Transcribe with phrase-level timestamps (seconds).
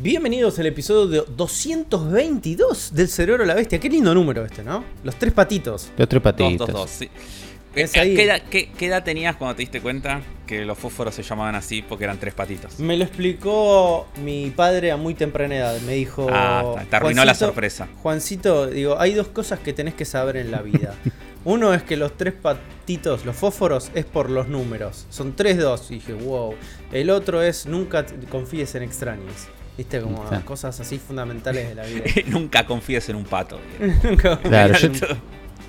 [0.00, 3.80] Bienvenidos al episodio 222 del Cerebro de la Bestia.
[3.80, 4.84] Qué lindo número este, ¿no?
[5.02, 5.90] Los tres patitos.
[5.96, 6.58] Los tres patitos.
[6.58, 7.08] Dos, dos, dos, sí.
[7.74, 8.14] Es ahí.
[8.14, 11.54] ¿Qué, edad, qué- qué edad tenías cuando te diste cuenta que los fósforos se llamaban
[11.56, 12.78] así porque eran tres patitos?
[12.78, 15.80] Me lo explicó mi padre a muy temprana edad.
[15.80, 16.28] Me dijo.
[16.30, 17.88] Ah, te arruinó la "Juancito, sorpresa.
[18.02, 20.94] Juancito, digo, hay dos cosas que tenés que saber en la vida.
[21.44, 25.06] Uno es que los tres patitos, los fósforos, es por los números.
[25.10, 25.90] Son tres dos.
[25.90, 26.54] Y dije, wow.
[26.92, 29.48] El otro es nunca confíes en extraños.
[29.78, 32.02] Viste, como cosas así fundamentales de la vida.
[32.26, 33.58] Nunca confíes en un pato.
[34.02, 34.88] Nunca Claro, yo,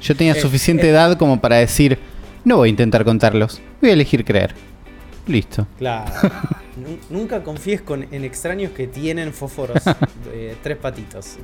[0.02, 0.90] yo tenía Eh, suficiente eh.
[0.90, 1.98] edad como para decir,
[2.44, 4.54] no voy a intentar contarlos, voy a elegir creer.
[5.28, 5.68] Listo.
[5.78, 6.12] Claro.
[6.80, 9.84] Nu- Nunca confíes con, en extraños que tienen fósforos
[10.34, 11.26] eh, tres patitos.
[11.28, 11.40] eso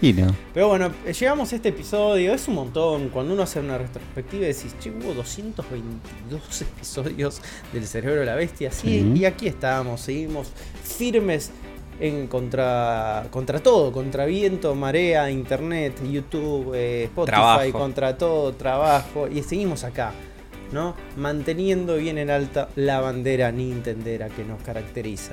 [0.00, 0.08] sí.
[0.08, 0.34] Y no.
[0.54, 2.32] Pero bueno, llegamos a este episodio.
[2.32, 3.08] Es un montón.
[3.08, 7.40] Cuando uno hace una retrospectiva y decís, che, hubo 222 episodios
[7.72, 8.70] del cerebro de la bestia.
[8.70, 10.00] Sí, y aquí estamos.
[10.02, 10.48] Seguimos
[10.84, 11.50] firmes
[12.00, 13.92] en contra, contra todo.
[13.92, 17.30] Contra viento, marea, internet, YouTube, eh, Spotify.
[17.36, 17.72] Trabajo.
[17.72, 19.28] Contra todo, trabajo.
[19.28, 20.12] Y seguimos acá.
[20.72, 20.96] ¿no?
[21.16, 25.32] Manteniendo bien en alta la bandera nintendera que nos caracteriza.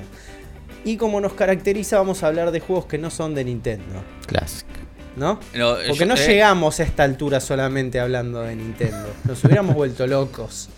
[0.84, 4.02] Y como nos caracteriza, vamos a hablar de juegos que no son de Nintendo.
[4.26, 4.70] Clásico.
[5.16, 5.40] ¿No?
[5.54, 9.06] No, Porque yo- no eh, llegamos a esta altura solamente hablando de Nintendo.
[9.24, 10.68] Nos hubiéramos vuelto locos,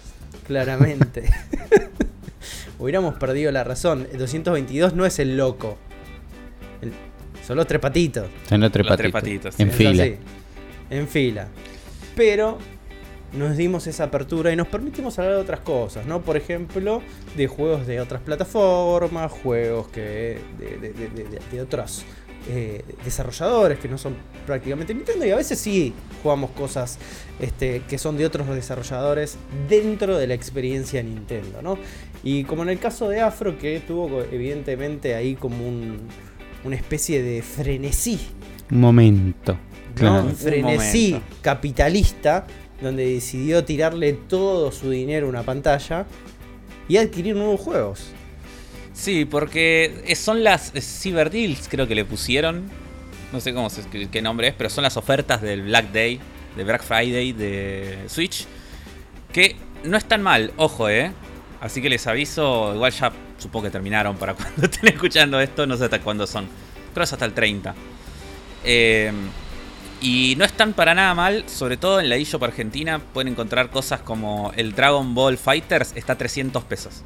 [0.47, 1.25] claramente.
[2.79, 4.07] hubiéramos perdido la razón.
[4.13, 5.77] El 222 no es el loco.
[6.83, 6.93] El-
[7.47, 8.27] son los tres patitos.
[8.49, 9.55] Son los tres Los tres patitos.
[9.55, 10.09] patitos, En fila.
[10.91, 11.49] en fila.
[12.17, 12.59] Pero
[13.33, 16.23] nos dimos esa apertura y nos permitimos hablar de otras cosas, ¿no?
[16.23, 17.03] Por ejemplo,
[17.37, 22.05] de juegos de otras plataformas, juegos que de, de- de- de- de otros
[22.49, 24.15] eh, desarrolladores que no son
[24.47, 26.97] prácticamente Nintendo y a veces sí jugamos cosas
[27.41, 29.37] este, que son de otros desarrolladores
[29.69, 31.77] dentro de la experiencia Nintendo, ¿no?
[32.29, 36.09] Y como en el caso de Afro, que tuvo evidentemente ahí como un-
[36.65, 38.19] una especie de frenesí
[38.71, 39.57] Un momento.
[39.95, 40.25] Claro.
[40.25, 41.37] Un frenesí momento.
[41.41, 42.45] capitalista
[42.83, 46.05] donde decidió tirarle todo su dinero a una pantalla
[46.89, 48.09] y adquirir nuevos juegos.
[48.93, 52.65] Sí, porque es- son las Cyber Deals, creo que le pusieron.
[53.33, 56.19] No sé cómo se, qué, qué nombre es, pero son las ofertas del Black Day,
[56.57, 58.47] de Black Friday de Switch.
[59.33, 61.13] Que no están mal, ojo, eh.
[61.67, 65.77] Así que les aviso, igual ya supongo que terminaron para cuando estén escuchando esto, no
[65.77, 66.45] sé hasta cuándo son.
[66.47, 67.75] Creo que es hasta el 30.
[68.65, 69.13] Eh,
[70.01, 74.01] y no están para nada mal, sobre todo en la eShop Argentina pueden encontrar cosas
[74.01, 77.03] como el Dragon Ball Fighters está a 300 pesos.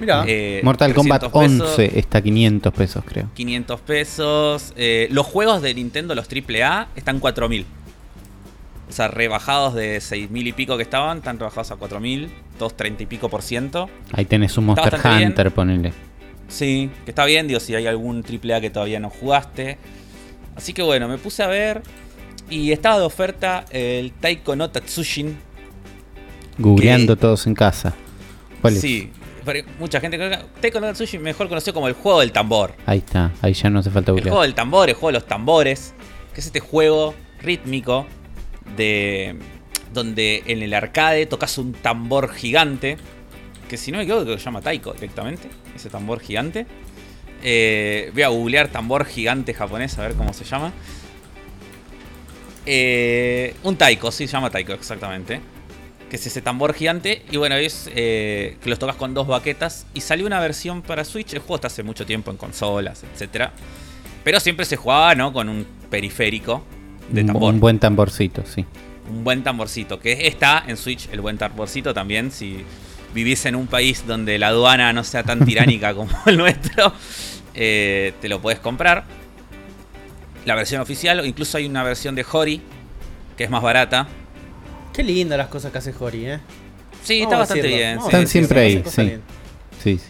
[0.00, 3.28] Mira, Eh, Mortal Kombat 300 pesos, 11 está a 500 pesos, creo.
[3.34, 4.72] 500 pesos.
[4.76, 7.66] Eh, los juegos de Nintendo, los AAA, están 4000.
[8.90, 12.30] O sea, rebajados de 6000 y pico que estaban, están rebajados a 4000.
[12.58, 13.88] Todos 30 y pico por ciento.
[14.12, 15.28] Ahí tenés un Monster bastante bien.
[15.30, 15.92] Hunter, ponele.
[16.48, 19.78] Sí, que está bien, digo, si hay algún AAA que todavía no jugaste.
[20.56, 21.82] Así que bueno, me puse a ver.
[22.50, 25.38] Y estaba de oferta el Taiko no Tatsushin.
[26.58, 27.94] Googleando Que- todos en casa.
[28.60, 28.80] ¿Cuál es?
[28.80, 29.10] Sí,
[29.78, 30.18] mucha gente.
[30.60, 32.74] Taiko no Tatsushin, mejor conocido como el juego del tambor.
[32.86, 34.30] Ahí está, ahí ya no hace falta El googlear.
[34.32, 35.94] juego del tambor, el juego de los tambores,
[36.34, 38.06] que es este juego rítmico
[38.76, 39.36] de
[39.92, 42.96] donde en el arcade tocas un tambor gigante,
[43.68, 46.66] que si no me equivoco se llama taiko directamente, ese tambor gigante.
[47.42, 50.72] Eh, voy a googlear tambor gigante japonés a ver cómo se llama.
[52.66, 55.40] Eh, un taiko, sí se llama taiko exactamente.
[56.08, 57.22] Que es ese tambor gigante.
[57.30, 59.86] Y bueno, es eh, que los tocas con dos baquetas.
[59.94, 61.32] Y salió una versión para Switch.
[61.32, 63.52] El juego está hace mucho tiempo en consolas, etcétera
[64.24, 65.32] Pero siempre se jugaba, ¿no?
[65.32, 66.64] Con un periférico
[67.10, 67.54] de Un- tambor.
[67.54, 68.64] Un buen tamborcito, sí.
[69.10, 69.98] Un buen tamborcito.
[70.00, 72.30] Que está en Switch el buen tamborcito también.
[72.30, 72.64] Si
[73.14, 76.92] vivís en un país donde la aduana no sea tan tiránica como el nuestro,
[77.54, 79.04] eh, te lo puedes comprar.
[80.46, 82.62] La versión oficial, o incluso hay una versión de Hori,
[83.36, 84.06] que es más barata.
[84.92, 86.40] qué lindas las cosas que hace Hori, ¿eh?
[87.02, 87.98] Sí, está bastante decirlo, bien.
[87.98, 88.82] sí, Están sí, siempre ahí.
[88.86, 89.18] Sí,
[89.82, 90.00] sí.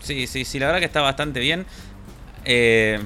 [0.00, 1.64] Sí, sí, sí, la verdad que está bastante bien.
[2.44, 2.98] Eh,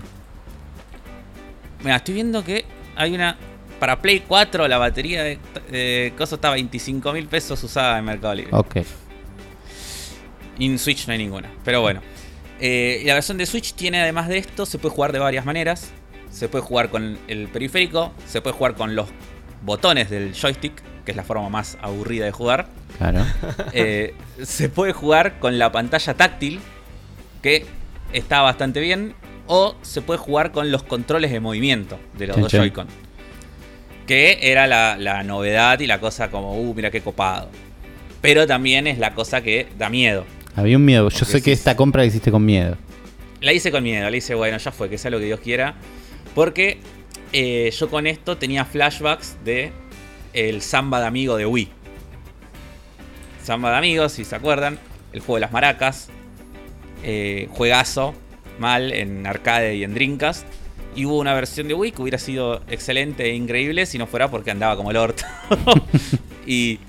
[1.85, 2.65] mira, estoy viendo que
[2.99, 3.37] hay una.
[3.81, 5.39] Para Play 4, la batería de
[5.71, 8.51] eh, coso está a 25 mil pesos usada en Mercado Libre.
[8.53, 8.79] Ok.
[10.59, 11.49] En Switch no hay ninguna.
[11.65, 12.03] Pero bueno.
[12.61, 15.93] Eh, la versión de Switch tiene además de esto, se puede jugar de varias maneras.
[16.29, 19.09] Se puede jugar con el periférico, se puede jugar con los
[19.63, 20.73] botones del joystick,
[21.05, 22.67] que es la forma más aburrida de jugar.
[22.99, 23.25] Claro.
[23.73, 26.61] Eh, se puede jugar con la pantalla táctil,
[27.43, 27.65] que
[28.13, 29.15] está bastante bien.
[29.49, 32.53] O se puede jugar con los controles de movimiento de los dos.
[32.53, 32.87] Joy-Con.
[34.07, 37.49] Que era la, la novedad y la cosa como, uh, mira qué copado.
[38.21, 40.25] Pero también es la cosa que da miedo.
[40.57, 41.09] Había un miedo.
[41.09, 42.77] Yo Porque sé que esta compra la hiciste con miedo.
[43.41, 45.75] la hice con miedo, la hice, bueno, ya fue, que sea lo que Dios quiera.
[46.35, 46.79] Porque
[47.33, 49.73] eh, yo con esto tenía flashbacks de
[50.35, 51.69] el Samba de Amigo de Wii.
[53.45, 54.79] Samba de Amigos, si se acuerdan,
[55.13, 56.09] el juego de las maracas.
[57.05, 58.15] eh, juegazo,
[58.59, 60.47] mal, en arcade y en Dreamcast.
[60.97, 64.29] Y hubo una versión de Wii que hubiera sido excelente e increíble si no fuera
[64.31, 65.25] porque andaba como el orto.
[66.47, 66.81] y,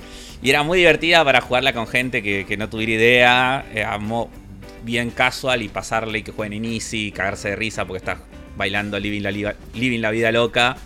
[0.42, 3.98] era muy divertida para jugarla con gente que, no tuviera idea.
[4.00, 4.30] Mo-
[4.84, 8.20] bien casual y pasarle y que jueguen en easy cagarse de risa porque estás
[8.58, 10.78] bailando Living la, living la vida loca,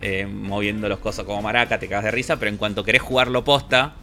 [0.00, 3.44] eh, moviendo los cosas como maraca, te cagas de risa, pero en cuanto querés jugarlo
[3.44, 3.94] posta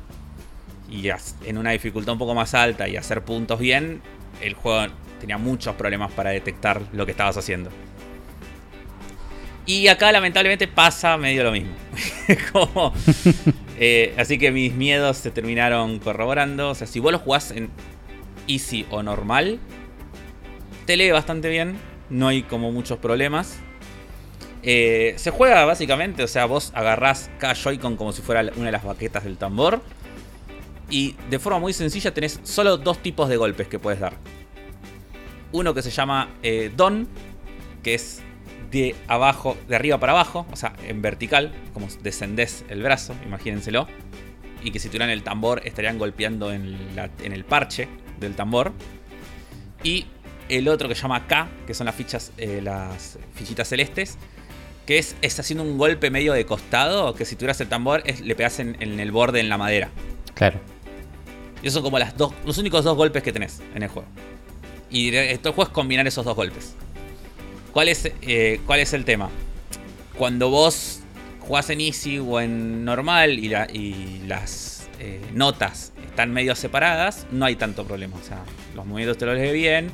[0.89, 1.09] y
[1.45, 4.01] en una dificultad un poco más alta y hacer puntos bien,
[4.41, 7.71] el juego tenía muchos problemas para detectar lo que estabas haciendo.
[9.65, 11.73] Y acá lamentablemente pasa medio lo mismo.
[12.51, 12.93] Como,
[13.79, 16.69] eh, así que mis miedos se terminaron corroborando.
[16.69, 17.69] O sea, si vos lo jugás en
[18.47, 19.59] easy o normal,
[20.85, 21.77] te lee bastante bien.
[22.09, 23.57] No hay como muchos problemas.
[24.61, 28.71] Eh, se juega básicamente, o sea, vos agarrás cada Joy-Con como si fuera una de
[28.71, 29.81] las baquetas del tambor.
[30.89, 34.13] Y de forma muy sencilla tenés solo dos tipos de golpes que puedes dar.
[35.51, 37.07] Uno que se llama eh, Don,
[37.81, 38.21] que es
[38.71, 43.87] de abajo, de arriba para abajo, o sea, en vertical, como descendés el brazo, imagínenselo.
[44.63, 46.77] Y que si tuvieran el tambor estarían golpeando en,
[47.23, 47.87] el parche
[48.19, 48.73] del tambor.
[49.83, 50.07] Y
[50.49, 54.17] el otro que se llama K, que son las fichas, eh, las fichitas celestes,
[54.85, 58.35] que es, es haciendo un golpe medio de costado, que si tuvieras el tambor le
[58.35, 59.89] pegas en, en el borde en la madera.
[60.33, 60.59] Claro.
[61.65, 64.07] Y son como las dos, los únicos dos golpes que tenés en el juego.
[64.91, 66.75] Y el juego es combinar esos dos golpes.
[67.73, 69.31] ¿Cuál es, eh, ¿Cuál es el tema?
[70.15, 70.99] Cuando vos
[71.39, 73.49] jugás en easy o en normal y
[74.27, 78.15] las eh, notas están medio separadas, no hay tanto problema.
[78.15, 78.43] O sea,
[78.75, 79.91] los movimientos te los lees bien.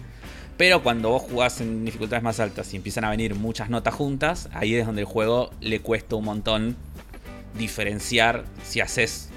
[0.57, 4.49] Pero cuando vos jugás en dificultades más altas y empiezan a venir muchas notas juntas,
[4.51, 6.75] ahí es donde el juego le cuesta un montón
[7.57, 9.30] diferenciar si haces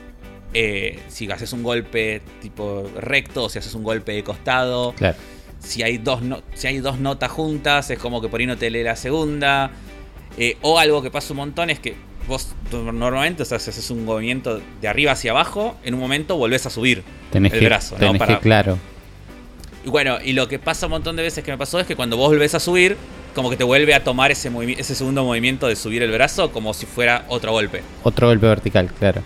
[0.55, 4.93] eh, si haces un golpe tipo recto o si haces un golpe de costado.
[4.97, 5.17] Claro.
[5.59, 8.57] Si hay dos, no- si hay dos notas juntas, es como que por ahí no
[8.57, 9.71] te lee la segunda.
[10.39, 11.95] Eh, o algo que pasa un montón es que
[12.27, 16.37] vos normalmente, o sea, si haces un movimiento de arriba hacia abajo, en un momento
[16.37, 18.01] volvés a subir Tenés el que, brazo, ¿no?
[18.01, 18.79] tenés Para- que, claro.
[19.85, 21.95] y bueno, y lo que pasa un montón de veces que me pasó es que
[21.97, 22.97] cuando vos volvés a subir,
[23.35, 26.73] como que te vuelve a tomar ese, ese segundo movimiento de subir el brazo como
[26.75, 27.83] si fuera otro golpe.
[28.03, 29.23] Otro golpe vertical, claro.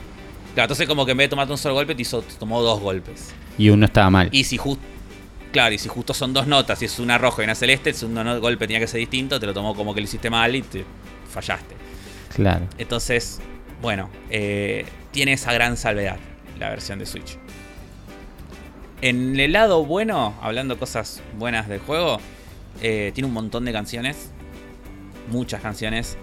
[0.58, 2.60] Claro, entonces como que en vez de tomarte un solo golpe, te, hizo, te tomó
[2.60, 3.32] dos golpes.
[3.56, 4.28] Y uno estaba mal.
[4.32, 4.82] Y si justo.
[5.52, 7.94] Claro, y si justo son dos notas, y es una roja y una celeste, el
[7.94, 10.62] segundo golpe tenía que ser distinto, te lo tomó como que lo hiciste mal y
[10.62, 10.84] te
[11.30, 11.76] fallaste.
[12.34, 12.66] Claro.
[12.76, 13.38] Entonces,
[13.80, 16.16] bueno, eh, tiene esa gran salvedad
[16.58, 17.38] la versión de Switch.
[19.00, 22.18] En el lado bueno, hablando cosas buenas del juego,
[22.82, 24.32] eh, tiene un montón de canciones.
[25.30, 26.18] Muchas canciones.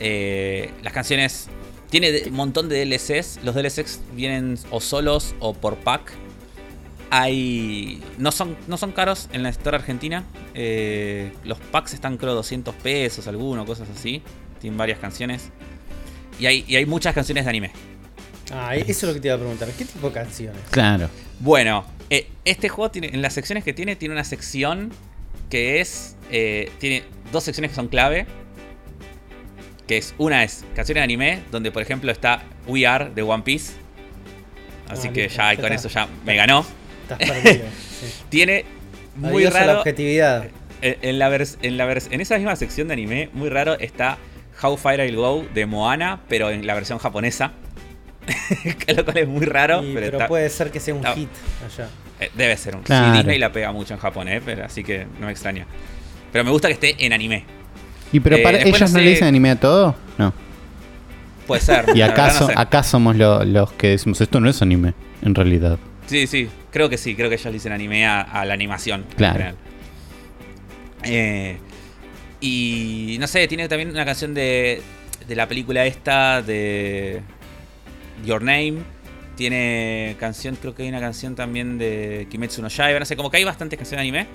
[0.00, 1.48] Eh, las canciones.
[1.90, 3.40] Tiene un montón de DLCs.
[3.42, 6.12] Los DLCs vienen o solos o por pack.
[7.10, 8.02] Hay.
[8.18, 10.24] No son, no son caros en la Store Argentina.
[10.54, 14.22] Eh, los packs están, creo, 200 pesos, alguno, cosas así.
[14.60, 15.50] Tienen varias canciones.
[16.38, 17.72] Y hay, y hay muchas canciones de anime.
[18.52, 19.68] Ah, eso es lo que te iba a preguntar.
[19.76, 20.62] ¿Qué tipo de canciones?
[20.70, 21.08] Claro.
[21.40, 24.90] Bueno, eh, este juego tiene, en las secciones que tiene, tiene una sección
[25.48, 26.16] que es.
[26.30, 28.26] eh, tiene dos secciones que son clave.
[29.90, 33.42] Que es, una es canciones de anime, donde por ejemplo está We Are de One
[33.42, 33.72] Piece.
[34.88, 35.74] Así Ah, que listo, ya ya con está.
[35.74, 36.64] eso ya me ganó.
[37.10, 37.64] Estás perdido.
[38.00, 38.06] sí.
[38.28, 38.64] Tiene
[39.16, 39.78] muy Adiós la raro.
[39.80, 40.44] objetividad.
[40.80, 43.76] En, en la vers- en, la vers- en esa misma sección de anime, muy raro,
[43.80, 44.16] está
[44.62, 47.50] How Fire I'll Go de Moana, pero en la versión japonesa.
[48.86, 51.00] que lo cual es muy raro, Y- pero, pero está- puede ser que sea un
[51.00, 51.30] está- hit
[51.66, 51.88] allá.
[52.20, 52.82] eh, debe ser un.
[52.84, 53.10] Claro.
[53.10, 55.66] Sí, Disney la pega mucho en Japón, eh, pero, así que no me extraña.
[56.30, 57.44] Pero me gusta que esté en anime.
[58.12, 59.94] ¿Y pero Eh, para ellos no no le dicen anime a todo?
[60.18, 60.32] No.
[61.46, 61.84] Puede ser.
[61.94, 62.54] Y verdad no so- sé.
[62.56, 65.78] acá somos lo- los que decimos, esto no es anime, en realidad.
[66.06, 69.04] Sí, sí, creo que sí, creo que ellos le dicen anime a, a la animación.
[69.16, 69.54] Claro.
[71.04, 71.56] Eh,
[72.40, 74.82] y no sé, tiene también una canción de,
[75.26, 77.20] de la película esta de
[78.24, 78.78] Your Name.
[79.36, 82.98] Tiene canción, creo que hay una canción también de Kimetsu no Yaiba.
[82.98, 84.26] No sé, como que hay bastantes canciones de anime.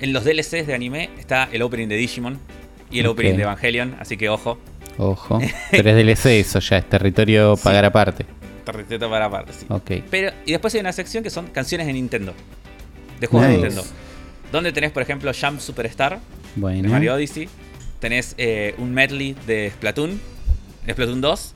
[0.00, 2.38] En los DLCs de anime está el opening de Digimon
[2.94, 3.12] y el Ok.
[3.14, 4.58] opening de Evangelion, así que ojo,
[4.96, 5.40] Ojo.
[5.72, 7.64] Pero es DLC, eso ya es territorio Sí.
[7.64, 8.24] pagar aparte.
[8.64, 9.52] tarjetita para aparte.
[9.52, 9.66] Sí.
[9.68, 9.90] Ok.
[10.10, 12.32] Pero, y después hay una sección que son canciones de Nintendo.
[13.20, 13.54] De juegos de.
[13.56, 13.84] Nintendo.
[14.52, 16.20] Donde tenés, por ejemplo, Jump Superstar de
[16.60, 16.88] Bueno.
[16.90, 17.48] Mario Odyssey.
[17.98, 20.20] Tenés eh, un medley de Splatoon.
[20.86, 21.54] De Splatoon 2.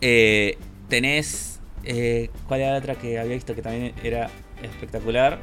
[0.00, 0.58] Eh,
[0.88, 1.60] tenés.
[1.84, 4.28] eh, ¿Cuál era la otra que había visto que también era
[4.62, 5.38] espectacular?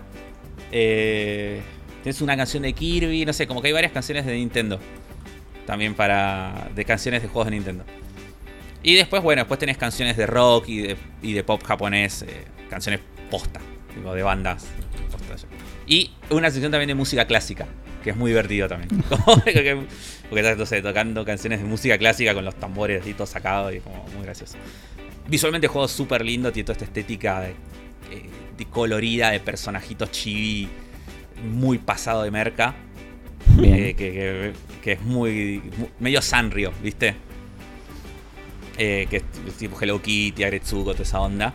[0.72, 1.62] Eh,
[2.03, 4.79] Tienes una canción de Kirby, no sé, como que hay varias canciones de Nintendo.
[5.69, 6.67] También para.
[6.73, 7.83] de canciones de juegos de Nintendo.
[8.81, 12.45] Y después, bueno, después tenés canciones de rock y de, y de pop japonés, eh,
[12.71, 13.59] canciones posta,
[13.93, 14.65] tipo de bandas.
[15.11, 15.47] posta.
[15.85, 17.67] Y una sección también de música clásica,
[18.03, 18.89] que es muy divertido también.
[19.29, 23.71] Porque estás, no sé, tocando canciones de música clásica con los tambores así todos sacados
[23.71, 24.57] y es como muy gracioso.
[25.27, 29.39] Visualmente el juego es súper lindo, tiene toda esta estética de, eh, de colorida, de
[29.39, 30.67] personajitos chibi,
[31.43, 32.73] muy pasado de merca.
[33.61, 37.15] Que, que- que es muy, mu- medio Sanrio, ¿viste?
[38.77, 39.23] Eh, que es
[39.57, 41.53] tipo Hello Kitty, Agretsuko, toda esa onda.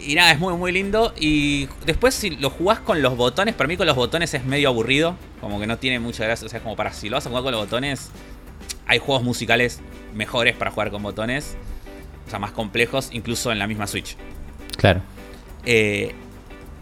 [0.00, 1.14] Y nada, es muy muy lindo.
[1.18, 4.68] Y después si lo jugás con los botones, para mí con los botones es medio
[4.70, 5.16] aburrido.
[5.40, 6.46] Como que no tiene mucha gracia.
[6.46, 8.10] O sea, como para si lo vas a jugar con los botones.
[8.86, 9.80] Hay juegos musicales
[10.14, 11.54] mejores para jugar con botones.
[12.26, 14.16] O sea, más complejos, incluso en la misma Switch.
[14.76, 15.02] Claro.
[15.64, 16.14] Eh,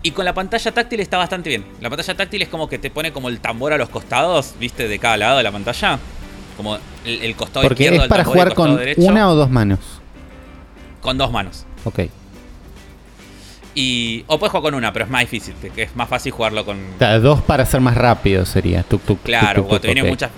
[0.02, 1.64] y con la pantalla táctil está bastante bien.
[1.80, 4.86] La pantalla táctil es como que te pone como el tambor a los costados, ¿viste?
[4.88, 5.98] De cada lado de la pantalla.
[6.56, 9.50] Como el, el costado Porque izquierdo es para tambor jugar con derecho, una o dos
[9.50, 9.78] manos.
[11.00, 11.64] con dos manos.
[11.84, 12.00] Ok.
[13.74, 15.54] Y, o puedes jugar con una, pero es más difícil.
[15.74, 16.76] que Es más fácil jugarlo con.
[16.78, 18.82] O sea, dos para ser más rápido sería.
[18.82, 20.30] Tuk, tuk, Claro, tuk, cuando te vienen muchas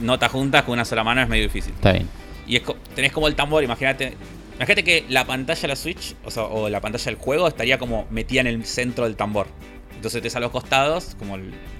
[0.00, 1.72] notas juntas con una sola mano es medio difícil.
[1.74, 2.08] Está bien.
[2.46, 2.62] Y es
[2.94, 4.14] tenés como el tambor, imagínate.
[4.56, 7.78] Imagínate que la pantalla de la Switch, o, sea, o la pantalla del juego, estaría
[7.78, 9.46] como metida en el centro del tambor.
[9.94, 11.38] Entonces te a los costados, como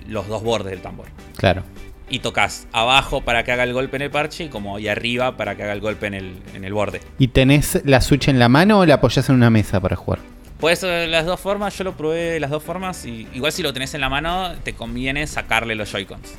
[0.08, 1.06] los dos bordes del tambor.
[1.36, 1.62] Claro.
[2.08, 5.36] Y tocas abajo para que haga el golpe en el parche y como y arriba
[5.36, 7.00] para que haga el golpe en el, en el borde.
[7.18, 10.20] ¿Y tenés la Switch en la mano o la apoyás en una mesa para jugar?
[10.60, 13.62] Puedes ser las dos formas, yo lo probé de las dos formas y igual si
[13.62, 16.32] lo tenés en la mano te conviene sacarle los Joy-Cons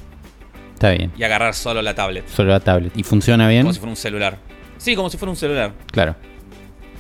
[0.73, 1.11] Está bien.
[1.15, 2.97] y agarrar solo la tablet, Solo la tablet.
[2.97, 3.63] ¿Y funciona bien?
[3.63, 4.37] como si fuera un celular.
[4.77, 5.73] Sí, como si fuera un celular.
[5.91, 6.15] Claro.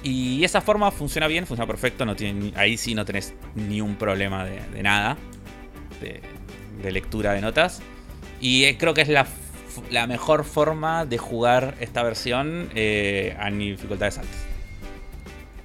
[0.03, 3.95] Y esa forma funciona bien, funciona perfecto, no tiene ahí sí no tenés ni un
[3.95, 5.17] problema de, de nada,
[6.01, 6.21] de,
[6.81, 7.81] de lectura de notas.
[8.39, 9.25] Y eh, creo que es la,
[10.07, 14.37] mejor forma de jugar esta versión eh, a ni dificultades altas.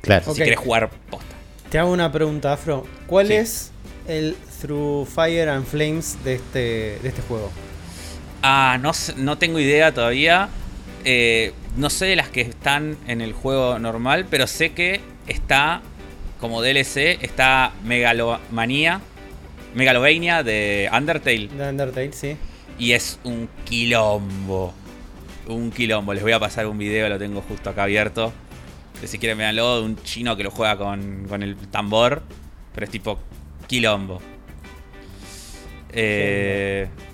[0.01, 0.35] Claro.
[0.35, 1.27] Si querés jugar posta.
[1.71, 2.87] Te hago una pregunta, Afro.
[3.07, 3.35] ¿Cuál Sí.
[3.35, 3.71] es
[4.09, 6.59] el Through Fire and Flames de este,
[7.03, 7.51] de este juego?
[8.43, 10.49] Ah, no, sé- no tengo idea todavía.
[11.05, 15.83] Eh, no sé de las que están en el juego normal, pero sé que está
[16.41, 19.01] como DLC, está Megalomanía,
[19.75, 21.49] Megalovania de Undertale.
[21.49, 22.37] De Undertale, sí.
[22.79, 24.75] Y es un quilombo.
[25.47, 26.15] Un quilombo.
[26.15, 28.33] Les voy a pasar un video, lo tengo justo acá abierto.
[29.01, 32.23] Que si quieren véanlo, de un chino que lo juega con, con el tambor.
[32.75, 33.19] Pero es tipo
[33.67, 34.21] quilombo.
[35.93, 37.05] Eh, sí,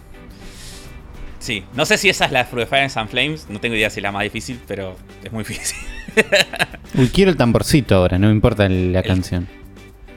[1.75, 3.47] no sé si esa es la de Fire and Flames.
[3.49, 5.77] No tengo idea si es la más difícil, pero es muy difícil.
[6.95, 9.49] Uy, quiero el tamborcito ahora, no me importa la El- canción.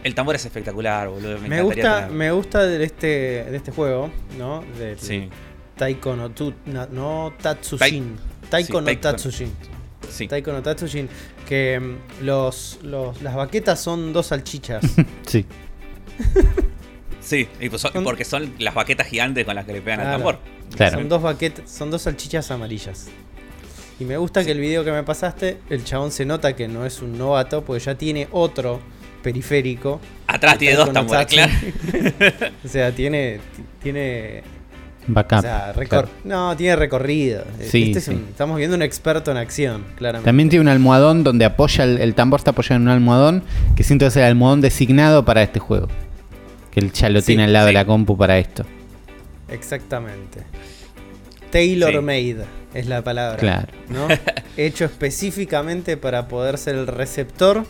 [0.03, 1.38] El tambor es espectacular, boludo.
[1.39, 2.15] Me, Me, gusta, tenerlo.
[2.15, 4.63] me gusta de este, de este juego, ¿no?
[4.79, 5.29] Del Sí,
[5.77, 8.15] Taiko no, tu, no Tatsujin.
[8.50, 9.51] Taiko sí, no Taiko- Tatsujin.
[10.09, 10.27] sí.
[10.27, 11.07] Taiko no Tatsujin.
[11.47, 14.83] Que mm, los, los- las baquetas son dos salchichas.
[15.27, 15.45] Sí.
[17.31, 20.01] Sí, y pues son- Son- porque son las baquetas gigantes con las que le pegan
[20.01, 20.39] al tambor.
[20.75, 20.97] Claro.
[20.97, 23.07] Son dos baquetas, son dos salchichas amarillas.
[24.01, 26.85] Y me gusta que el video que me pasaste, el chabón se nota que no
[26.85, 28.81] es un novato, porque ya tiene otro
[29.23, 30.01] periférico.
[30.27, 31.51] Atrás tiene dos tambores, claro.
[32.65, 33.39] O sea, tiene.
[33.81, 34.43] tiene
[35.07, 35.39] Backup.
[35.39, 36.09] o sea, claro.
[36.25, 37.43] No, tiene recorrido.
[37.61, 38.11] Sí, Este es sí.
[38.11, 40.25] un- estamos viendo un experto en acción, claramente.
[40.27, 43.43] También tiene un almohadón donde apoya el, el tambor, está apoyado en un almohadón
[43.75, 45.88] que siento que es el almohadón designado para este juego.
[46.71, 47.69] Que él ya lo Sí, tiene al lado sí.
[47.69, 48.65] de la compu para esto.
[49.49, 50.41] Exactamente.
[51.51, 51.99] Tailor Sí.
[51.99, 53.37] made es la palabra.
[53.37, 53.67] Claro.
[53.89, 54.07] ¿no?
[54.57, 57.65] Hecho específicamente para poder ser el receptor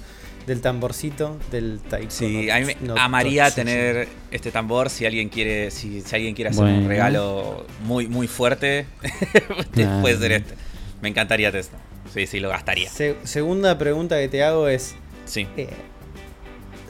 [0.46, 2.12] del tamborcito del taiko.
[2.12, 6.15] Sí, no- a mí me no amaría tener este tambor si alguien quiere, si, si
[6.15, 6.79] alguien quiere hacer Bueno.
[6.79, 8.86] un regalo muy, muy fuerte,
[9.72, 10.01] Claro.
[10.01, 10.53] puede ser este.
[11.01, 11.77] Me encantaría esto.
[12.13, 12.89] Sí, sí, lo gastaría.
[12.89, 15.48] Se- segunda pregunta que te hago es: Sí.
[15.58, 15.70] eh,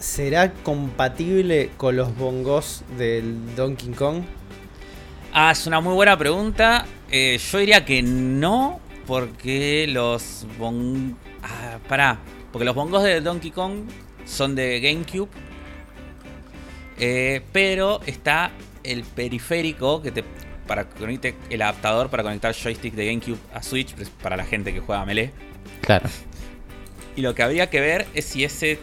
[0.02, 4.24] ¿será compatible con los bongos del Donkey Kong?
[5.32, 6.86] Ah, es una muy buena pregunta.
[7.10, 11.18] Eh, yo diría que no, porque los bongos...
[11.44, 12.20] Ah, pará.
[12.52, 13.84] Porque los bongos de Donkey Kong
[14.26, 15.30] son de GameCube.
[17.00, 18.52] Eh, pero está
[18.84, 20.24] el periférico que te
[20.68, 24.80] para conecte el adaptador para conectar joystick de GameCube a Switch para la gente que
[24.80, 25.32] juega Melee.
[25.82, 26.10] Claro.
[27.16, 28.80] Y lo que habría que ver es si ese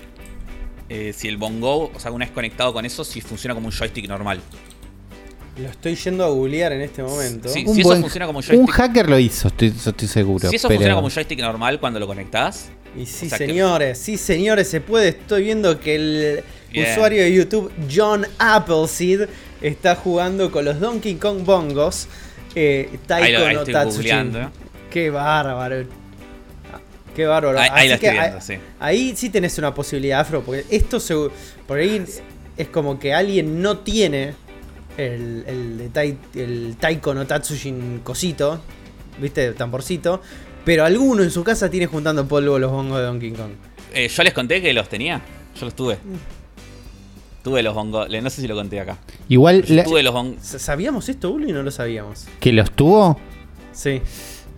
[0.88, 3.73] eh, si el bongo, o sea, una vez conectado con eso, si funciona como un
[3.73, 4.40] joystick normal.
[5.61, 7.49] Lo estoy yendo a googlear en este momento.
[7.49, 8.71] Sí, Un si eso funciona como un Un joystick.
[8.75, 9.73] hacker lo hizo, estoy,
[10.07, 10.49] seguro.
[10.49, 13.38] Si eso pero- funciona como un joystick normal cuando lo conectás, Y sí, O sea
[13.38, 15.09] que- señores, sí, señores, se puede.
[15.09, 16.42] Estoy viendo que el,
[16.73, 16.90] Bien.
[16.90, 19.28] usuario de YouTube John Appleseed
[19.61, 22.09] está jugando con los Donkey Kong Bongos.
[22.54, 23.97] Eh, Taiko Ahí lo- ahí no estoy Tatsujin.
[23.99, 24.50] googleando.
[24.90, 25.85] Qué bárbaro.
[27.19, 27.59] Qué bárbaro.
[27.59, 28.55] Ahí, estoy viendo, ahí- sí.
[28.79, 31.15] Ahí sí tenés una posibilidad, Afro, porque esto se,
[31.67, 32.05] por ahí
[32.57, 34.35] es como que alguien no tiene
[34.97, 38.61] el, el, de tai- el Taiko no Tatsujin cosito,
[39.21, 39.51] ¿viste?
[39.55, 40.23] Tamborcito,
[40.65, 43.51] pero alguno en su casa tiene juntando polvo los bongos de Donkey Kong.
[43.93, 45.21] Eh, yo les conté que los tenía.
[45.59, 45.99] Yo los tuve.
[47.43, 48.09] Tuve los bongos.
[48.09, 48.99] le- No sé si lo conté acá.
[49.29, 50.41] Igual la- tuve los bongos.
[50.45, 52.27] ¿Sabíamos esto, Uli, y no lo sabíamos?
[52.39, 53.19] que los tuvo.
[53.73, 54.03] Sí.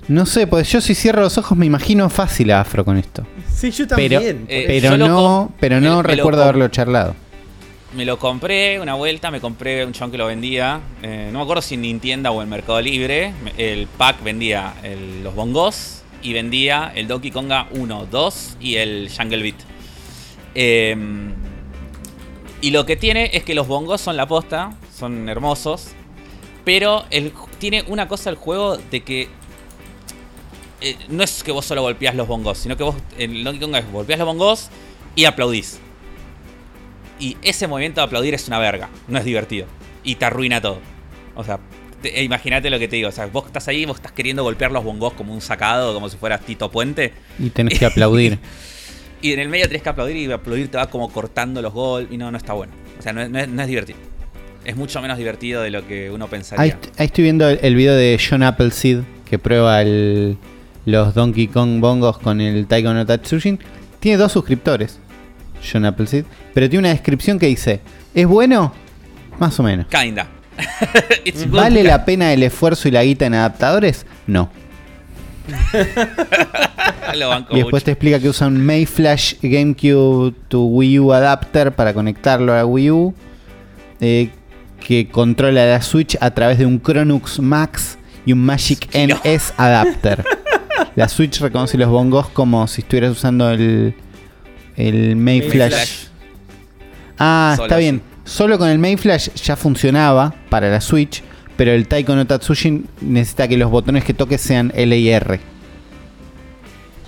[0.08, 3.24] No sé, pues yo si cierro los ojos me imagino fácil a Afro con esto.
[3.54, 4.46] Sí, yo Pero, también.
[4.48, 7.14] Eh, pero yo lo no, com- pero me- no me lo recuerdo com- haberlo charlado.
[7.94, 10.80] Me lo compré una vuelta, me compré un chon que lo vendía.
[11.02, 13.32] eh, no me acuerdo si en Nintendo o en Mercado Libre.
[13.44, 18.76] Me- El pack vendía el- los bongos y vendía el Donkey Konga 1, 2 y
[18.76, 19.56] el Jungle Beat.
[20.54, 20.96] Eh,
[22.62, 25.88] y lo que tiene es que los bongos son la posta, son hermosos.
[26.64, 29.28] Pero el, tiene una cosa el juego de que
[30.80, 33.78] eh, no es que vos solo golpeás los bongos, sino que vos en Donkey Konga
[33.78, 34.68] es golpeás los bongos
[35.16, 35.78] y aplaudís.
[37.18, 39.66] Y ese movimiento de aplaudir es una verga, no es divertido.
[40.04, 40.78] Y te arruina todo.
[41.34, 41.58] O sea,
[42.00, 43.08] te- e imagínate lo que te digo.
[43.10, 46.08] O sea, vos estás ahí, vos estás queriendo golpear los bongos como un sacado, como
[46.08, 47.12] si fueras Tito Puente.
[47.38, 48.38] Y tenés que aplaudir.
[49.22, 52.08] Y en el medio tenés que aplaudir y aplaudir te va como cortando los gols.
[52.10, 52.72] Y no, no está bueno.
[52.98, 53.98] O sea, no es, no es- no es divertido.
[54.64, 56.62] Es mucho menos divertido de lo que uno pensaría.
[56.96, 60.38] ahí estoy viendo el, el video de John Appleseed que prueba el-
[60.86, 63.58] los Donkey Kong bongos con el Taiko no Tatsujin.
[64.00, 64.98] Tiene dos suscriptores,
[65.70, 67.80] John Appleseed, pero tiene una descripción que dice:
[68.14, 68.72] ¿Es bueno?
[69.38, 69.86] Más o menos.
[69.86, 70.26] Kinda.
[71.48, 74.04] ¿Vale la pena el esfuerzo y la guita en adaptadores?
[74.26, 74.50] No.
[77.16, 77.84] Lo banco Y después mucho.
[77.86, 82.90] te explica que usa un Mayflash GameCube to Wii U adapter para conectarlo a Wii
[82.90, 83.14] U.
[84.00, 84.30] eh,
[84.86, 88.88] que controla la Switch a través de un Chronux Max y un Magic.
[88.94, 90.24] NS adapter.
[90.96, 93.94] La Switch reconoce los bongos como si estuvieras usando el,
[94.76, 95.70] el Mayflash.
[95.70, 96.04] Mayflash.
[97.18, 98.02] Ah, Solo está bien.
[98.24, 98.32] así.
[98.36, 101.22] Solo con el Mayflash ya funcionaba para la Switch,
[101.56, 105.40] pero el Taiko no Tatsujin necesita que los botones que toques sean L y R.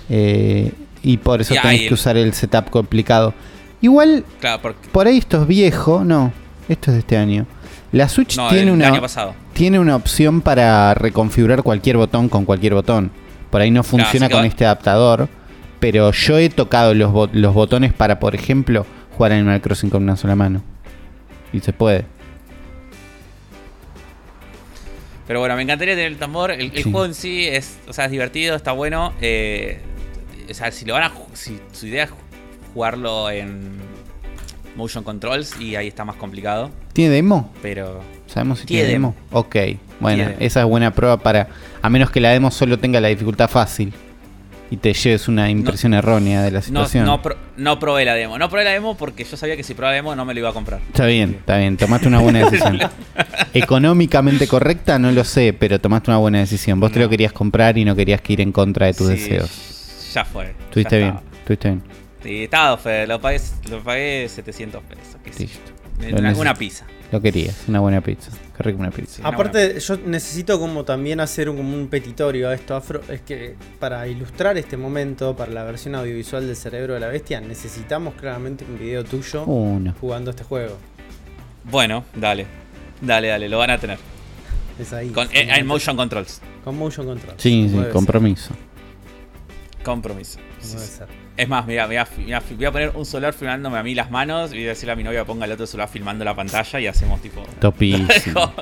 [0.09, 3.33] Eh, y por eso Y tenés ahí- que usar el setup complicado.
[3.81, 4.87] Igual, Claro, porque.
[4.89, 6.31] por ahí esto es viejo, no,
[6.69, 7.45] esto es de este año.
[7.91, 8.91] La Switch No, tiene una
[9.53, 13.11] tiene una opción para reconfigurar cualquier botón con cualquier botón.
[13.53, 15.29] Por ahí no funciona con este adaptador,
[15.79, 18.83] pero yo he tocado los, bo- los botones para, por ejemplo,
[19.15, 20.63] jugar Animal Crossing con una sola mano.
[21.53, 22.05] Y se puede.
[25.27, 26.49] Pero bueno, me encantaría tener el tambor.
[26.51, 26.83] El, el Sí.
[26.83, 29.13] juego en sí es, o sea, es divertido, está bueno.
[29.21, 29.79] eh,
[30.49, 32.09] o sea, si lo van a si su idea es
[32.73, 33.77] jugarlo en
[34.75, 36.71] motion controls y ahí está más complicado.
[36.91, 37.53] ¿Tiene demo?
[37.61, 38.01] Pero
[38.33, 39.15] ¿Sabemos si Tiene demo?
[39.31, 39.55] Ok,
[39.99, 40.45] bueno, Tiene.
[40.45, 41.47] esa es buena prueba para...
[41.81, 43.93] A menos que la demo solo tenga la dificultad fácil
[44.71, 47.05] y te lleves una impresión errónea de la situación.
[47.05, 48.39] no, pro- no probé la demo.
[48.39, 50.39] No probé la demo porque yo sabía que si probaba la demo no me lo
[50.39, 50.79] iba a comprar.
[50.87, 52.79] Está bien, está bien, tomaste una buena decisión.
[53.53, 56.79] Económicamente correcta, no lo sé, pero tomaste una buena decisión.
[56.79, 59.13] Vos te lo querías comprar y no querías que ir en contra de tus Sí,
[59.13, 60.11] deseos.
[60.13, 60.55] Ya fue.
[60.69, 61.83] Estuviste ya bien, estuviste bien.
[62.23, 65.17] Sí, estaba lo pagué, lo pagué 700 pesos.
[65.23, 66.17] qué sé yo.
[66.17, 66.85] Una, una pizza.
[67.13, 68.31] Lo querías, una buena pizza.
[68.57, 69.21] Qué rico una pizza.
[69.21, 73.01] Una Aparte, yo necesito como también hacer un, como un petitorio a esto afro.
[73.07, 77.39] Es que para ilustrar este momento, para la versión audiovisual del cerebro de la bestia,
[77.39, 79.93] necesitamos claramente un video tuyo Uno.
[80.01, 80.75] jugando este juego.
[81.65, 82.47] Bueno, dale.
[82.99, 83.99] Dale, dale, lo van a tener.
[84.79, 85.09] Es ahí.
[85.09, 86.41] Con, eh, en motion controls.
[86.63, 87.35] Con motion control.
[87.37, 88.55] Sí, sí, ser, compromiso.
[89.83, 90.39] Compromiso.
[90.59, 90.79] Sí.
[90.79, 91.22] ser.
[91.35, 92.07] Es más, mira, voy a,
[92.55, 95.03] voy poner un celular filmándome a mí las manos y voy a decirle a mi
[95.03, 97.43] novia ponga el otro celular filmando la pantalla y hacemos tipo.
[97.59, 98.53] Topísimo.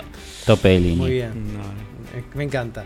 [0.45, 0.79] Tope.
[0.79, 1.53] Muy bien.
[1.53, 1.59] No.
[2.17, 2.85] Eh, Me encanta.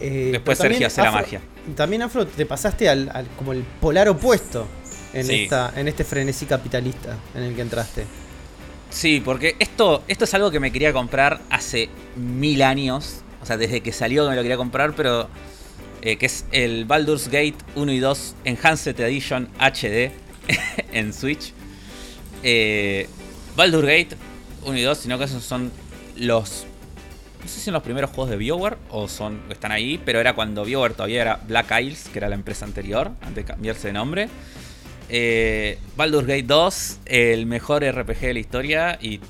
[0.00, 1.40] Eh, Después Sergio hace la magia.
[1.76, 4.66] También Afro, te pasaste al, al- como el polar opuesto
[5.12, 5.42] en, Sí.
[5.44, 8.04] esta, en este frenesí capitalista en el que entraste.
[8.90, 13.22] Sí, porque esto, esto es algo que me quería comprar hace mil años.
[13.40, 15.28] O sea, desde que salió me lo quería comprar, pero.
[16.04, 20.12] Eh, que es el Baldur's Gate 1 y 2 Enhanced Edition HD
[20.92, 21.52] en Switch.
[22.42, 23.08] Eh,
[23.56, 24.16] Baldur's Gate
[24.64, 25.72] 1 y 2, sino que esos son
[26.16, 26.66] los.
[27.40, 30.34] No sé si son los primeros juegos de BioWare o son están ahí, pero era
[30.34, 33.92] cuando BioWare todavía era Black Isles, que era la empresa anterior, antes de cambiarse de
[33.94, 34.28] nombre.
[35.08, 39.20] Eh, Baldur's Gate 2, el mejor RPG de la historia y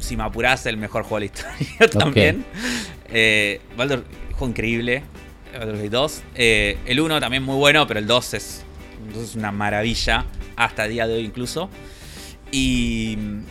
[0.00, 1.26] si me apurás, el mejor juego de la
[1.60, 2.44] historia también.
[3.08, 5.02] Eh, Baldur, juego increíble.
[5.58, 6.22] Baldur's Gate 2.
[6.34, 8.64] Eh, el 1 también muy bueno, pero el 2 es,
[9.08, 10.24] el 2 es una maravilla
[10.56, 11.68] hasta el día de hoy incluso.
[12.50, 13.42] Y mm,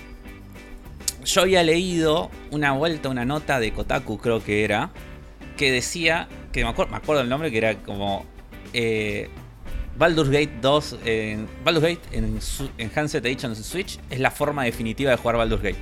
[1.26, 4.92] yo había leído una vuelta, una nota de Kotaku, creo que era,
[5.58, 8.26] que decía, que me acuerdo, me acuerdo el nombre, que era como
[8.74, 9.30] eh,
[9.98, 14.32] Baldur's Gate 2, en Baldur's Gate en, su- en Handset Edition en Switch es la
[14.32, 15.80] forma definitiva de jugar Baldur's Gate.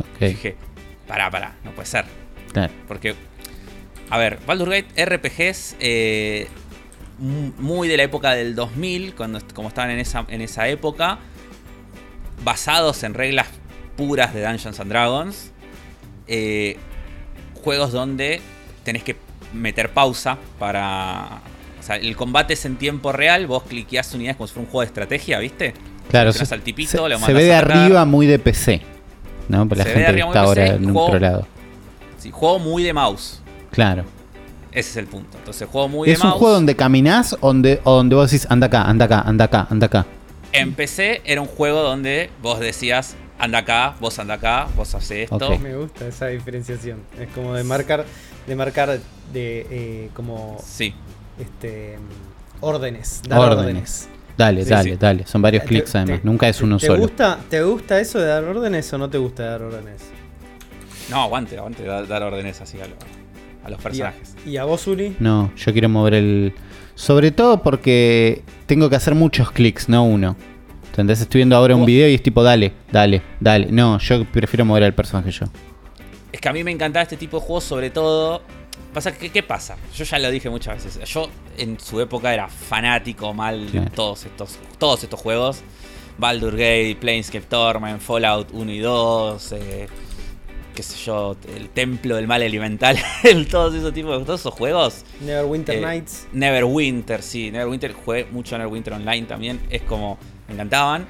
[0.00, 0.56] Ok, Dije,
[1.06, 2.04] pará, pará, no puede ser.
[2.52, 2.72] claro.
[2.88, 3.14] Porque,
[4.14, 6.46] a ver, Baldur's Gate RPGs eh,
[7.18, 11.18] mu- muy de la época del 2000, cuando, como estaban en esa, en esa época,
[12.44, 13.46] basados en reglas
[13.96, 15.52] puras de Dungeons and Dragons,
[16.26, 16.76] eh,
[17.62, 18.40] juegos donde
[18.84, 19.16] tenés que
[19.52, 21.40] meter pausa para...
[21.78, 24.70] O sea, el combate es en tiempo real, vos cliqueás unidades como si fuera un
[24.70, 25.74] juego de estrategia, ¿viste?
[26.10, 28.82] Claro, se, al tipito, se- ve de arriba muy de PC.
[29.48, 29.68] ¿No?
[29.68, 31.46] Para la Se ve de gente que está muy ahora PC, en juego- otro lado.
[32.18, 33.41] Sí, juego muy de mouse.
[33.72, 34.04] Claro.
[34.70, 35.36] Ese es el punto.
[35.38, 36.38] Entonces, juego muy de Es un mouse.
[36.38, 39.86] juego donde caminás donde, o donde vos decís, anda acá, anda acá, anda acá, anda
[39.86, 40.06] acá.
[40.52, 45.30] En PC era un juego donde vos decías, anda acá, vos anda acá, vos haces
[45.30, 45.36] esto.
[45.36, 45.58] Ok.
[45.60, 47.00] Me gusta esa diferenciación.
[47.18, 48.04] Es como de marcar,
[48.46, 48.98] de marcar
[49.32, 50.94] de eh, como Sí.
[51.38, 51.98] este
[52.60, 53.58] órdenes, dar Órdenes.
[53.60, 54.08] órdenes.
[54.38, 54.96] Dale, Sí, dale, sí.
[54.98, 55.26] dale.
[55.26, 56.20] Son varios clics además.
[56.22, 57.00] te- Nunca es uno ¿Te solo.
[57.02, 60.00] gusta, ¿Te gusta eso de dar órdenes o no te gusta dar órdenes?
[61.10, 62.94] No, aguante, aguante, dar, dar órdenes así a, lo-
[63.64, 64.34] a los Y a, personajes.
[64.46, 65.16] y a vos, Uri?
[65.20, 66.54] No, yo quiero mover el.
[66.94, 70.36] Sobre todo porque tengo que hacer muchos clics, no uno.
[70.88, 71.20] ¿Entendés?
[71.22, 73.68] Estoy viendo ahora un video y es tipo, dale, dale, dale.
[73.70, 75.46] No, yo prefiero mover al personaje yo.
[76.30, 78.42] Es que a mí me encantaba este tipo de juegos, sobre todo.
[78.92, 79.76] Pasa que, ¿qué pasa?
[79.96, 81.08] Yo ya lo dije muchas veces.
[81.08, 83.90] Yo en su época era fanático mal de Claro.
[83.94, 85.62] todos estos, todos estos juegos.
[86.18, 89.88] Baldur Gate, Planescape Torment, Fallout 1 y 2, eh,
[90.74, 94.54] qué sé yo, el Templo del Mal Elemental, el- todos esos tipos de todos esos
[94.54, 95.04] juegos.
[95.20, 96.26] Neverwinter Eh, Nights.
[96.32, 101.06] Neverwinter, sí, Neverwinter jugué mucho Neverwinter Online también, es como, me encantaban.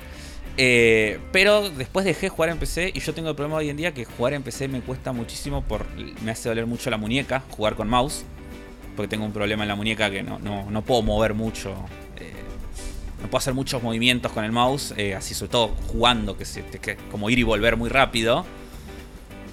[0.58, 3.76] Eh, pero después dejé de jugar en PC y yo tengo el problema hoy en
[3.78, 5.86] día que jugar en PC me cuesta muchísimo, por,
[6.22, 8.24] me hace doler mucho la muñeca, jugar con mouse,
[8.94, 11.70] porque tengo un problema en la muñeca que no, no, no puedo mover mucho,
[12.18, 12.32] eh,
[13.22, 16.62] no puedo hacer muchos movimientos con el mouse, eh, así sobre todo jugando, que, se,
[16.64, 18.44] que como ir y volver muy rápido.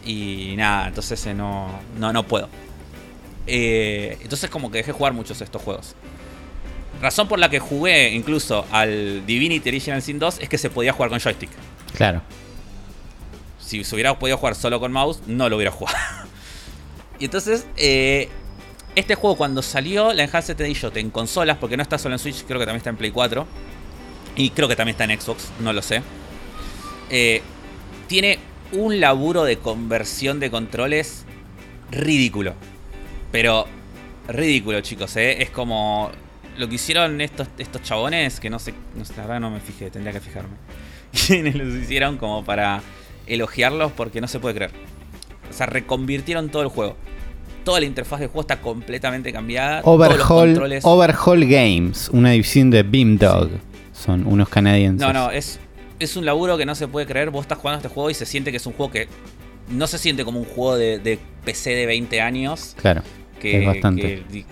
[0.05, 2.49] Y nada, entonces eh, no, no, no puedo.
[3.47, 5.95] Eh, entonces como que dejé jugar muchos de estos juegos.
[7.01, 10.93] Razón por la que jugué incluso al Divinity Original Sin 2 es que se podía
[10.93, 11.49] jugar con joystick.
[11.95, 12.21] Claro.
[13.59, 15.97] Si se hubiera podido jugar solo con mouse, no lo hubiera jugado.
[17.19, 18.29] y entonces, eh,
[18.95, 22.43] este juego cuando salió, la Enhanced Edition en consolas, porque no está solo en Switch,
[22.45, 23.47] creo que también está en Play 4.
[24.35, 26.01] Y creo que también está en Xbox, no lo sé.
[27.09, 27.41] Eh,
[28.07, 28.39] tiene
[28.71, 31.25] un laburo de conversión de controles
[31.91, 32.53] ridículo.
[33.31, 33.65] Pero
[34.27, 35.41] ridículo, chicos, ¿eh?
[35.41, 36.11] Es como
[36.57, 39.59] lo que hicieron estos, estos chabones, que no sé, no sé, la verdad no me
[39.59, 40.55] fijé, tendría que fijarme.
[41.27, 42.81] Quienes los hicieron como para
[43.27, 44.71] elogiarlos porque no se puede creer.
[45.49, 46.95] O sea, reconvirtieron todo el juego.
[47.63, 49.81] Toda la interfaz del juego está completamente cambiada.
[49.83, 53.49] Overhaul, Overhaul Games, una división de Beamdog.
[53.93, 55.05] Son unos canadienses.
[55.05, 55.59] No, no, es,
[55.99, 57.29] es un laburo que no se puede creer.
[57.29, 59.07] Vos estás jugando este juego y se siente que es un juego que
[59.69, 62.75] no se siente como un juego de, de PC de 20 años.
[62.81, 63.03] Claro.
[63.39, 64.01] Que, Es bastante.
[64.31, 64.45] que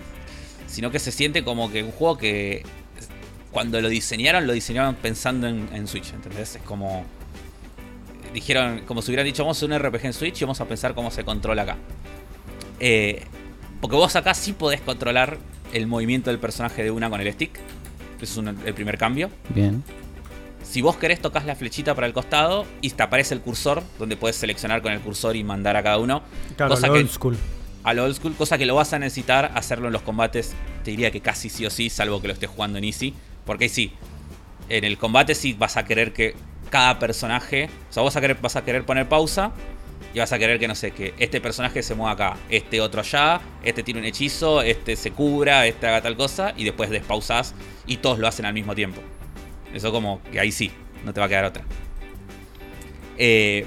[0.66, 2.62] sino que se siente como que un juego que
[3.50, 6.56] cuando lo diseñaron, lo diseñaron pensando en, en Switch, ¿entendés?
[6.56, 7.04] Es como.
[8.34, 10.66] Dijeron, como si hubieran dicho, vamos a hacer un RPG en Switch y vamos a
[10.66, 11.76] pensar cómo se controla acá.
[12.78, 13.22] Eh,
[13.80, 15.38] porque vos acá sí podés controlar
[15.72, 17.58] el movimiento del personaje de una con el stick.
[18.16, 19.30] Ese es un- el primer cambio.
[19.48, 19.82] Bien.
[20.68, 24.16] Si vos querés, tocas la flechita para el costado y te aparece el cursor, donde
[24.18, 26.22] puedes seleccionar con el cursor y mandar a cada uno.
[26.56, 27.36] Claro, cosa que- old school.
[27.84, 30.52] Al old school, cosa que lo vas a necesitar hacerlo en los combates.
[30.84, 33.14] Te diría que casi sí o sí, salvo que lo estés jugando en easy.
[33.46, 33.92] Porque ahí sí,
[34.68, 36.34] en el combate sí vas a querer que
[36.68, 37.70] cada personaje.
[37.88, 39.52] O sea, vos vas a querer, vas a querer poner pausa.
[40.12, 43.00] Y vas a querer que, no sé, que este personaje se mueva acá, este otro
[43.00, 47.54] allá, este tiene un hechizo, este se cubra, este haga tal cosa, y después despausás
[47.86, 49.02] y todos lo hacen al mismo tiempo.
[49.74, 50.70] Eso como que ahí sí,
[51.04, 51.64] no te va a quedar otra.
[53.16, 53.66] Eh,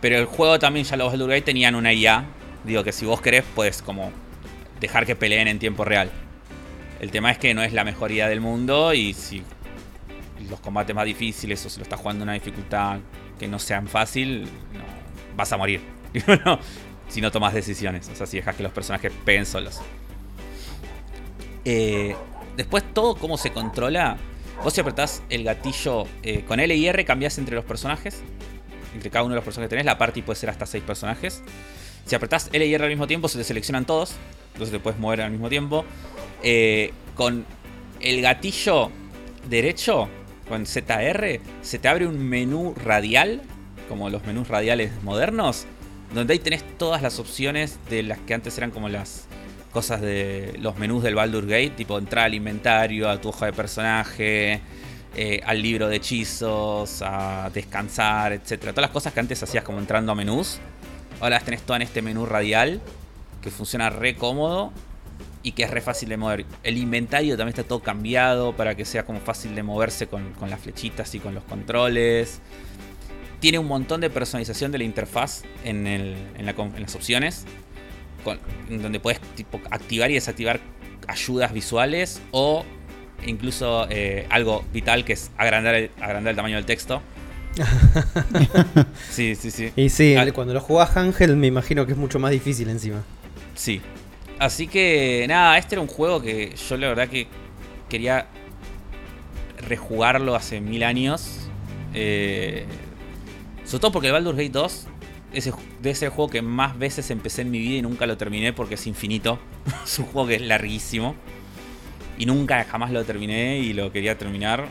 [0.00, 2.24] pero el juego también, ya los Baldur's tenían una IA.
[2.64, 4.12] Digo que si vos querés, puedes como
[4.80, 6.10] dejar que peleen en tiempo real.
[7.00, 9.42] El tema es que no es la mejor IA del mundo y si
[10.48, 13.00] los combates más difíciles o si lo estás jugando en una dificultad
[13.38, 14.84] que no sean fácil, no,
[15.36, 15.80] vas a morir.
[16.44, 16.58] No,
[17.08, 18.08] si no tomas decisiones.
[18.08, 19.80] O sea, si dejas que los personajes peguen solos.
[21.64, 22.16] Eh,
[22.56, 24.16] después, todo cómo se controla.
[24.62, 28.22] Vos si apretás el gatillo eh, con L y R, cambiás entre los personajes.
[28.94, 29.86] Entre cada uno de los personajes que tenés.
[29.86, 31.42] La party puede ser hasta 6 personajes.
[32.04, 34.14] Si apretás L y R al mismo tiempo, se te seleccionan todos.
[34.52, 35.84] Entonces te puedes mover al mismo tiempo.
[36.42, 37.44] Eh, con
[38.00, 38.90] el gatillo
[39.48, 40.08] derecho,
[40.48, 43.42] con ZR, se te abre un menú radial,
[43.88, 45.66] como los menús radiales modernos,
[46.14, 49.26] donde ahí tenés todas las opciones de las que antes eran como las
[49.76, 53.52] cosas de los menús del Baldur Gate, tipo entrar al inventario, a tu hoja de
[53.52, 54.62] personaje,
[55.14, 58.72] eh, al libro de hechizos, a descansar, etcétera.
[58.72, 60.60] Todas las cosas que antes hacías como entrando a menús,
[61.20, 62.80] ahora las tenés todas en este menú radial
[63.42, 64.72] que funciona re cómodo
[65.42, 66.46] y que es re fácil de mover.
[66.62, 70.58] El inventario también está todo cambiado para que sea como fácil de moverse con, las
[70.58, 72.40] flechitas y con los controles.
[73.40, 77.44] Tiene un montón de personalización de la interfaz en las opciones,
[78.26, 80.60] con- donde puedes tipo, activar y desactivar
[81.08, 82.64] ayudas visuales o
[83.24, 87.00] incluso eh, algo vital que es agrandar el, agrandar el tamaño del texto.
[89.10, 89.72] sí, sí, sí.
[89.76, 90.26] Y sí, Ah.
[90.34, 93.02] cuando lo jugás Ángel me imagino que es mucho más difícil encima.
[93.54, 93.80] Sí.
[94.38, 97.26] Así que nada, este era un juego que yo la verdad que
[97.88, 98.26] quería
[99.68, 101.48] rejugarlo hace mil años.
[101.94, 102.66] Eh,
[103.64, 104.86] sobre todo porque el Baldur's Gate 2
[105.32, 108.52] ese, de ese juego que más veces empecé en mi vida y nunca lo terminé
[108.52, 109.38] porque es infinito.
[109.84, 111.14] es un juego que es larguísimo.
[112.18, 114.68] Y nunca jamás lo terminé y lo quería terminar.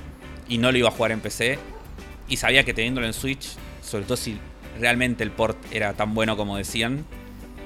[0.47, 1.59] Y no lo iba a jugar en PC.
[2.27, 3.49] Y sabía que teniéndolo en Switch,
[3.81, 4.37] sobre todo si
[4.79, 7.05] realmente el port era tan bueno como decían,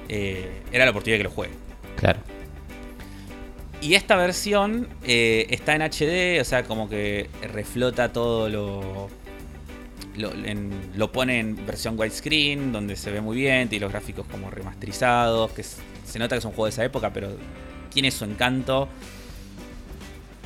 [0.08, 1.54] eh, era la oportunidad de que lo juegue.
[1.96, 2.20] Claro.
[3.80, 9.08] Y esta versión eh, está en HD, o sea, como que reflota todo lo.
[10.16, 14.26] Lo, en- lo pone en versión widescreen, donde se ve muy bien, tiene los gráficos
[14.30, 17.30] como remasterizados, que es- se nota que es un juego de esa época, pero
[17.92, 18.88] tiene su encanto.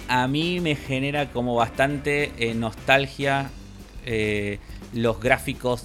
[0.08, 3.50] A mí me genera como bastante eh, nostalgia
[4.04, 4.58] eh,
[4.92, 5.84] los gráficos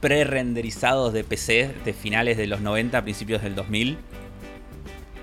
[0.00, 3.98] pre-renderizados de PC de finales de los 90, principios del 2000.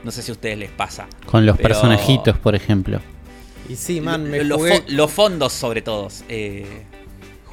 [0.03, 1.07] No sé si a ustedes les pasa.
[1.25, 2.99] Con los Pero- personajitos, por ejemplo.
[3.69, 6.09] Y sí, man, me Lo- los, jugué, fo- los fondos sobre todo.
[6.27, 6.83] eh,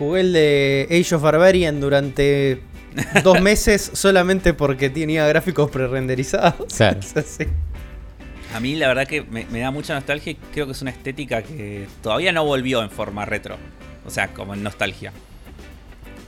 [0.01, 2.63] jugué el de Age of Barbarian durante
[3.23, 6.73] dos meses solamente porque tenía gráficos pre-renderizados.
[6.75, 7.01] Claro.
[8.55, 10.91] A mí la verdad que me, me da mucha nostalgia y creo que es una
[10.91, 13.59] estética que todavía no volvió en forma retro.
[14.05, 15.13] O sea, como en nostalgia.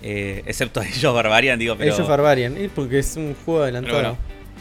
[0.02, 1.92] Eh, excepto Age of Barbarian, digo, pero...
[1.92, 3.96] Age of Barbarian, porque es un juego pero adelantado.
[3.96, 4.18] bueno.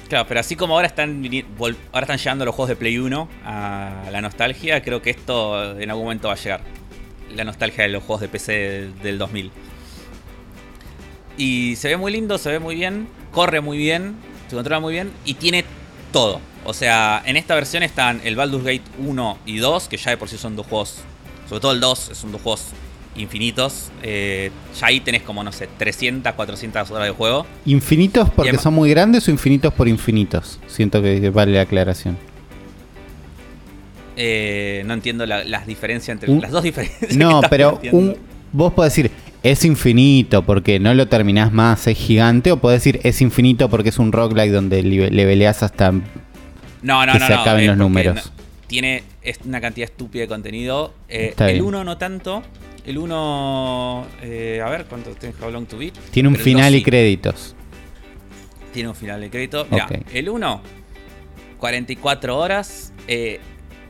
[0.08, 1.24] Claro, pero así como ahora están,
[1.58, 5.90] ahora están llegando los juegos de Play 1 a la nostalgia, creo que esto en
[5.90, 6.62] algún momento va a llegar.
[7.36, 9.52] La nostalgia de los juegos de PC del, del 2000.
[11.38, 14.16] Y se ve muy lindo, se ve muy bien, corre muy bien,
[14.50, 15.66] se controla muy bien y tiene
[16.12, 16.42] todo.
[16.66, 20.18] O sea, en esta versión están el Baldur's Gate 1 y 2, que ya de
[20.18, 20.98] por sí son dos juegos,
[21.50, 22.66] sobre todo el 2, son dos juegos
[23.16, 23.90] infinitos.
[24.04, 27.46] Eh, ya ahí tenés como, no sé, 300, 400 horas de juego.
[27.66, 30.60] ¿Infinitos porque son muy grandes o infinitos por infinitos?
[30.68, 32.18] Siento que vale la aclaración.
[34.24, 37.16] Eh, no entiendo la- las diferencias entre Un- las dos diferencias.
[37.18, 38.16] No, pero un,
[38.52, 39.10] vos podés decir
[39.42, 43.90] es infinito porque no lo terminás más, es gigante, o podés decir es infinito porque
[43.90, 45.92] es un roguelike donde le leveleás hasta.
[45.92, 46.02] no,
[47.06, 48.32] no, que no, se acaben eh, los números.
[48.68, 49.04] tiene
[49.46, 50.94] una cantidad estúpida de contenido.
[51.10, 51.64] Eh, el bien.
[51.64, 52.44] 1 no tanto.
[52.86, 54.08] El 1,
[54.66, 55.94] a ver cuánto tengo How Long to Beat.
[56.12, 57.56] Tiene un Pero final dos y créditos.
[58.74, 59.68] Tiene un final de crédito.
[59.70, 59.92] Mira, Ok.
[60.14, 60.62] el 1,
[61.60, 62.94] 44 horas.
[63.08, 63.40] eh,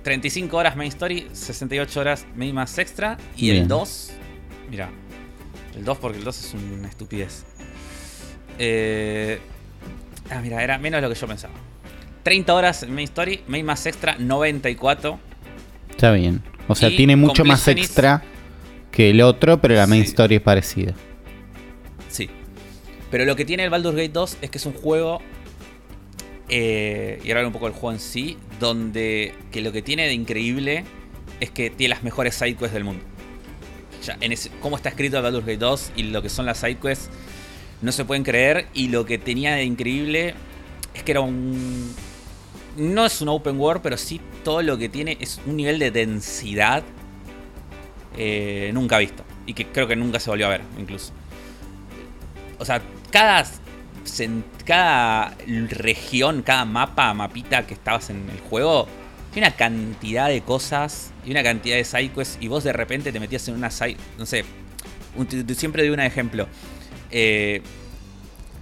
[0.03, 3.17] 35 horas main story, 68 horas main más extra.
[3.35, 3.63] Y Bien.
[3.63, 4.11] el 2,
[4.69, 4.89] mira,
[5.75, 7.45] el 2 porque el 2 es una estupidez.
[8.57, 9.39] Eh,
[10.29, 11.53] ah, mira, era menos de lo que yo pensaba.
[12.23, 15.19] 30 horas en main story, main más extra, 94.
[15.89, 16.41] Está bien.
[16.67, 18.23] O sea, Y tiene mucho más extra
[18.91, 20.09] que el otro, pero la main Sí.
[20.09, 20.93] story es parecida.
[22.09, 22.29] Sí.
[23.09, 25.21] Pero lo que tiene el Baldur's Gate 2 es que es un juego.
[26.49, 28.37] Eh, y ahora un poco del juego en sí.
[28.59, 30.83] Donde que lo que tiene de increíble
[31.39, 33.03] es que tiene las mejores sidequests del mundo.
[34.03, 37.09] Ya, en ese, cómo está escrito Baldur's Gate 2 y lo que son las sidequests
[37.81, 38.67] no se pueden creer.
[38.73, 40.35] Y lo que tenía de increíble
[40.93, 41.93] es que era un.
[42.77, 45.91] No es un open world, pero sí todo lo que tiene es un nivel de
[45.91, 46.83] densidad
[48.17, 49.23] eh, nunca visto.
[49.45, 51.11] Y que creo que nunca se volvió a ver, incluso.
[52.59, 53.45] O sea, cada,
[54.65, 55.35] cada
[55.69, 58.87] región, cada mapa, mapita que estabas en el juego,
[59.31, 62.37] tiene una cantidad de cosas y una cantidad de sidequests.
[62.41, 63.97] Y vos de repente te metías en una side.
[64.17, 64.43] No sé,
[65.55, 66.47] siempre doy un ejemplo.
[67.09, 67.61] Eh,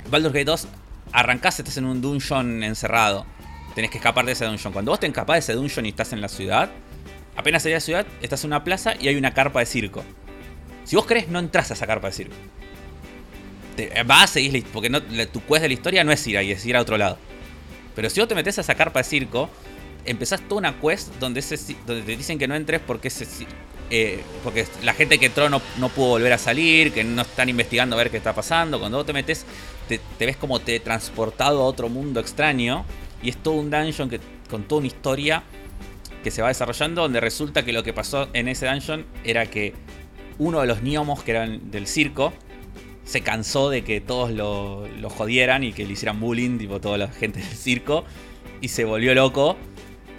[0.09, 0.67] Baldur's Gate 2,
[1.11, 3.25] arrancás, estás en un dungeon encerrado.
[3.75, 4.73] Tenés que escapar de ese dungeon.
[4.73, 6.69] Cuando vos te escapás de ese dungeon y estás en la ciudad,
[7.35, 10.03] apenas salís de la ciudad, estás en una plaza y hay una carpa de circo.
[10.83, 12.35] Si vos querés, no entras a esa carpa de circo.
[13.79, 14.89] Te, vas, la his- porque
[15.31, 17.17] tu quest de la historia no es ir ahí, es ir a otro lado.
[17.95, 19.49] Pero si vos te metés a esa carpa de circo,
[20.03, 23.09] empezás toda una quest donde, te dicen que no entres porque
[23.89, 24.21] eh,
[24.83, 28.11] la gente que entró no, pudo volver a salir, que no están investigando a ver
[28.11, 28.81] qué está pasando.
[28.81, 29.45] Cuando vos te metes,
[29.87, 32.83] te, te ves como te transportado a otro mundo extraño.
[33.23, 35.43] Y es todo un dungeon que, con toda una historia
[36.21, 39.73] que se va desarrollando, donde resulta que lo que pasó en ese dungeon era que
[40.37, 42.33] uno de los gnomos que eran del circo
[43.09, 46.99] se cansó de que todos lo, lo jodieran y que le hicieran bullying, tipo toda
[46.99, 48.05] la gente del circo,
[48.61, 49.57] y se volvió loco.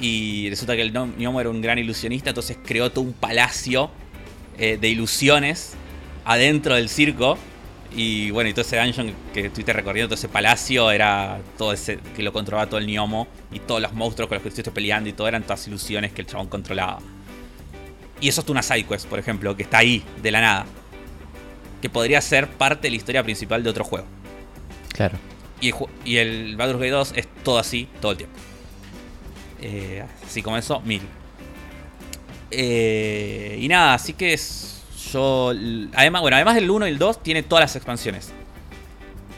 [0.00, 3.92] Y resulta que el gnom- gnomo era un gran ilusionista, entonces creó todo un palacio
[4.59, 5.74] eh, de ilusiones
[6.24, 7.38] adentro del circo.
[7.94, 11.98] Y bueno, y todo ese dungeon que estuviste recorriendo, todo ese palacio, era todo ese
[12.16, 13.29] que lo controlaba todo el gnomo.
[13.53, 16.22] Y todos los monstruos con los que estuviste peleando y todo eran todas ilusiones que
[16.22, 16.98] el chabón controlaba.
[18.20, 20.66] Y eso es una sidequest, por ejemplo, que está ahí, de la nada.
[21.81, 24.07] Que podría ser parte de la historia principal de otro juego.
[24.93, 25.19] Claro.
[25.61, 25.73] Y
[26.05, 28.38] y el Baldur's Gate 2 es todo así, todo el tiempo.
[29.62, 31.03] Eh, así como eso, mil.
[32.51, 34.83] Eh, y nada, así que es.
[35.12, 35.53] Yo.
[35.95, 38.33] Además, bueno, además del 1 y el 2, tiene todas las expansiones.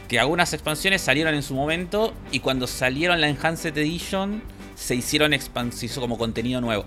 [0.07, 2.13] Que algunas expansiones salieron en su momento.
[2.31, 4.43] Y cuando salieron la Enhanced Edition,
[4.75, 5.33] se hicieron
[5.71, 6.85] se hizo como contenido nuevo.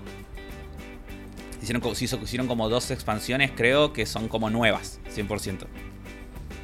[1.63, 5.67] Hicieron, se hizo- hicieron como dos expansiones, creo, que son como nuevas, 100%.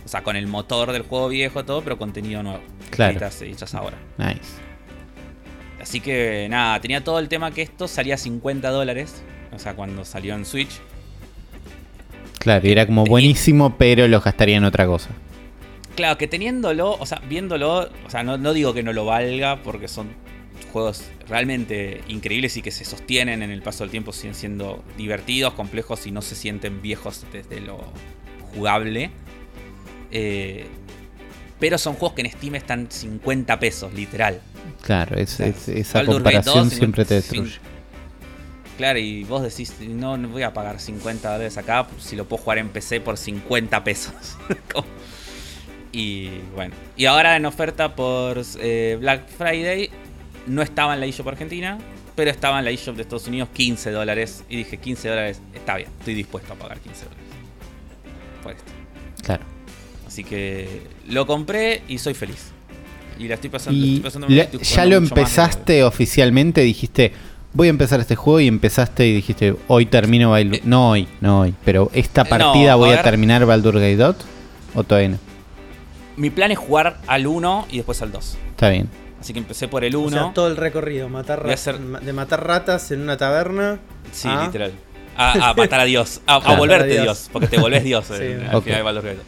[0.04, 2.60] O sea, con el motor del juego viejo, todo, pero contenido nuevo.
[2.90, 3.16] Claro.
[3.16, 3.96] Hechas, hechas ahora.
[4.18, 4.40] Nice.
[5.80, 9.22] Así que nada, tenía todo el tema que esto salía a 50 dólares.
[9.52, 10.80] O sea, cuando salió en Switch.
[12.38, 15.10] Claro, y era como buenísimo, pero lo gastaría en otra cosa.
[15.94, 19.62] Claro, que teniéndolo, o sea, viéndolo, o sea, no, no digo que no lo valga,
[19.62, 20.08] porque son
[20.70, 25.54] juegos realmente increíbles y que se sostienen en el paso del tiempo, siguen siendo divertidos,
[25.54, 27.80] complejos y no se sienten viejos desde lo
[28.54, 29.10] jugable.
[30.10, 30.66] Eh,
[31.58, 34.40] pero son juegos que en Steam están 50 pesos, literal.
[34.82, 37.58] Claro, es- es- esa Baldur's comparación 2, siempre te destruye.
[38.76, 42.42] Claro, y vos decís, no, no voy a pagar 50 dólares acá si lo puedo
[42.42, 44.14] jugar en PC por 50 pesos.
[45.94, 49.90] Y bueno, y ahora en oferta por eh, Black Friday,
[50.46, 51.78] no estaba en la eShop Argentina,
[52.14, 54.44] pero estaba en la eShop de Estados Unidos 15 dólares.
[54.48, 57.24] Y dije, 15 dólares, está bien, estoy dispuesto a pagar 15 dólares.
[58.42, 58.72] Por esto.
[59.22, 59.44] Claro.
[60.06, 62.50] Así que lo compré y soy feliz.
[63.18, 63.78] Y la estoy pasando.
[63.78, 67.12] Y estoy pasando ya lo más empezaste oficialmente, dijiste,
[67.52, 70.56] voy a empezar este juego y empezaste y dijiste, hoy termino Baldur...
[70.56, 74.16] Eh, no hoy, no hoy, pero esta no, partida voy a, terminar Baldur Gate 2
[74.74, 75.18] o todavía no.
[76.16, 78.38] Mi plan es jugar al 1 y después al 2.
[78.50, 78.88] Está bien.
[79.22, 80.06] Así que empecé por el 1.
[80.06, 83.78] O sea, todo el recorrido, matar a ra- hacer- de matar ratas en una taberna.
[84.10, 84.42] Sí, Ah.
[84.46, 84.72] literal.
[85.16, 86.20] A, a matar a Dios.
[86.26, 86.56] A, a Claro.
[86.58, 87.04] volverte a Dios.
[87.04, 87.28] Dios.
[87.32, 89.18] Porque te volvés Dios Sí, en- al final de Baldur's Gate.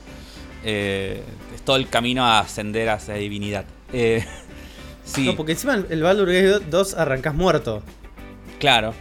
[0.64, 1.22] Eh,
[1.54, 3.64] es todo el camino a ascender hacia divinidad.
[3.92, 4.24] Eh,
[5.04, 7.83] sí, No, porque encima el- el Baldur Gate 2 arrancás muerto.
[8.59, 8.94] claro.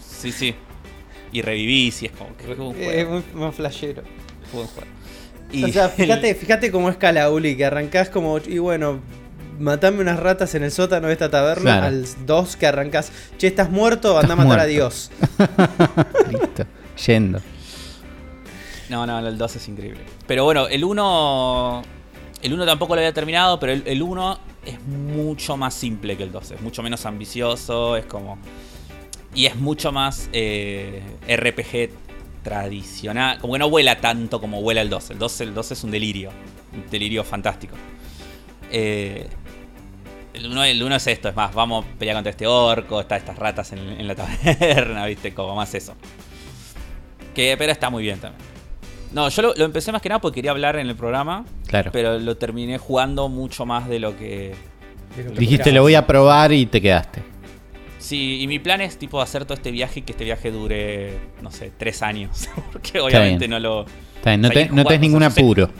[0.00, 0.54] sí, sí.
[1.32, 2.90] Y revivís y es como que es un juego.
[2.90, 4.02] Es muy más flashero.
[4.52, 4.88] buen juego.
[5.52, 9.00] Y O sea, el- fíjate, fíjate cómo es Calauli, que arrancás como, y bueno,
[9.58, 11.62] matame unas ratas en el sótano de esta taberna.
[11.62, 11.86] Claro.
[11.86, 14.68] Al 2 que arrancás, che, estás muerto, anda a matar a muerto.
[14.68, 15.10] Dios.
[16.30, 16.66] Listo.
[17.06, 17.40] Yendo.
[18.88, 20.00] No, no, el 2 es increíble.
[20.26, 21.82] Pero bueno, el 1.
[22.42, 26.24] El 1 tampoco lo había terminado, pero el, el 1 es mucho más simple que
[26.24, 26.52] el 2.
[26.52, 28.38] Es mucho menos ambicioso, es como.
[29.34, 31.90] Y es mucho más eh, RPG
[32.42, 33.38] tradicional.
[33.40, 35.10] Como que no vuela tanto como vuela el 2.
[35.10, 36.30] El 2, el 2 es un delirio.
[36.72, 37.74] Un delirio fantástico.
[38.70, 39.28] Eh,
[40.34, 43.16] el 1 el uno es esto, es más, vamos a pelear contra este orco, está
[43.16, 45.94] estas ratas en, en la taberna, viste, como más eso.
[47.34, 48.42] Que, pero está muy bien también.
[49.12, 51.90] No, yo lo, lo empecé más que nada porque quería hablar en el programa, Claro.
[51.92, 54.54] pero lo terminé jugando mucho más de lo que...
[55.16, 57.22] De lo que Dijiste, lo voy a probar y te quedaste.
[57.98, 61.18] Sí, y mi plan es tipo hacer todo este viaje y que este viaje dure,
[61.42, 62.48] no sé, tres años.
[62.72, 63.50] Porque obviamente bien.
[63.52, 63.86] no lo...
[64.16, 65.70] Está bien, no, te, no tenés ningún o sea, yo sé- apuro.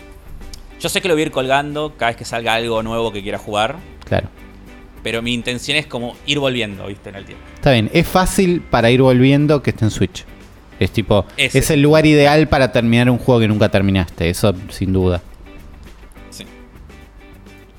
[0.81, 3.23] Yo sé que lo voy a ir colgando cada vez que salga algo nuevo que
[3.23, 4.29] quiera jugar, Claro.
[5.05, 7.45] Pero mi intención es como ir volviendo, viste, en el tiempo.
[7.55, 10.25] Está bien, es fácil para ir volviendo que esté en Switch.
[10.81, 11.59] Es tipo, Ese.
[11.59, 15.23] es el lugar ideal para terminar un juego que nunca terminaste, eso sin duda.
[16.31, 16.44] Sí.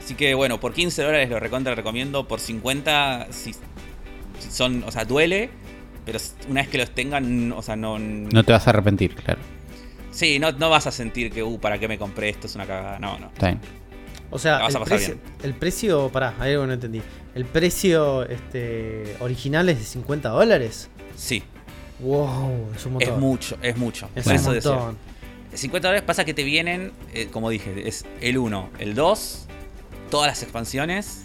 [0.01, 2.27] Así que bueno, por 15 dólares lo recontra recomiendo.
[2.27, 5.49] Por 50, si, si son, o sea, duele.
[6.05, 7.97] Pero una vez que los tengan, o sea, no.
[7.97, 9.39] No te vas a arrepentir, claro.
[10.11, 12.45] Sí, no, no vas a sentir que, uh, ¿para qué me compré esto?
[12.45, 12.99] Es una cagada.
[12.99, 13.27] No, no.
[13.27, 13.59] Está bien.
[14.31, 17.01] O sea, el precio, el precio, pará, hay algo que no entendí.
[17.33, 20.89] El precio este, original es de 50 dólares.
[21.15, 21.43] Sí,
[21.99, 23.13] Wow, es un montón.
[23.13, 24.09] es mucho, es mucho.
[24.15, 24.97] Es un montón.
[25.53, 29.45] 50 dólares pasa que te vienen, eh, como dije, es el 1, el 2,
[30.09, 31.23] todas las expansiones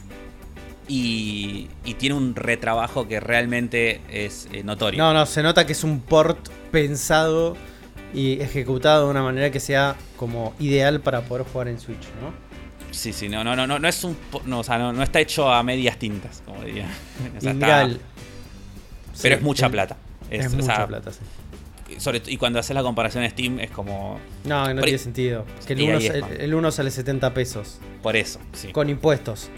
[0.87, 5.03] y, y tiene un retrabajo que realmente es eh, notorio.
[5.03, 7.57] No, no, se nota que es un port pensado
[8.15, 12.33] y ejecutado de una manera que sea como ideal para poder jugar en Switch, ¿no?
[12.91, 14.17] Sí, sí, no, no, no, no, no es un,
[14.47, 16.87] no, o sea, no, no está hecho a medias tintas, como diría.
[17.39, 17.89] O sea, está-
[19.23, 19.97] pero es mucha plata.
[20.31, 21.21] Es, Es, o mucha sea, plata, sí.
[21.99, 25.45] sobre- y cuando haces la comparación en Steam es como No, no tiene sentido.
[25.67, 26.31] Que el Y uno, ahí es el, más.
[26.33, 27.79] el uno sale 70 pesos.
[28.03, 28.69] por eso, sí.
[28.73, 29.51] Con impuestos.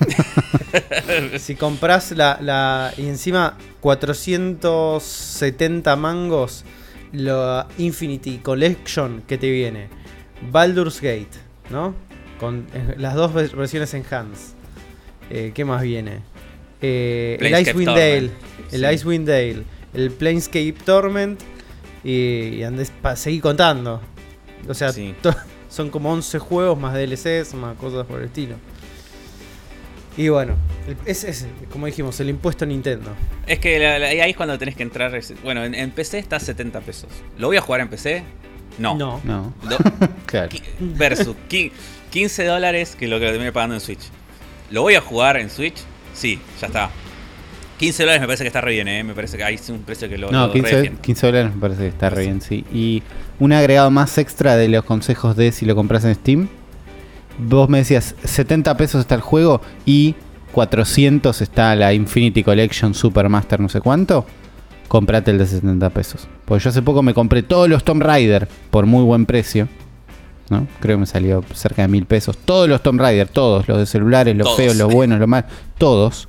[1.38, 2.92] si compras la, la.
[2.96, 6.64] Y encima 470 mangos.
[7.12, 9.88] La Infinity Collection que te viene.
[10.50, 11.28] Baldur's Gate,
[11.68, 11.94] ¿no?
[12.40, 14.54] Con eh, las dos vers- versiones en hands.
[15.30, 16.20] Eh, ¿Qué más viene?
[16.82, 18.30] Eh, el Icewind Dale.
[18.72, 18.86] El Sí.
[18.94, 19.62] Icewind Dale.
[19.94, 21.38] El Planescape Torment.
[22.02, 24.00] Y, y andés pa- seguí contando.
[24.66, 25.14] O sea, Sí.
[25.68, 28.56] son como 11 juegos más DLCs, más cosas por el estilo.
[30.16, 30.54] Y bueno,
[30.88, 33.10] el- es, es, como dijimos, el impuesto Nintendo.
[33.46, 35.18] Es que la- la- ahí es cuando tenés que entrar.
[35.44, 37.08] Bueno, en, en PC está a 70 pesos.
[37.38, 38.22] ¿Lo voy a jugar en PC?
[38.78, 38.96] No.
[38.96, 39.20] No.
[39.24, 39.76] No, Lo-
[40.26, 40.48] claro.
[40.80, 41.36] versus
[42.10, 44.08] 15 dólares que lo que lo terminé pagando en Switch.
[44.70, 45.76] ¿Lo voy a jugar en Switch?
[46.12, 46.90] Sí, ya está.
[47.78, 49.02] 15 dólares me parece que está re bien, ¿eh?
[49.02, 51.00] Me parece que hay un precio que lo, No, lo 15, redefiende.
[51.00, 52.64] 15 dólares me parece que está re bien, sí.
[52.72, 53.02] Y
[53.38, 56.48] un agregado más extra de los consejos de si lo compras en Steam.
[57.38, 60.14] Vos me decías, 70 pesos está el juego y
[60.52, 64.26] 400 está la Infinity Collection Supermaster no sé cuánto.
[64.88, 66.28] Comprate el de 70 pesos.
[66.44, 69.68] Porque yo hace poco me compré todos los Tomb Raider por muy buen precio.
[70.50, 70.66] ¿No?
[70.80, 72.36] Creo que me salió cerca de mil pesos.
[72.36, 73.66] Todos los Tomb Raider, todos.
[73.68, 74.56] Los de celulares, los Todos.
[74.58, 75.50] feos, los buenos, los malos.
[75.78, 76.28] Todos.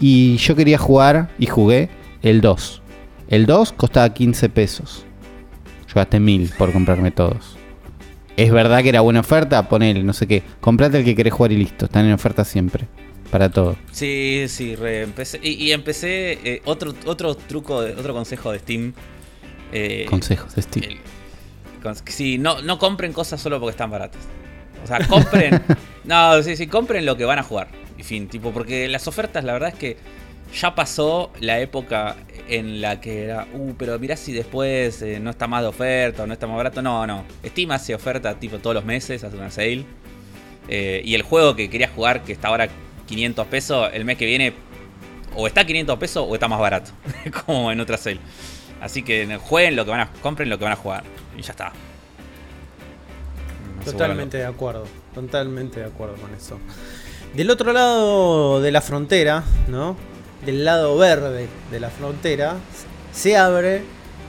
[0.00, 1.88] Y yo quería jugar y jugué
[2.22, 2.82] el 2.
[3.28, 5.04] El 2 costaba 15 pesos.
[5.88, 7.56] Yo gasté 1000 por comprarme todos.
[8.36, 10.42] Es verdad que era buena oferta, ponele, no sé qué.
[10.60, 11.84] Comprate el que querés jugar y listo.
[11.86, 12.86] Están en oferta siempre.
[13.30, 13.76] Para todo.
[13.92, 15.40] Sí, sí, re, empecé.
[15.42, 16.38] Y, y empecé.
[16.44, 18.92] eh, otro, otro truco, otro consejo de Steam.
[19.72, 20.84] eh, Consejos de Steam.
[20.90, 20.98] el-
[22.06, 24.20] sí, no, no compren cosas solo porque están baratas.
[24.82, 25.62] O sea, compren.
[26.04, 27.68] no, sí, sí, compren lo que van a jugar.
[27.98, 29.96] Y fin, tipo, porque las ofertas, la verdad es que
[30.54, 32.16] ya pasó la época
[32.48, 36.22] en la que era, uh, pero mirá si después eh, no está más de oferta
[36.22, 36.82] o no está más barato.
[36.82, 37.24] No, no.
[37.44, 39.84] Steam hace oferta tipo todos los meses, hace una sale.
[40.68, 42.68] Eh, y el juego que querías jugar, que está ahora
[43.06, 44.54] 500 pesos, el mes que viene
[45.34, 46.90] o está 500 pesos o está más barato.
[47.46, 48.20] como en otra sale.
[48.84, 51.04] Así que jueguen lo que van a, compren lo que van a jugar.
[51.38, 51.72] Y ya está.
[53.78, 56.58] No Totalmente de acuerdo, totalmente de acuerdo con eso.
[57.34, 59.96] Del otro lado de la frontera, ¿no?
[60.44, 62.56] Del lado verde de la frontera,
[63.10, 63.82] se abre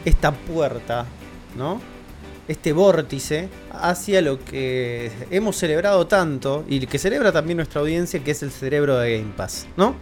[0.05, 1.05] esta puerta,
[1.57, 1.81] ¿no?
[2.47, 8.31] Este vórtice hacia lo que hemos celebrado tanto y que celebra también nuestra audiencia, que
[8.31, 9.95] es el cerebro de Game Pass, ¿no?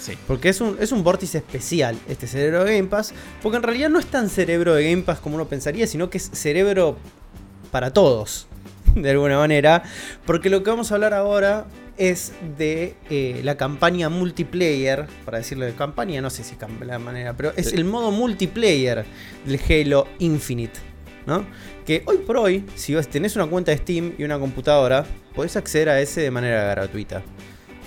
[0.00, 0.14] Sí.
[0.26, 3.12] Porque es un, es un vórtice especial este cerebro de Game Pass.
[3.42, 6.18] Porque en realidad no es tan cerebro de Game Pass como uno pensaría, sino que
[6.18, 6.96] es cerebro
[7.70, 8.46] para todos.
[8.94, 9.82] De alguna manera.
[10.24, 11.66] Porque lo que vamos a hablar ahora
[11.98, 15.06] es de eh, la campaña multiplayer.
[15.24, 17.36] Para decirlo de campaña, no sé si cambia la manera.
[17.36, 19.04] Pero es el modo multiplayer
[19.44, 20.88] del Halo Infinite.
[21.26, 21.44] ¿no?
[21.84, 25.56] Que hoy por hoy, si vos tenés una cuenta de Steam y una computadora, podés
[25.56, 27.22] acceder a ese de manera gratuita.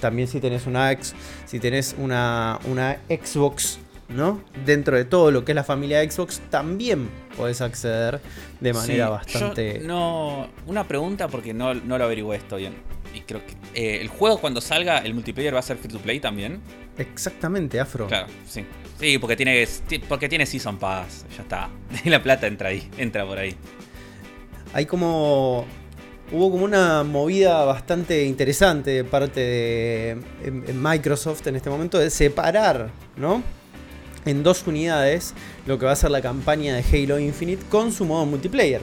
[0.01, 1.13] También si tenés una X,
[1.45, 3.79] si tenés una, una Xbox,
[4.09, 4.41] ¿no?
[4.65, 8.19] Dentro de todo lo que es la familia Xbox, también podés acceder
[8.59, 9.79] de manera Sí, bastante.
[9.79, 12.73] yo no, una pregunta porque no, no lo averigüé esto bien.
[13.13, 15.99] Y creo que eh, el juego cuando salga, el multiplayer va a ser free to
[15.99, 16.61] play también.
[16.97, 18.07] Exactamente, Afro.
[18.07, 18.65] Claro, sí.
[18.99, 19.67] Sí, porque tiene,
[20.07, 21.25] porque tiene Season Pass.
[21.35, 21.69] Ya está.
[22.05, 23.55] Y la plata entra ahí, entra por ahí.
[24.73, 25.65] Hay como.
[26.31, 30.09] Hubo como una movida bastante interesante de parte de
[30.45, 33.43] en- en Microsoft en este momento de separar, ¿no?
[34.25, 35.33] En dos unidades
[35.65, 38.81] lo que va a ser la campaña de Halo Infinite con su modo multiplayer.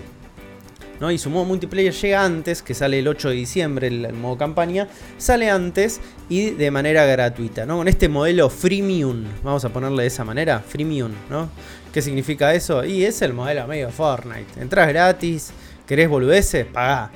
[1.01, 1.12] ¿no?
[1.12, 4.36] Y su modo multiplayer llega antes, que sale el 8 de diciembre el, el modo
[4.36, 7.76] campaña, sale antes y de manera gratuita, ¿no?
[7.76, 11.51] Con este modelo freemium, vamos a ponerle de esa manera, freemium, ¿no?
[11.92, 12.84] ¿Qué significa eso?
[12.84, 14.61] Y es el modelo medio Fortnite.
[14.61, 15.51] Entrás gratis,
[15.86, 17.12] querés boludeces, pagá.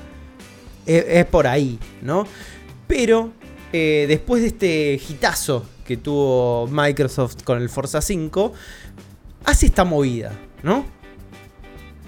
[0.87, 2.27] Es, por ahí, ¿no?
[2.87, 3.33] Pero
[3.73, 8.53] eh, después de este hitazo que tuvo Microsoft con el Forza 5,
[9.45, 10.85] hace esta movida, ¿no?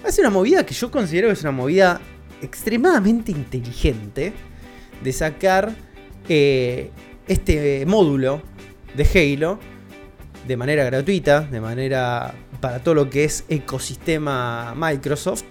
[0.05, 2.01] Hace una movida que yo considero que es una movida
[2.43, 4.33] extremadamente inteligente
[5.03, 5.75] de sacar
[6.29, 6.91] eh,
[7.27, 8.43] este módulo
[8.97, 9.05] de
[9.37, 9.59] Halo
[10.47, 15.45] de manera gratuita, de manera para todo lo que es ecosistema Microsoft,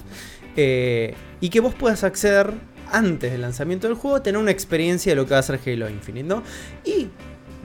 [0.56, 2.54] eh, y que vos puedas acceder
[2.94, 5.90] antes del lanzamiento del juego, tener una experiencia de lo que va a ser Halo
[5.90, 6.44] Infinite, ¿no?
[6.86, 7.10] Y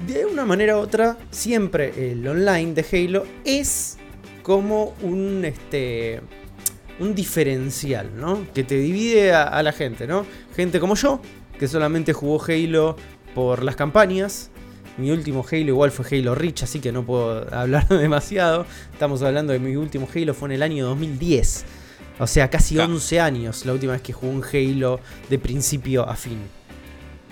[0.07, 3.99] de una manera u otra, siempre el online de Halo es
[4.43, 6.23] como un este
[6.99, 8.47] un diferencial, ¿no?
[8.55, 10.27] Que te divide a, a la gente, ¿no?
[10.57, 11.21] Gente como yo,
[11.59, 12.97] que solamente jugó Halo
[13.35, 14.51] por las campañas.
[14.97, 18.67] Mi último Halo igual fue Halo Reach, así que no puedo hablar demasiado.
[18.93, 21.65] Estamos hablando de mi último Halo fue en el año 2010.
[22.19, 22.93] O sea, casi Claro.
[22.95, 26.39] 11 años la última vez que jugué un Halo de principio a fin.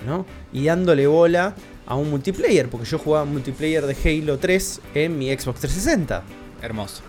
[0.07, 0.27] ¿No?
[0.53, 1.55] Y dándole bola
[1.87, 6.23] a un multiplayer, porque yo jugaba multiplayer de Halo 3 en mi Xbox 360.
[6.63, 7.03] Hermoso.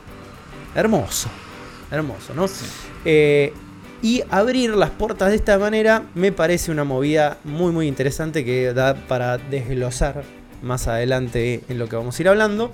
[0.76, 1.30] Hermoso.
[1.92, 2.46] Hermoso, ¿no?
[3.06, 3.54] Eh,
[4.02, 8.74] y abrir las puertas de esta manera me parece una movida muy muy interesante que
[8.74, 10.24] da para desglosar
[10.62, 12.72] más adelante en lo que vamos a ir hablando.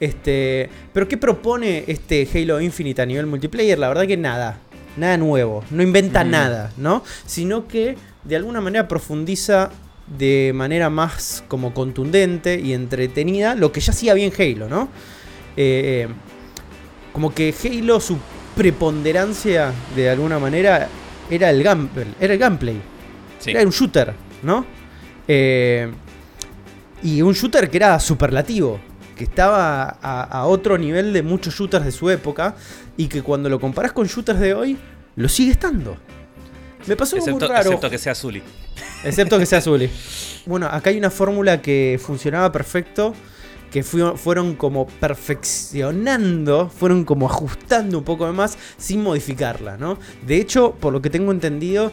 [0.00, 3.78] Este, pero ¿qué propone este Halo Infinite a nivel multiplayer?
[3.78, 4.58] La verdad que nada,
[4.96, 7.02] nada nuevo, no inventa nada, ¿no?
[7.26, 9.70] Sino que de alguna manera profundiza
[10.06, 14.88] de manera más como contundente y entretenida lo que ya hacía bien Halo, ¿no?
[15.56, 16.08] Eh,
[17.12, 18.18] como que Halo, su
[18.56, 20.88] preponderancia de alguna manera
[21.30, 21.60] era el,
[22.20, 22.80] era el gameplay.
[23.38, 23.50] Sí.
[23.50, 24.64] Era un shooter, ¿no?
[25.26, 25.90] Eh,
[27.02, 28.80] y un shooter que era superlativo.
[29.16, 32.56] Que estaba a, a otro nivel de muchos shooters de su época.
[32.96, 34.78] Y que cuando lo comparas con shooters de hoy,
[35.16, 35.96] lo sigue estando.
[36.86, 37.68] Me pasó algo Excepto, muy raro.
[37.70, 38.42] excepto que sea Zully.
[39.04, 39.90] Excepto que sea Zully.
[40.46, 43.14] Bueno, acá hay una fórmula que funcionaba perfecto.
[43.70, 49.98] Que fui- fueron como perfeccionando, fueron como ajustando un poco más sin modificarla, ¿no?
[50.26, 51.90] De hecho, por lo que tengo entendido,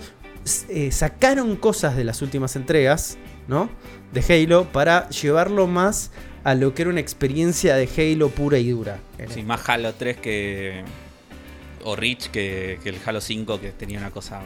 [0.70, 3.18] eh, sacaron cosas de las últimas entregas,
[3.48, 3.70] ¿no?
[4.14, 6.12] De Halo para llevarlo más
[6.44, 9.00] a lo que era una experiencia de Halo pura y dura.
[9.30, 10.84] Sí, más Halo 3 que.
[11.84, 14.42] O Reach que, el Halo 5 que tenía una cosa.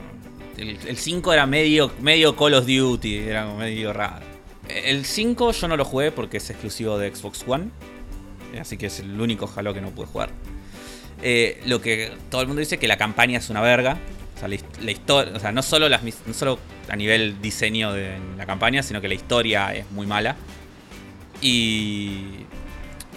[0.57, 4.25] El, el 5 era medio, medio Call of Duty, era medio raro.
[4.69, 7.69] El 5 yo no lo jugué porque es exclusivo de Xbox One.
[8.59, 10.29] Así que es el único Halo que no pude jugar.
[11.21, 13.97] Eh, lo que todo el mundo dice que la campaña es una verga.
[14.35, 15.33] O sea, la, his- la historia.
[15.35, 16.57] O sea, no solo, las, no solo
[16.89, 20.35] a nivel diseño de la campaña, sino que la historia es muy mala.
[21.41, 22.45] Y.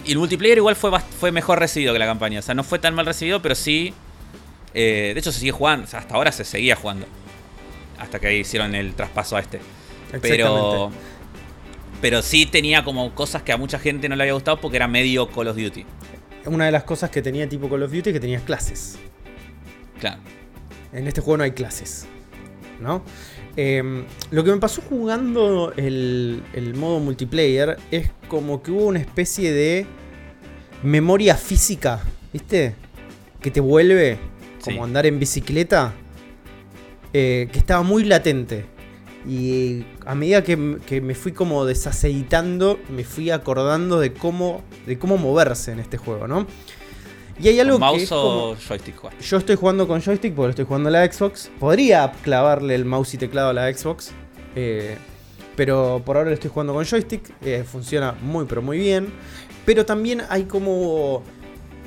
[0.05, 2.39] Y el multiplayer igual fue, fue mejor recibido que la campaña.
[2.39, 3.93] O sea, no fue tan mal recibido, pero sí.
[4.73, 5.85] eh, de hecho, se sigue jugando.
[5.85, 7.05] O sea, hasta ahora se seguía jugando.
[7.97, 9.59] Hasta que hicieron el traspaso a este.
[10.21, 10.91] Pero.
[12.01, 14.87] Pero sí tenía como cosas que a mucha gente no le había gustado porque era
[14.87, 15.85] medio Call of Duty.
[16.45, 18.97] Una de las cosas que tenía tipo Call of Duty es que tenías clases.
[19.99, 20.21] Claro.
[20.93, 22.07] En este juego no hay clases.
[22.79, 23.03] ¿No?
[23.61, 28.99] Em, lo que me pasó jugando el, el modo multiplayer es como que hubo una
[28.99, 29.85] especie de
[30.81, 31.99] memoria física,
[32.31, 32.75] ¿viste?
[33.41, 34.17] Que te vuelve
[34.63, 34.83] como Sí.
[34.83, 35.93] andar en bicicleta.
[37.11, 38.65] eh, que estaba muy latente.
[39.27, 45.17] Y a medida que me fui como desaceitando, me fui acordando de cómo, de cómo
[45.17, 46.45] moverse en este juego, ¿no?
[47.41, 49.23] Y hay algo ¿Con que mouse es o como- joystick jugaste?
[49.23, 51.49] yo estoy jugando con joystick porque lo estoy jugando a la Xbox.
[51.59, 54.11] Podría clavarle el mouse y teclado a la Xbox.
[54.55, 54.97] eh,
[55.55, 57.21] pero por ahora lo estoy jugando con joystick.
[57.41, 59.07] eh, funciona muy pero muy bien.
[59.65, 61.21] Pero también hay como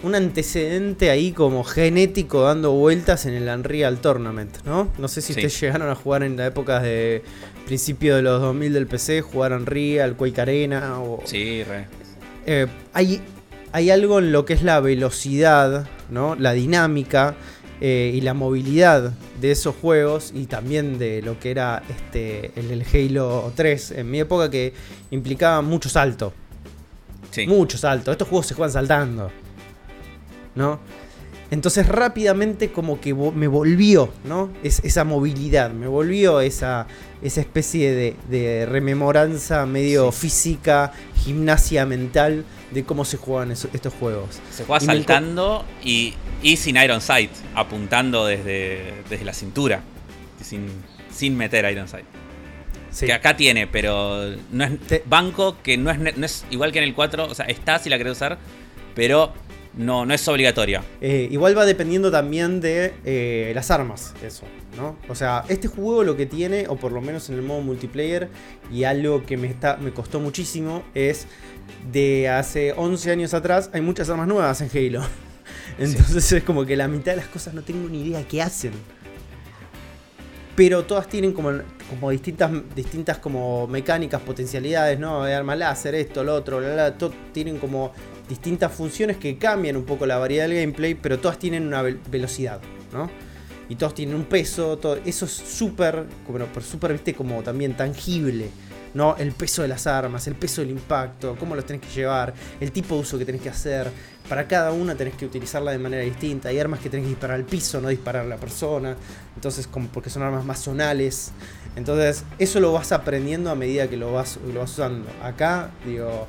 [0.02, 4.88] un antecedente ahí como genético dando vueltas en el Unreal Tournament, ¿no?
[4.98, 5.40] No sé si Sí.
[5.40, 7.22] ustedes llegaron a jugar en la época de
[7.66, 11.86] principio de los 2000 del PC, jugar Unreal, Quake Arena o, Sí, re.
[12.46, 13.20] eh, hay,
[13.72, 16.34] hay algo en lo que es la velocidad, ¿no?
[16.34, 17.34] la dinámica
[17.80, 22.70] eh, y la movilidad de esos juegos y también de lo que era este, el,
[22.70, 24.72] el Halo 3 en mi época que
[25.10, 26.32] implicaba mucho salto.
[27.30, 27.46] Sí.
[27.46, 28.12] Mucho salto.
[28.12, 29.30] Estos juegos se juegan saltando.
[30.54, 30.78] ¿No?
[31.52, 34.50] Entonces rápidamente como que me volvió, ¿no?
[34.64, 36.86] Es, esa movilidad, me volvió esa,
[37.22, 40.20] esa especie de, de rememoranza medio Sí.
[40.22, 40.92] física,
[41.22, 44.40] gimnasia mental de cómo se juegan estos juegos.
[44.50, 49.82] Se juega Y saltando y, y sin Iron Sight, apuntando desde, desde la cintura.
[50.42, 50.68] Sin,
[51.14, 52.06] sin meter Iron Sight.
[52.90, 53.04] Sí.
[53.06, 56.78] Que acá tiene, pero no es Te- banco que no es, no es igual que
[56.78, 57.26] en el 4.
[57.26, 58.38] O sea, está si la querés usar,
[58.94, 59.34] pero
[59.74, 60.82] no, no es obligatoria.
[61.00, 64.44] Eh, igual va dependiendo también de eh, las armas, eso,
[64.76, 64.96] ¿no?
[65.08, 68.28] O sea, este juego lo que tiene, o por lo menos en el modo multiplayer,
[68.70, 71.26] y algo que me, está, me costó muchísimo, es
[71.90, 75.02] de hace 11 años atrás, hay muchas armas nuevas en Halo.
[75.78, 78.72] Entonces es como que la mitad de las cosas no tengo ni idea qué hacen.
[80.54, 81.50] Pero todas tienen como,
[81.88, 85.24] como distintas, distintas como mecánicas, potencialidades, ¿no?
[85.24, 87.92] De arma láser, esto, lo otro, bla, bla, todo tienen como
[88.28, 91.98] distintas funciones que cambian un poco la variedad del gameplay, pero todas tienen una ve-
[92.10, 92.60] velocidad,
[92.92, 93.10] ¿no?
[93.68, 98.50] Y todos tienen un peso, eso es súper, pero súper, viste, como también tangible,
[98.92, 99.16] ¿no?
[99.16, 102.70] El peso de las armas, el peso del impacto, cómo los tenés que llevar, el
[102.70, 103.90] tipo de uso que tenés que hacer.
[104.28, 106.50] Para cada una tenés que utilizarla de manera distinta.
[106.50, 108.94] Hay armas que tenés que disparar al piso, no disparar a la persona.
[109.34, 111.32] Entonces, como porque son armas más zonales.
[111.74, 115.08] Entonces, eso lo vas aprendiendo a medida que lo vas, lo vas usando.
[115.22, 116.26] Acá, digo,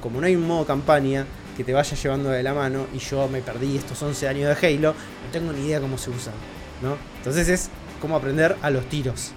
[0.00, 3.28] como no hay un modo campaña que te vaya llevando de la mano y yo
[3.28, 6.34] me perdí estos 11 años de Halo, no tengo ni idea cómo se usan,
[6.82, 6.96] ¿no?
[7.18, 9.32] Entonces es como aprender a los tiros.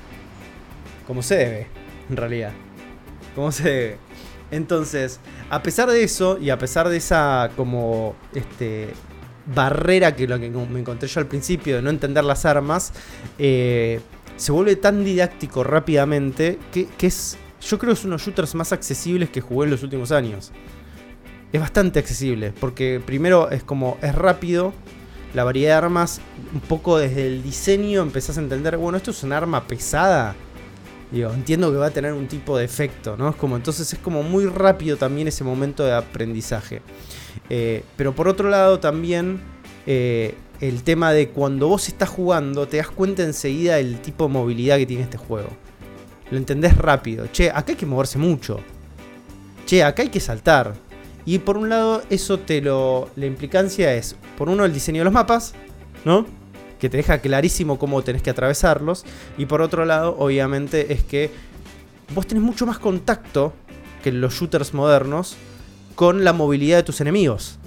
[1.06, 1.68] Como se debe,
[2.10, 2.52] en realidad.
[3.36, 3.98] Como se debe.
[4.52, 5.20] Entonces,
[5.50, 8.90] a pesar de eso y a pesar de esa como este
[9.46, 12.94] barrera que lo que me encontré yo al principio de no entender las armas,
[13.38, 14.02] eh,
[14.36, 18.26] se vuelve tan didáctico rápidamente que, que es, yo creo que es uno de los
[18.26, 20.52] shooters más accesibles que jugué en los últimos años.
[21.52, 24.74] Es bastante accesible, porque primero es como, es rápido,
[25.34, 26.22] la variedad de armas,
[26.54, 30.36] un poco desde el diseño empezás a entender, bueno, esto es un arma pesada.
[31.12, 33.30] Digo, entiendo que va a tener un tipo de efecto, ¿no?
[33.30, 36.82] Es como, entonces es como muy rápido también ese momento de aprendizaje.
[37.50, 39.40] Eh, pero por otro lado también
[39.86, 44.34] eh, el tema de cuando vos estás jugando, te das cuenta enseguida del tipo de
[44.34, 45.50] movilidad que tiene este juego.
[46.32, 47.28] Lo entendés rápido.
[47.32, 48.60] Che, acá hay que moverse mucho.
[49.66, 50.74] Che, acá hay que saltar.
[51.26, 53.10] Y por un lado, eso te lo.
[53.16, 55.54] La implicancia es, por uno, el diseño de los mapas,
[56.06, 56.26] ¿no?
[56.80, 59.06] Que te deja clarísimo cómo tenés que atravesarlos.
[59.38, 61.32] Y por otro lado, obviamente, es que
[62.14, 63.54] vos tenés mucho más contacto
[64.04, 65.36] que los shooters modernos
[65.96, 67.58] con la movilidad de tus enemigos.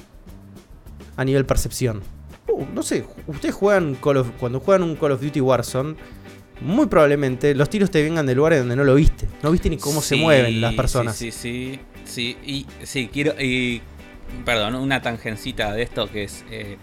[1.17, 2.01] A nivel percepción.
[2.49, 5.97] Uh, no sé, ustedes juegan Call of, cuando juegan un Call of Duty Warzone,
[6.61, 9.27] muy probablemente los tiros te vengan de lugares donde no lo viste.
[9.43, 11.17] No viste ni cómo se mueven las personas.
[11.17, 11.81] Sí, sí, sí.
[12.05, 13.35] Sí, y sí, quiero.
[13.41, 13.81] Y,
[14.45, 16.45] perdón, una tangencita de esto que es.
[16.51, 16.77] eh,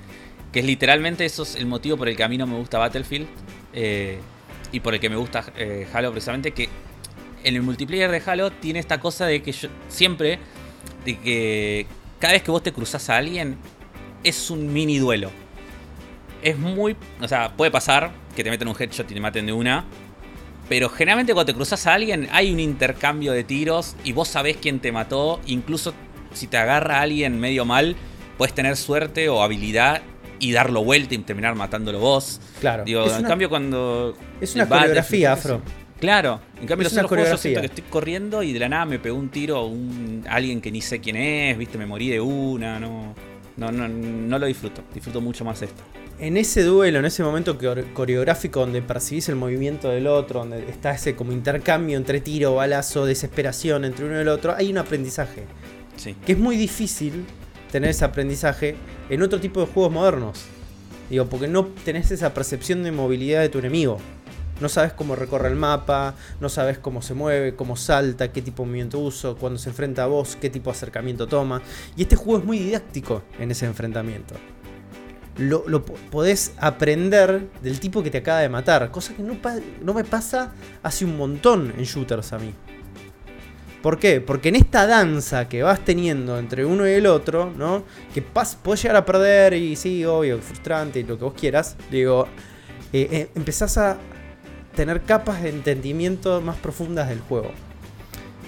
[0.52, 2.78] que es literalmente eso es el motivo por el que a mí no me gusta
[2.80, 3.28] Battlefield.
[3.74, 4.20] eh,
[4.72, 6.52] y por el que me gusta eh, Halo precisamente.
[6.52, 6.70] Que
[7.44, 10.40] en el multiplayer de Halo tiene esta cosa de que yo siempre.
[11.06, 11.86] De que
[12.20, 13.58] cada vez que vos te cruzas a alguien.
[14.24, 15.30] Es un mini duelo.
[16.42, 16.96] Es muy.
[17.22, 19.84] O sea, puede pasar que te meten un headshot y te maten de una.
[20.70, 24.58] Pero generalmente cuando te cruzas a alguien hay un intercambio de tiros y vos sabés
[24.58, 25.42] quién te mató.
[25.48, 25.94] Incluso
[26.34, 27.96] si te agarra a alguien medio mal,
[28.38, 30.04] puedes tener suerte o habilidad
[30.40, 32.40] y darlo vuelta y terminar matándolo vos.
[32.60, 32.84] Claro.
[32.84, 34.16] Digo, es en una, cambio cuando...
[34.40, 35.34] es una coreografía.
[35.34, 35.62] Afro.
[36.00, 38.70] Claro, en cambio Es los otros juegos yo siento que estoy corriendo y de la
[38.70, 41.88] nada me pegó un tiro a un, alguien que ni sé quién es, viste, me
[41.88, 43.16] morí de una, no,
[43.56, 45.82] no, no, no lo disfruto, disfruto mucho más esto.
[46.20, 50.68] En ese duelo, en ese momento core- coreográfico donde percibís el movimiento del otro, donde
[50.70, 54.80] está ese como intercambio entre tiro, balazo, desesperación entre uno y el otro, hay un
[54.80, 55.44] aprendizaje.
[55.96, 56.16] Sí.
[56.26, 57.24] Que es muy difícil
[57.72, 58.76] tener ese aprendizaje
[59.10, 60.46] en otro tipo de juegos modernos.
[61.10, 64.00] Digo, porque no tenés esa percepción de movilidad de tu enemigo.
[64.60, 68.64] No sabes cómo recorre el mapa, no sabes cómo se mueve, cómo salta, qué tipo
[68.64, 71.62] de movimiento uso, cuando se enfrenta a vos, qué tipo de acercamiento toma.
[71.96, 74.34] Y este juego es muy didáctico en ese enfrentamiento.
[75.38, 79.38] Lo, lo po- podés aprender del tipo que te acaba de matar, cosa que no,
[79.84, 82.54] no me pasa hace un montón en shooters a mí.
[83.84, 84.20] ¿Por qué?
[84.20, 87.84] Porque en esta danza que vas teniendo entre uno y el otro, ¿no?
[88.14, 91.76] Que pas podés llegar a perder y sí, obvio, frustrante y lo que vos quieras.
[91.92, 92.26] Digo,
[92.92, 93.98] eh, eh, empezás a
[94.76, 97.52] tener capas de entendimiento más profundas del juego.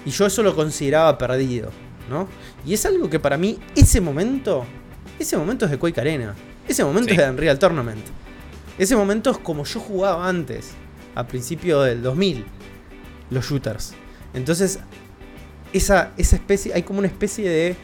[0.04, 1.70] Y yo eso lo consideraba perdido,
[2.10, 2.26] ¿no?
[2.66, 4.66] Y es algo que para mí, ese momento,
[5.18, 6.34] ese momento es de Quake Arena.
[6.70, 7.14] Ese momento Sí.
[7.16, 8.04] es de Unreal Tournament.
[8.78, 10.70] Ese momento es como yo jugaba antes,
[11.16, 12.44] a principio del 2000,
[13.30, 13.92] los shooters.
[14.34, 14.78] Entonces,
[15.72, 17.76] esa, esa especie, hay como una especie de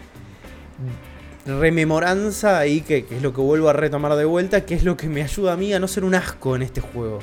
[1.46, 4.96] rememoranza ahí que, que es lo que vuelvo a retomar de vuelta, que es lo
[4.96, 7.18] que me ayuda a mí a no ser un asco en este juego.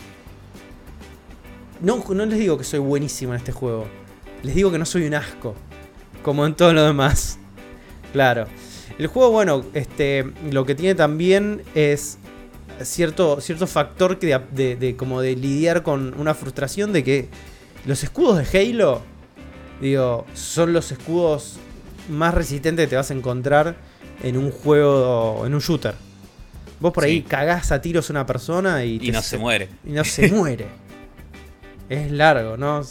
[1.80, 3.88] No, no les digo que soy buenísimo en este juego,
[4.44, 5.56] les digo que no soy un asco,
[6.24, 7.40] como en todo lo demás.
[8.12, 8.48] Claro.
[9.00, 12.18] El juego, bueno, este, lo que tiene también es
[12.84, 17.30] cierto, cierto factor que de, de- de como de lidiar con una frustración de que
[17.86, 19.02] los escudos de Halo,
[19.82, 21.58] digo, son los escudos
[22.10, 23.76] más resistentes que te vas a encontrar
[24.22, 25.96] en un juego, en un shooter.
[26.80, 27.22] Vos por ahí Sí.
[27.24, 29.70] cagás a tiros a una persona y, Y no se muere.
[29.86, 30.68] y no se muere.
[31.90, 32.82] Es largo, ¿no?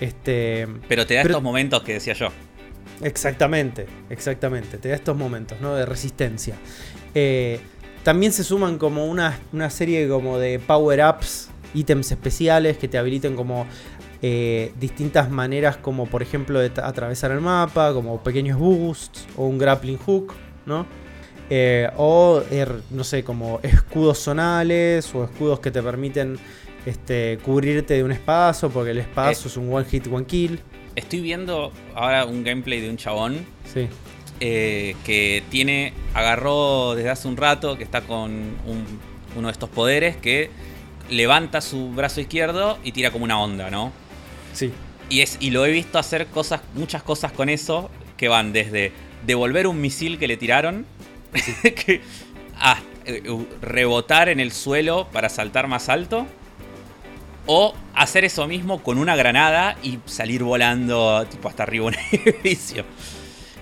[0.00, 0.66] Este.
[0.88, 2.28] Pero te da Pero- estos momentos que decía yo.
[3.02, 4.78] Exactamente, exactamente.
[4.78, 5.74] Te da estos momentos, ¿no?
[5.74, 6.54] De resistencia.
[7.14, 7.60] Eh,
[8.02, 13.36] también se suman como una, una serie como de power-ups, ítems especiales que te habiliten
[13.36, 13.66] como
[14.22, 19.58] eh, distintas maneras, como por ejemplo de atravesar el mapa, como pequeños boosts o un
[19.58, 20.34] grappling hook,
[20.66, 20.86] ¿no?
[21.48, 26.38] Eh, o, er, no sé, como escudos zonales o escudos que te permiten
[26.86, 29.50] este, cubrirte de un espacio, porque el espacio Eh.
[29.50, 30.60] es un one hit, one kill.
[30.96, 33.88] Estoy viendo ahora un gameplay de un chabón Sí.
[34.40, 39.00] eh, que tiene, agarró desde hace un rato, que está con un-
[39.36, 40.50] uno de estos poderes que
[41.08, 43.92] levanta su brazo izquierdo y tira como una onda, ¿no?
[44.52, 44.72] Sí.
[45.08, 48.92] Y, es, y lo he visto hacer cosas, muchas cosas con eso que van desde
[49.26, 50.86] devolver un misil que le tiraron
[51.62, 52.00] que-
[52.58, 53.22] a eh,
[53.62, 56.26] rebotar en el suelo para saltar más alto.
[57.52, 62.84] O hacer eso mismo con una granada y salir volando tipo hasta arriba un edificio.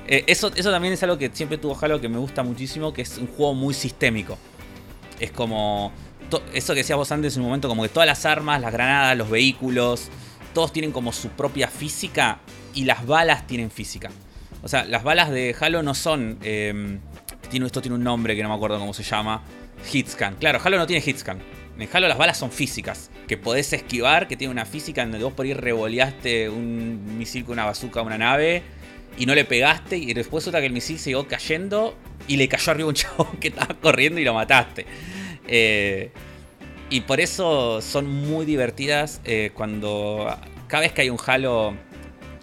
[0.06, 3.00] Eh, eso, eso también es algo que siempre tuvo Halo que me gusta muchísimo, que
[3.00, 4.36] es un juego muy sistémico.
[5.18, 5.90] Es como...
[6.52, 9.16] Eso que decías vos antes en un momento, como que todas las armas, las granadas,
[9.16, 10.08] los vehículos,
[10.52, 12.40] todos tienen como su propia física
[12.74, 14.10] y las balas tienen física.
[14.62, 16.36] O sea, las balas de Halo no son...
[16.42, 16.98] eh,
[17.48, 19.44] tiene, esto tiene un nombre que no me acuerdo cómo se llama.
[19.90, 20.34] Hitscan.
[20.34, 21.38] Claro, Halo no tiene hitscan.
[21.78, 23.08] En Halo las balas son físicas.
[23.28, 27.44] Que podés esquivar, que tiene una física en donde vos por ahí revoleaste un misil
[27.44, 28.64] con una bazooka a una nave
[29.18, 31.94] y no le pegaste y después resulta que el misil siguió cayendo
[32.28, 34.86] y le cayó arriba un chabón que estaba corriendo y lo mataste.
[35.46, 36.10] Eh,
[36.90, 40.34] y por eso son muy divertidas eh, cuando
[40.68, 41.74] cada vez que hay un Halo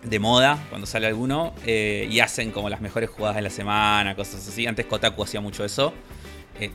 [0.03, 4.15] de moda, cuando sale alguno, eh, y hacen como las mejores jugadas de la semana,
[4.15, 4.67] cosas así.
[4.67, 5.93] Antes Kotaku hacía mucho eso.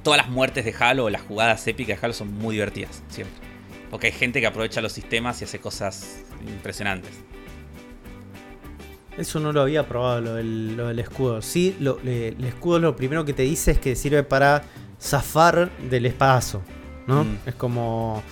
[0.03, 3.50] Todas las muertes de Halo las jugadas épicas de Halo son muy divertidas, siempre.
[3.91, 7.11] Porque hay gente que aprovecha los sistemas y hace cosas impresionantes.
[9.19, 11.43] Eso no lo había probado, lo del, lo del escudo.
[11.43, 14.63] Sí, lo- le- el escudo lo primero que te dice es que sirve para
[15.01, 16.63] zafar del espadazo,
[17.07, 17.25] ¿no?
[17.25, 17.39] Mm.
[17.47, 18.23] Es como...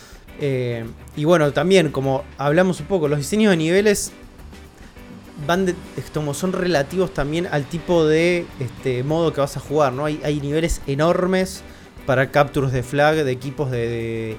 [0.41, 0.85] eh,
[1.17, 4.13] y bueno, también, como hablamos un poco, los diseños de niveles
[5.47, 5.75] van de,
[6.15, 10.05] como son relativos también al tipo de este, modo que vas a jugar, ¿no?
[10.05, 11.63] Hay, hay niveles enormes
[12.07, 14.37] para captures de flag de equipos de, de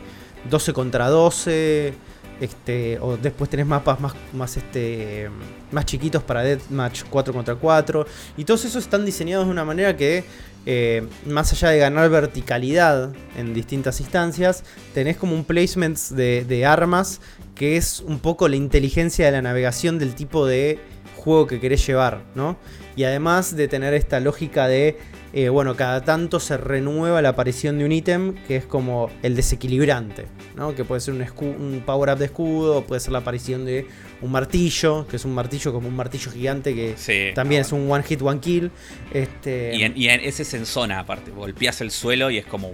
[0.49, 1.93] 12 contra 12.
[2.39, 5.29] Este, o después tenés mapas más, más, este,
[5.71, 8.05] más chiquitos para Deathmatch 4 contra 4.
[8.37, 10.23] Y todos esos están diseñados de una manera que,
[10.65, 14.63] eh, más allá de ganar verticalidad en distintas instancias,
[14.93, 17.19] tenés como un placement de, de armas
[17.55, 20.79] que es un poco la inteligencia de la navegación del tipo de
[21.17, 22.57] juego que querés llevar, ¿no?
[22.95, 24.97] Y además de tener esta lógica de,
[25.33, 29.35] eh, bueno, cada tanto se renueva la aparición de un ítem que es como el
[29.35, 30.25] desequilibrante,
[30.55, 30.73] ¿no?
[30.75, 33.85] Que puede ser un, un power up de escudo, puede ser la aparición de
[34.21, 37.27] un martillo, que es un martillo como un martillo gigante que Sí.
[37.35, 38.71] también no, es un one hit, one kill.
[39.13, 41.31] Este, Y, en- y en- ese es en zona, aparte.
[41.31, 42.71] Golpeas el suelo y es como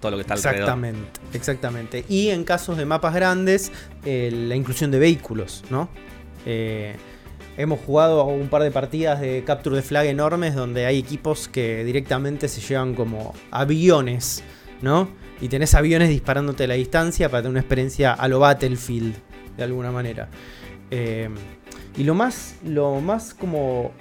[0.00, 0.60] todo lo que está alrededor.
[0.60, 2.04] Exactamente, exactamente.
[2.08, 3.72] Y en casos de mapas grandes,
[4.04, 5.88] eh, la inclusión de vehículos, ¿no?
[6.44, 6.96] Eh,
[7.56, 11.84] hemos jugado un par de partidas de capture de flag enormes donde hay equipos que
[11.84, 14.42] directamente se llevan como aviones,
[14.80, 15.08] ¿no?
[15.40, 19.14] Y tenés aviones disparándote a la distancia para tener una experiencia a lo Battlefield,
[19.56, 20.28] de alguna manera.
[20.90, 21.28] Eh,
[21.96, 23.92] y lo más, lo más como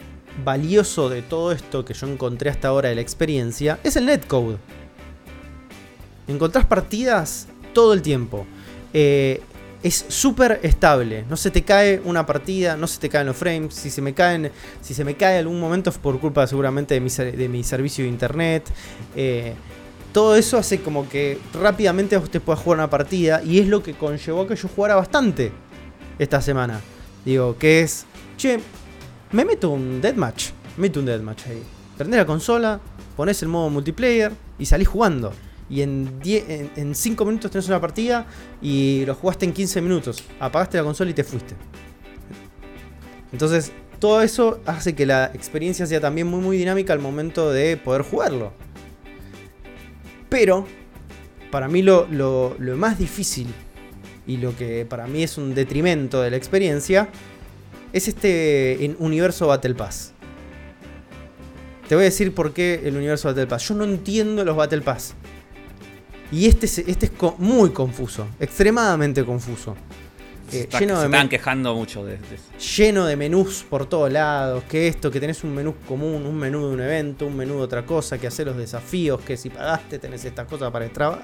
[0.45, 4.57] valioso de todo esto que yo encontré hasta ahora de la experiencia es el netcode.
[6.27, 8.45] Encontrás partidas todo el tiempo.
[8.93, 9.41] Eh,
[9.83, 11.25] es súper estable.
[11.29, 13.73] No se te cae una partida, no se te caen los frames.
[13.73, 14.51] Si se me caen,
[14.81, 18.03] si se me cae algún momento es por culpa seguramente de mi, de mi servicio
[18.03, 18.69] de internet.
[19.15, 19.53] Eh,
[20.13, 23.41] todo eso hace como que rápidamente usted pueda jugar una partida.
[23.43, 25.51] Y es lo que conllevó que yo jugara bastante
[26.19, 26.79] esta semana.
[27.25, 28.05] Digo, que es.
[28.37, 28.59] Che,
[29.31, 30.49] me meto un deathmatch.
[30.77, 31.63] Meto un deathmatch ahí.
[31.97, 32.79] Prendés la consola,
[33.15, 35.31] pones el modo multiplayer y salís jugando.
[35.71, 38.25] Y en 5 minutos tenés una partida
[38.61, 40.21] y lo jugaste en 15 minutos.
[40.39, 41.55] Apagaste la consola y te fuiste.
[43.31, 47.77] Entonces, todo eso hace que la experiencia sea también muy muy dinámica al momento de
[47.77, 48.51] poder jugarlo.
[50.29, 50.67] Pero,
[51.51, 53.47] para mí lo, lo- más difícil
[54.27, 57.09] y lo que para mí es un detrimento de la experiencia
[57.93, 60.13] es este universo Battle Pass.
[61.87, 63.67] Te voy a decir por qué el universo Battle Pass.
[63.69, 65.15] Yo no entiendo los Battle Pass.
[66.31, 69.75] Y este, es- este es co- muy confuso, extremadamente confuso.
[70.49, 72.37] Se, Eh, está- lleno, se de men- quejando mucho de, de
[72.75, 76.67] lleno de menús por todos lados, que esto, que tenés un menú común, un menú
[76.67, 79.97] de un evento, un menú de otra cosa, que hacer los desafíos, que si pagaste
[79.97, 81.21] tenés estas cosas para extrabar,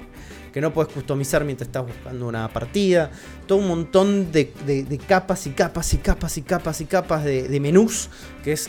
[0.52, 3.10] que no puedes customizar mientras estás buscando una partida,
[3.46, 7.24] todo un montón de, de- de capas y capas y capas y capas y capas
[7.24, 8.08] de, de menús,
[8.42, 8.68] que es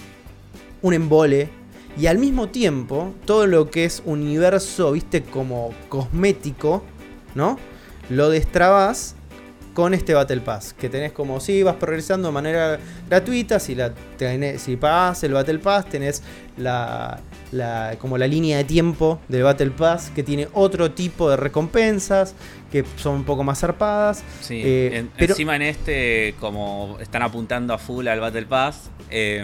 [0.81, 1.49] un embole.
[1.99, 6.83] Y al mismo tiempo, todo lo que es universo, viste, como cosmético,
[7.35, 7.57] ¿no?
[8.09, 9.15] Lo destrabas
[9.73, 10.73] con este Battle Pass.
[10.73, 12.79] Que tenés como, si vas progresando de manera
[13.09, 13.59] gratuita.
[13.59, 16.23] Si, la tenés- si pagás el Battle Pass, tenés
[16.57, 17.19] la,
[17.51, 20.11] la- como la línea de tiempo del Battle Pass.
[20.15, 22.33] Que tiene otro tipo de recompensas.
[22.71, 24.23] que son un poco más zarpadas.
[24.41, 28.91] Sí, Eh, en- pero- encima en este, como están apuntando a full al Battle Pass,
[29.09, 29.43] eh,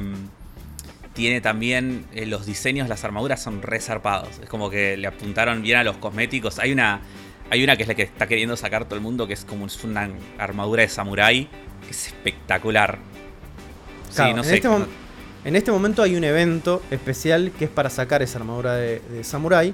[1.15, 4.29] tiene también eh, los diseños, las armaduras son resarpados.
[4.43, 6.59] Es como que le apuntaron bien a los cosméticos.
[6.59, 6.99] Hay una,
[7.49, 9.65] hay una que es la que está queriendo sacar todo el mundo, que es como
[9.65, 11.47] es una armadura de samurái,
[11.85, 12.99] que es espectacular.
[14.11, 14.55] Sí, no en, sé.
[14.55, 14.69] este
[15.45, 19.23] en este momento hay un evento especial que es para sacar esa armadura de, de
[19.23, 19.73] Samurai.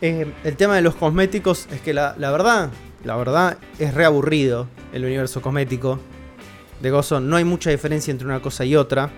[0.00, 2.70] Eh, el tema de los cosméticos es que la, la verdad,
[3.04, 6.00] la verdad es reaburrido el universo cosmético
[6.80, 7.20] de Gozo.
[7.20, 9.10] No hay mucha diferencia entre una cosa y otra.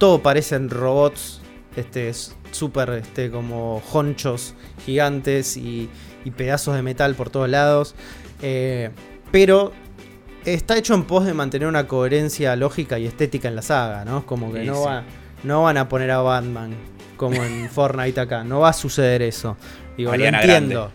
[0.00, 1.42] Todo parecen robots,
[1.76, 2.10] este,
[2.52, 4.54] súper este, como honchos
[4.86, 5.90] gigantes y,
[6.24, 7.94] y pedazos de metal por todos lados.
[8.40, 8.90] Eh,
[9.30, 9.72] pero
[10.46, 14.24] está hecho en pos de mantener una coherencia lógica y estética en la saga, ¿no?
[14.24, 14.80] Como que Sí, no, sí.
[14.86, 15.04] va,
[15.44, 16.74] no van a poner a Batman
[17.18, 18.42] como en Fortnite acá.
[18.42, 19.58] No va a suceder eso.
[19.98, 20.90] Digo, lo entiendo.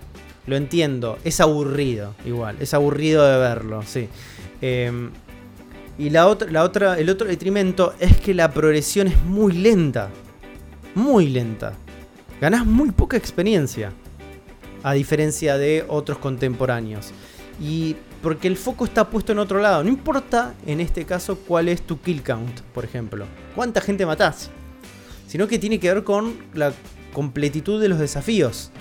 [0.48, 1.20] Lo entiendo.
[1.24, 2.56] Es aburrido, igual.
[2.60, 4.10] Es aburrido de verlo, sí.
[4.64, 4.92] Eh,
[5.98, 10.10] y la otra, el otro detrimento es que la progresión es muy lenta.
[10.94, 11.74] Muy lenta.
[12.42, 13.94] Ganás muy poca experiencia.
[14.84, 17.12] A diferencia de otros contemporáneos.
[17.62, 19.84] Y porque el foco está puesto en otro lado.
[19.84, 23.26] No importa en este caso cuál es tu kill count, por ejemplo.
[23.56, 24.50] Cuánta gente matás.
[25.28, 26.74] Sino que tiene que ver con la
[27.14, 28.72] completitud de los desafíos.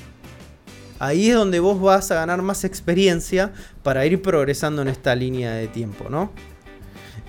[0.99, 3.53] Ahí es donde vos vas a ganar más experiencia
[3.83, 6.33] para ir progresando en esta línea de tiempo, ¿no?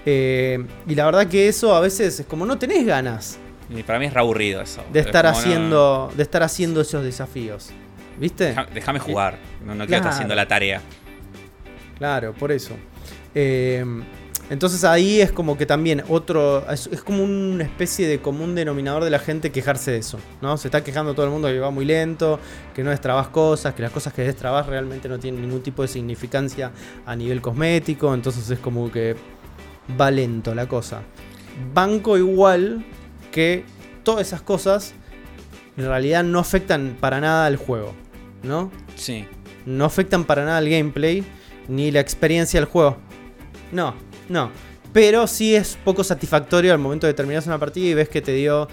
[0.05, 3.39] Eh, y la verdad que eso a veces es como no tenés ganas
[3.69, 4.81] Y para mí es aburrido eso.
[4.93, 7.69] de Es estar no, haciendo de estar haciendo esos desafíos.
[8.19, 8.55] ¿Viste?
[8.73, 9.37] Déjame jugar.
[9.65, 10.09] No, no quiero estar Claro.
[10.13, 10.81] haciendo la tarea.
[11.97, 12.73] Claro, por eso.
[13.33, 13.83] Eh,
[14.49, 16.69] entonces ahí es como que también otro.
[16.71, 20.19] Es, es como una especie de común denominador de la gente quejarse de eso.
[20.41, 20.55] ¿no?
[20.57, 22.39] Se está quejando todo el mundo que va muy lento,
[22.75, 25.87] que no destrabas cosas, que las cosas que destrabas realmente no tienen ningún tipo de
[25.87, 26.71] significancia
[27.05, 28.13] a nivel cosmético.
[28.13, 29.15] Entonces es como que
[29.99, 31.01] va lento la cosa.
[31.73, 32.85] Banco igual
[33.31, 33.63] que
[34.03, 34.93] todas esas cosas
[35.77, 37.93] en realidad no afectan para nada al juego.
[38.43, 38.71] ¿No?
[38.95, 39.25] Sí.
[39.65, 41.23] no afectan para nada el gameplay
[41.67, 42.97] ni la experiencia del juego.
[43.71, 43.95] No,
[44.29, 44.51] no.
[44.93, 48.31] Pero sí es poco satisfactorio al momento de terminar una partida y ves que te
[48.33, 48.67] dio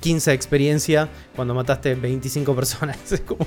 [0.00, 2.98] 15 de experiencia cuando mataste 25 personas.
[3.10, 3.46] Es como.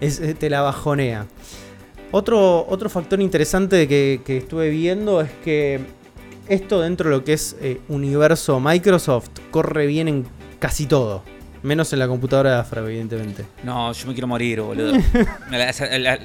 [0.00, 1.26] es- eh, te la bajonea.
[2.16, 5.80] Otro, otro factor interesante que, que estuve viendo es que
[6.48, 10.26] esto dentro de lo que es eh, universo Microsoft corre bien en
[10.60, 11.24] casi todo.
[11.64, 13.44] Menos en la computadora de Afra, evidentemente.
[13.64, 14.92] No, yo me quiero morir, boludo.
[15.50, 16.18] La- la-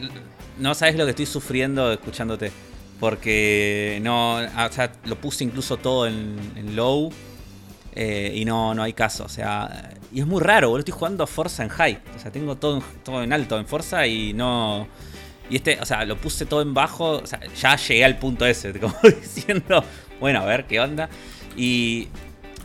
[0.59, 2.51] no sabes lo que estoy sufriendo escuchándote.
[2.99, 4.37] Porque no.
[4.37, 7.09] ah, O sea, lo puse incluso todo en, en low.
[7.95, 9.23] eh, y no, no hay caso.
[9.23, 9.91] O sea.
[10.11, 10.79] Y es muy raro, boludo.
[10.81, 11.99] Estoy jugando Forza en high.
[12.15, 14.87] O sea, tengo todo, en- todo en alto en Forza y no.
[15.49, 17.11] Y este, o sea, lo puse todo en bajo.
[17.17, 18.71] O sea, ya llegué al punto ese.
[18.79, 19.83] Como diciendo.
[20.19, 21.09] Bueno, a ver qué onda.
[21.55, 22.07] Y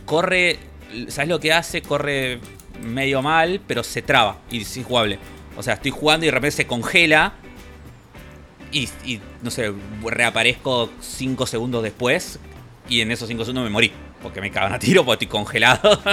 [0.05, 0.59] corre.
[1.07, 1.81] ¿Sabes lo que hace?
[1.81, 2.39] Corre
[2.81, 5.19] medio mal, pero se traba y es injugable.
[5.57, 7.33] O sea, estoy jugando y de repente se congela.
[8.71, 9.73] Y, y, no sé,
[10.03, 12.39] reaparezco 5 segundos después.
[12.87, 13.91] Y en esos 5 segundos me morí.
[14.21, 16.01] Porque me cagan a tiro porque estoy congelado.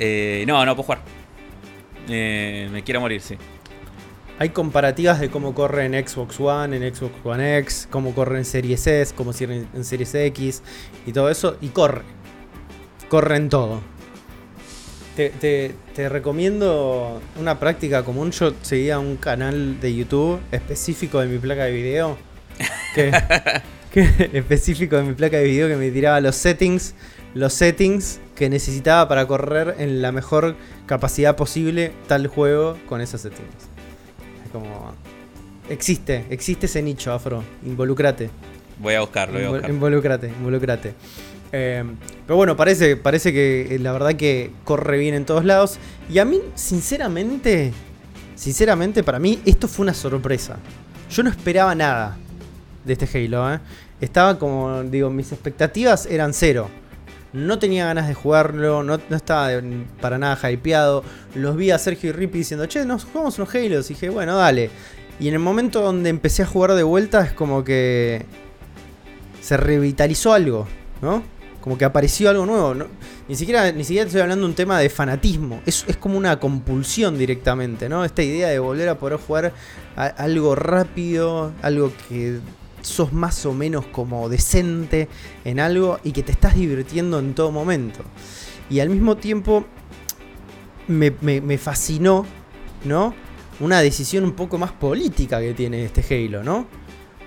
[0.00, 1.00] Eh, no, no puedo jugar.
[2.08, 3.36] Eh, me quiero morir, sí.
[4.40, 8.44] Hay comparativas de cómo corre en Xbox One, en Xbox One X, cómo corre en
[8.44, 10.62] Series S, cómo corre en Series X
[11.06, 11.56] y todo eso.
[11.60, 12.02] Y corre.
[13.08, 13.80] Corre en todo.
[15.16, 18.30] Te, te- te recomiendo una práctica común.
[18.30, 22.16] Yo seguía un canal de YouTube específico de mi placa de video.
[22.94, 23.10] Que,
[23.92, 26.94] que- específico de mi placa de video que me tiraba los settings.
[27.34, 30.54] Los settings que necesitaba para correr en la mejor
[30.86, 33.67] capacidad posible tal juego con esos settings.
[34.52, 34.94] Como.
[35.68, 37.42] Existe, existe ese nicho, Afro.
[37.66, 38.30] Involucrate.
[38.78, 39.70] Voy a buscarlo, voy a Invol- buscar.
[39.70, 40.94] Involucrate, involucrate.
[41.52, 41.84] Eh,
[42.26, 45.78] pero bueno, parece, parece que eh, la verdad que corre bien en todos lados.
[46.10, 47.72] Y a mí, sinceramente,
[48.34, 50.56] sinceramente, para mí esto fue una sorpresa.
[51.10, 52.16] Yo no esperaba nada
[52.84, 53.52] de este Halo.
[53.54, 53.60] ¿eh?
[54.00, 56.68] Estaba como, digo, mis expectativas eran cero.
[57.32, 59.50] No tenía ganas de jugarlo, no, no estaba
[60.00, 61.04] para nada hypeado.
[61.34, 63.90] Los vi a Sergio y Rippy diciendo, che, nos jugamos unos Halos.
[63.90, 64.70] Y dije, bueno, dale.
[65.20, 68.24] Y en el momento donde empecé a jugar de vuelta es como que
[69.40, 70.66] se revitalizó algo,
[71.02, 71.22] ¿no?
[71.60, 72.74] Como que apareció algo nuevo.
[72.74, 72.86] ¿no?
[73.28, 75.60] Ni, siquiera, ni siquiera estoy hablando de un tema de fanatismo.
[75.66, 78.04] Es, es como una compulsión directamente, ¿no?
[78.04, 79.52] Esta idea de volver a poder jugar
[79.96, 82.38] algo rápido, algo que
[82.88, 85.08] sos más o menos como decente
[85.44, 88.00] en algo y que te estás divirtiendo en todo momento.
[88.70, 89.64] Y al mismo tiempo
[90.88, 92.26] me, me- fascinó,
[92.84, 93.14] ¿no?
[93.60, 96.66] una decisión un poco más política que tiene este Halo, ¿no?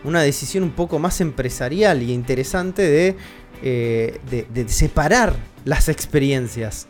[0.04, 3.16] Una decisión un poco más empresarial y interesante de,
[3.62, 5.36] eh, de separar
[5.66, 6.88] las experiencias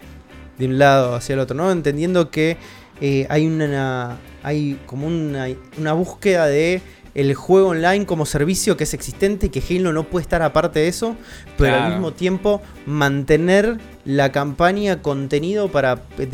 [0.59, 1.71] de un lado hacia el otro, ¿no?
[1.71, 2.55] Entendiendo que
[3.01, 4.19] eh, hay una.
[4.43, 5.47] hay como una,
[5.79, 6.81] una búsqueda de
[7.13, 10.79] el juego online como servicio que es existente y que Halo no puede estar aparte
[10.79, 11.15] de eso,
[11.57, 16.25] pero al mismo tiempo mantener la campaña contenido para de,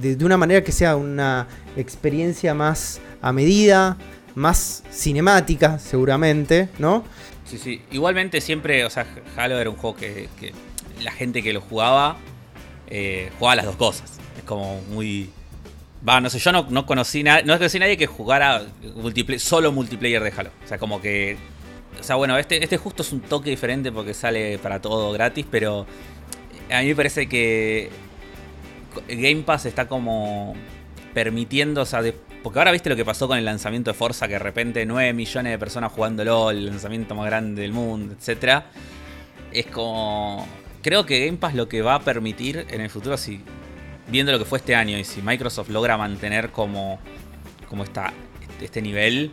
[0.00, 3.96] de- de una manera que sea una experiencia más a medida,
[4.34, 7.04] más cinemática, seguramente, ¿no?
[7.44, 7.82] Sí, sí.
[7.92, 9.06] Igualmente siempre, o sea,
[9.36, 10.52] Halo era un juego que, que
[11.02, 12.16] la gente que lo jugaba
[12.88, 14.12] eh, jugaba las dos cosas.
[14.36, 15.30] Es como muy...
[16.06, 18.62] Va, no sé, yo no, no conocí na- no conocí a nadie que jugara
[19.38, 20.50] solo multiplayer de Halo.
[20.64, 21.36] O sea, como que...
[21.98, 25.46] O sea, bueno, este, este justo es un toque diferente porque sale para todo gratis,
[25.50, 25.86] pero
[26.70, 27.88] a mí me parece que
[29.08, 30.54] Game Pass está como
[31.14, 34.26] permitiendo, o sea, de- porque ahora viste lo que pasó con el lanzamiento de Forza,
[34.26, 38.66] que de repente 9 millones de personas jugándolo, el lanzamiento más grande del mundo, etcétera.
[39.52, 40.46] Es como.
[40.82, 43.40] Creo que Game Pass lo que va a permitir en el futuro, si
[44.08, 46.98] viendo lo que fue este año y si Microsoft logra mantener como,
[47.68, 49.30] como este nivel,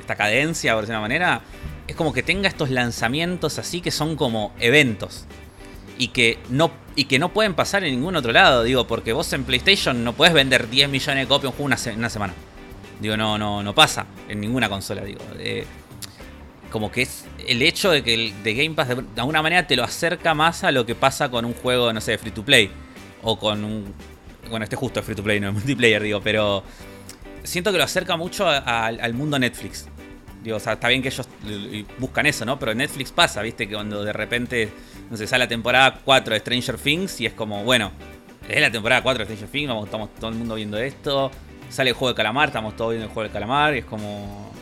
[0.00, 1.40] esta cadencia, por decirlo de una manera,
[1.86, 5.26] es como que tenga estos lanzamientos así que son como eventos
[5.98, 9.30] y que no y que no pueden pasar en ningún otro lado, digo, porque vos
[9.34, 12.32] en PlayStation no puedes vender 10 millones de copias de un juego una, una semana.
[13.00, 15.20] Digo, no, no, no pasa en ninguna consola, digo.
[15.38, 15.66] Eh,
[16.70, 19.66] como que es el hecho de que el de Game Pass de, de alguna manera
[19.66, 22.30] te lo acerca más a lo que pasa con un juego, no sé, de free
[22.30, 22.70] to play.
[23.22, 23.94] O con un.
[24.50, 26.62] Bueno, este justo es free to play, no es multiplayer, digo, pero.
[27.42, 29.86] Siento que lo acerca mucho a- a- al mundo Netflix.
[30.42, 31.28] Digo, o sea, está bien que ellos
[31.98, 32.58] buscan eso, ¿no?
[32.58, 33.66] Pero en Netflix pasa, ¿viste?
[33.68, 34.68] Que cuando de repente,
[35.10, 37.90] no sé, sale la temporada 4 de Stranger Things y es como, bueno,
[38.48, 41.30] es la temporada 4 de Stranger Things, vamos, estamos todo el mundo viendo esto.
[41.68, 44.52] Sale el juego de calamar, estamos todos viendo el juego de calamar y es como.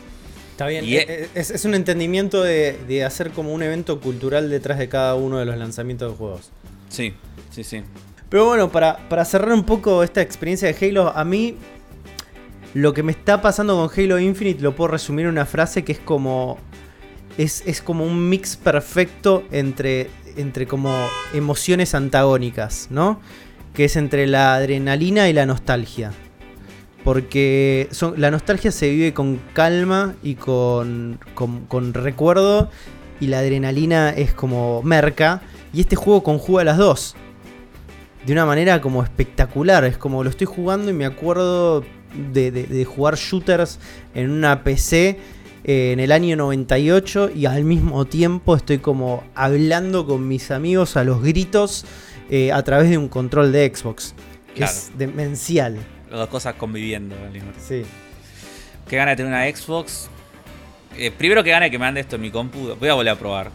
[0.51, 4.49] Está bien, Y eh, es, es un entendimiento de, de hacer como un evento cultural
[4.49, 6.49] detrás de cada uno de los lanzamientos de juegos.
[6.89, 7.13] Sí,
[7.51, 7.81] sí, sí.
[8.29, 11.57] Pero bueno, para, para cerrar un poco esta experiencia de Halo, a mí
[12.73, 15.93] lo que me está pasando con Halo Infinite lo puedo resumir en una frase que
[15.93, 16.57] es como.
[17.37, 20.93] Es, es como un mix perfecto entre, entre como
[21.33, 23.19] emociones antagónicas, ¿no?
[23.73, 26.11] Que es entre la adrenalina y la nostalgia.
[27.03, 32.69] Porque la nostalgia se vive con calma y con, con recuerdo.
[33.19, 35.41] Y la adrenalina es como merca.
[35.73, 37.15] Y este juego conjuga las dos
[38.25, 39.83] de una manera como espectacular.
[39.85, 41.83] Es como lo estoy jugando y me acuerdo
[42.33, 43.79] de, de- de jugar shooters
[44.13, 45.17] en una PC
[45.63, 50.95] eh, en el año 98 y al mismo tiempo estoy como hablando con mis amigos
[50.97, 51.85] a los gritos
[52.29, 54.13] eh, a través de un control de Xbox.
[54.47, 54.71] Que Claro.
[54.71, 55.77] Es demencial.
[56.09, 57.59] Las dos cosas conviviendo al mismo tiempo.
[57.67, 57.83] Sí.
[58.87, 60.07] Qué gana de tener una Xbox.
[60.97, 62.73] Eh, primero que gana que me ande esto en mi compu.
[62.79, 63.51] Voy a volver a probar.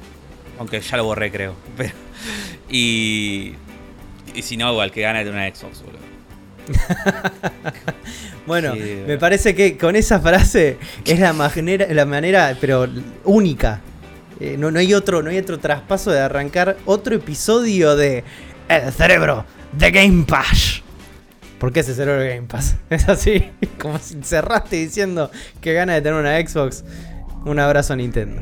[0.58, 1.54] Aunque ya lo borré, creo.
[1.76, 1.90] Pero,
[2.68, 3.54] y.
[4.34, 6.00] Y si no, igual que gana de una Xbox, boludo.
[8.46, 12.88] Bueno, Sí, me parece que con esa frase es la manera, la manera pero
[13.24, 13.80] única.
[14.40, 18.24] Eh, no, no hay otro, no hay otro traspaso de arrancar otro episodio de
[18.68, 20.82] El cerebro de Game Pass.
[21.58, 22.76] ¿Por qué ese cerebro de Game Pass?
[22.90, 26.84] Es así, como si cerraste diciendo que gana de tener una Xbox.
[27.44, 28.40] Un abrazo a Nintendo.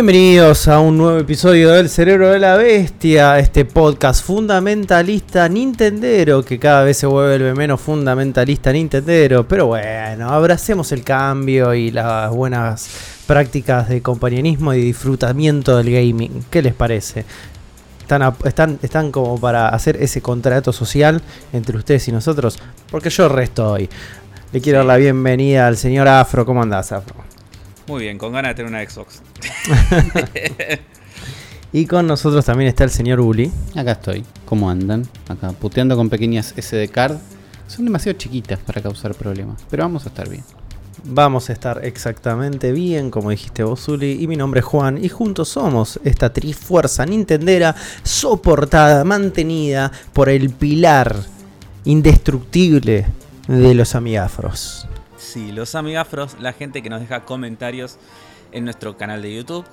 [0.00, 6.58] Bienvenidos a un nuevo episodio del Cerebro de la Bestia, este podcast fundamentalista nintendero que
[6.58, 12.90] cada vez se vuelve menos fundamentalista nintendero, pero bueno, abracemos el cambio y las buenas
[13.26, 16.44] prácticas de compañerismo y disfrutamiento del gaming.
[16.50, 17.24] ¿Qué les parece?
[18.02, 21.22] Están, a- están, están como para hacer ese contrato social
[21.54, 22.58] entre ustedes y nosotros,
[22.90, 23.88] porque yo resto hoy.
[24.52, 26.44] Le quiero dar la bienvenida al señor Afro.
[26.44, 27.25] ¿Cómo andás, Afro?
[27.88, 29.22] Muy bien, con ganas de tener una Xbox.
[31.72, 33.52] Y con nosotros también está el señor Uli.
[33.74, 34.24] Acá estoy.
[34.46, 35.06] ¿Cómo andan?
[35.28, 37.18] Acá puteando con pequeñas SD card.
[37.66, 40.42] Son demasiado chiquitas para causar problemas, pero vamos a estar bien.
[41.04, 44.22] Vamos a estar exactamente bien, como dijiste vos, Uli.
[44.22, 45.04] Y mi nombre es Juan.
[45.04, 51.14] Y juntos somos esta trifuerza nintendera soportada, mantenida por el pilar
[51.84, 53.06] indestructible
[53.48, 54.88] de los amigafros.
[55.36, 57.98] Sí, los amigafros, la gente que nos deja comentarios
[58.52, 59.66] en nuestro canal de YouTube.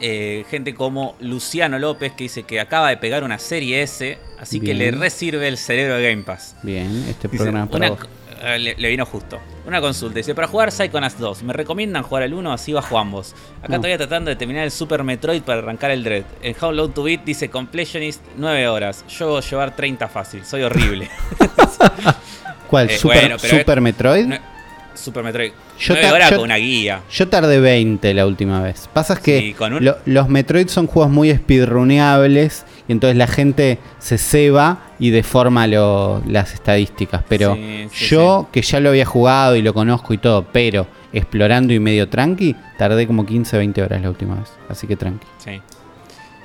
[0.00, 4.58] Eh, gente como Luciano López que dice que acaba de pegar una serie S, así
[4.58, 6.56] que le resirve el cerebro de Game Pass.
[6.64, 8.00] Bien, este Dice, programa es para una vos.
[8.00, 9.38] co- eh, le, le vino justo.
[9.64, 10.16] Una consulta.
[10.16, 13.36] Dice, para jugar Psychonauts 2, ¿me recomiendan jugar el 1 así bajo ambos?
[13.60, 13.76] Acá No.
[13.76, 16.24] todavía tratando de terminar el Super Metroid para arrancar el Dread.
[16.42, 19.04] En How Low to Beat dice Completionist 9 horas.
[19.08, 20.44] Yo voy a llevar 30 fácil.
[20.44, 21.08] Soy horrible.
[22.68, 22.88] ¿Cuál?
[22.90, 24.24] Eh, ¿Super, bueno, Super Metroid?
[24.26, 24.59] No-
[25.00, 25.52] Super Metroid.
[25.78, 27.00] Yo 9 ta- horas yo- con una guía.
[27.10, 28.88] Yo tardé 20 la última vez.
[28.92, 33.16] Pasa es que Sí, con un- lo- los Metroid son juegos muy speedruneables y entonces
[33.16, 37.22] la gente se ceba y deforma lo- las estadísticas.
[37.28, 40.86] Pero Sí, sí, yo, que ya lo había jugado y lo conozco y todo, pero
[41.12, 44.48] explorando y medio tranqui, tardé como 15, 20 horas la última vez.
[44.68, 45.26] Así que tranqui.
[45.38, 45.60] Sí.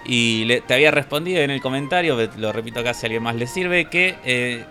[0.07, 3.35] Y le- te había respondido en el comentario, lo repito acá si a alguien más
[3.35, 4.63] le sirve, que eh,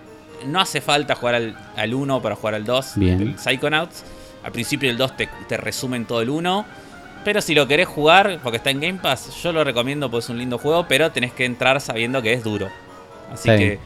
[0.46, 3.18] no hace falta jugar al, al 1 para jugar al 2 Bien.
[3.18, 4.04] del Psychonauts.
[4.42, 6.64] Al principio el 2 te, te resumen todo el 1.
[7.24, 10.30] Pero si lo querés jugar, porque está en Game Pass, yo lo recomiendo porque es
[10.30, 12.68] un lindo juego, pero tenés que entrar sabiendo que es duro.
[13.32, 13.78] Así Está que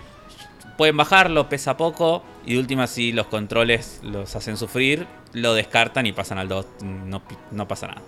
[0.76, 2.24] pueden bajarlo, pesa poco.
[2.44, 6.66] Y de última, si los controles los hacen sufrir, lo descartan y pasan al 2.
[6.82, 7.22] No,
[7.52, 8.02] no pasa nada.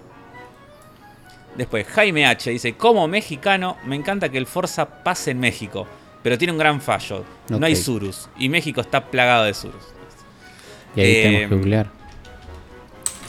[1.57, 2.51] Después, Jaime H.
[2.51, 5.86] dice, como mexicano, me encanta que el Forza pase en México,
[6.23, 7.25] pero tiene un gran fallo.
[7.49, 7.77] No hay.
[7.77, 9.83] Surus, y México está plagado de Surus.
[10.97, 11.87] Y ahí Eh, tenemos que googlear.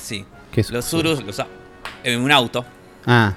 [0.02, 0.26] Sí.
[0.52, 1.42] ¿Qué es Los Surus, los,
[2.04, 2.66] en un auto,
[3.06, 3.34] Ah.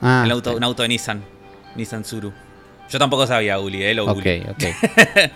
[0.00, 0.22] Ah.
[0.24, 1.22] el auto, un auto de Nissan,
[1.74, 2.32] Nissan Suru.
[2.88, 4.64] Yo tampoco sabía, Uli, eh, lo Ok, ok.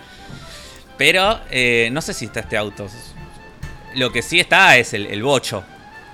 [0.97, 2.87] Pero eh, no sé si está este auto.
[3.95, 5.63] Lo que sí está es el, el bocho.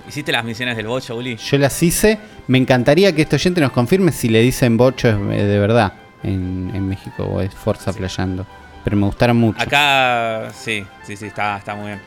[0.08, 1.36] ¿Hiciste las misiones del bocho, Uli?
[1.36, 2.18] Yo las hice.
[2.46, 5.92] Me encantaría que este oyente nos confirme si le dicen bocho eh, de verdad
[6.22, 8.46] en, en México o es Forza Playando.
[8.84, 9.60] Pero me gustaron mucho.
[9.60, 12.00] Acá, sí, sí, sí, está, está muy bien.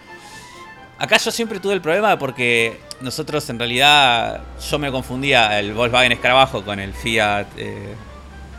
[0.98, 6.12] Acá yo siempre tuve el problema porque nosotros en realidad yo me confundía el Volkswagen
[6.12, 7.48] Escarabajo con el Fiat.
[7.58, 7.94] Eh,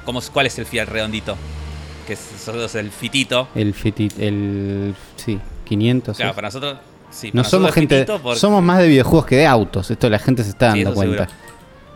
[0.04, 1.36] ¿cómo, es- ¿Cuál es el Fiat redondito?
[2.06, 3.48] Que es, nosotros el Fitito.
[3.54, 4.94] El Fitit, el.
[5.16, 6.16] Sí, 500.
[6.16, 6.34] Claro, es.
[6.34, 6.78] para nosotros.
[7.10, 7.94] Sí, no para somos nosotros gente.
[8.00, 9.90] Fitito porque- Somos más de videojuegos que de autos.
[9.90, 11.26] Esto la gente se está dando cuenta.
[11.28, 11.51] seguro.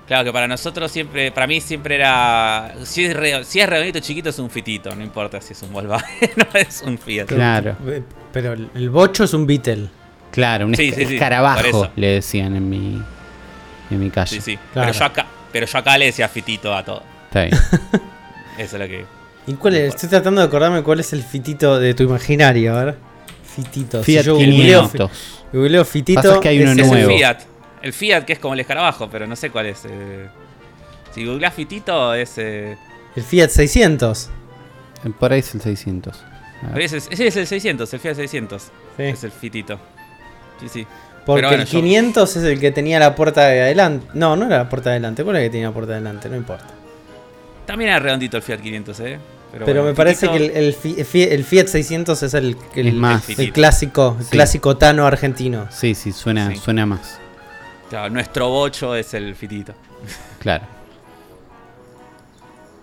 [0.07, 2.74] Claro que para nosotros siempre, para mí siempre era.
[2.84, 5.72] Si es, re- si es redondito chiquito es un Fitito, no importa si es un
[5.72, 7.26] Volkswagen, no es un Fiat.
[7.26, 7.76] Claro.
[7.88, 8.02] Eh,
[8.32, 9.88] Pero el el bocho es un Beetle.
[10.30, 13.02] Claro, un Sí, esca- sí, sí, por escarabajo le decían en mi.
[13.90, 14.36] En mi calle.
[14.36, 14.59] Sí, sí.
[14.72, 14.88] Claro.
[14.92, 17.02] Pero, yo acá, pero yo acá le decía Fitito a todo.
[17.26, 17.54] Está bien.
[18.59, 19.04] Eso es lo que.
[19.48, 19.94] ¿Y cuál es?
[19.94, 22.96] Estoy tratando de acordarme cuál es el fitito de tu imaginario, a ver.
[23.54, 24.02] Fitito.
[24.04, 25.11] Si Fiat yo googleo, 500.
[25.11, 26.20] fi- googleo fitito.
[26.22, 27.16] Pasa que hay uno es Es nuevo.
[27.16, 27.38] Fiat.
[27.87, 29.82] El Fiat que es como el escarabajo, pero no sé cuál es.
[29.89, 30.26] eh.
[31.14, 32.37] Si googleás Fitito es.
[32.37, 32.76] eh,
[33.14, 34.28] El Fiat 600.
[35.20, 36.20] Por ahí es el 600.
[36.68, 36.82] A ver.
[36.82, 38.62] ese, es, ese es el 600, el Fiat 600.
[38.97, 39.03] Sí.
[39.05, 39.78] Es el Fitito.
[40.61, 40.87] Sí, sí.
[41.24, 44.07] Porque bueno, el yo- 500 es el que tenía la puerta de adelante.
[44.14, 45.22] No, no era la puerta de adelante.
[45.22, 46.28] ¿Cuál era el que tenía la puerta de adelante?
[46.28, 46.66] No importa.
[47.66, 49.18] También era redondito el Fiat 500, ¿eh?
[49.53, 52.57] Pero bueno, me parece Fitito- que el, el Fi- Fi- el Fiat 600 es el,
[52.95, 53.28] más.
[53.39, 54.26] el clásico, Sí.
[54.30, 55.68] clásico tano argentino.
[55.70, 56.56] Sí, sí, suena, Sí.
[56.56, 57.20] suena más.
[57.88, 59.74] Claro, nuestro bocho es el Fitito.
[60.40, 60.64] Claro.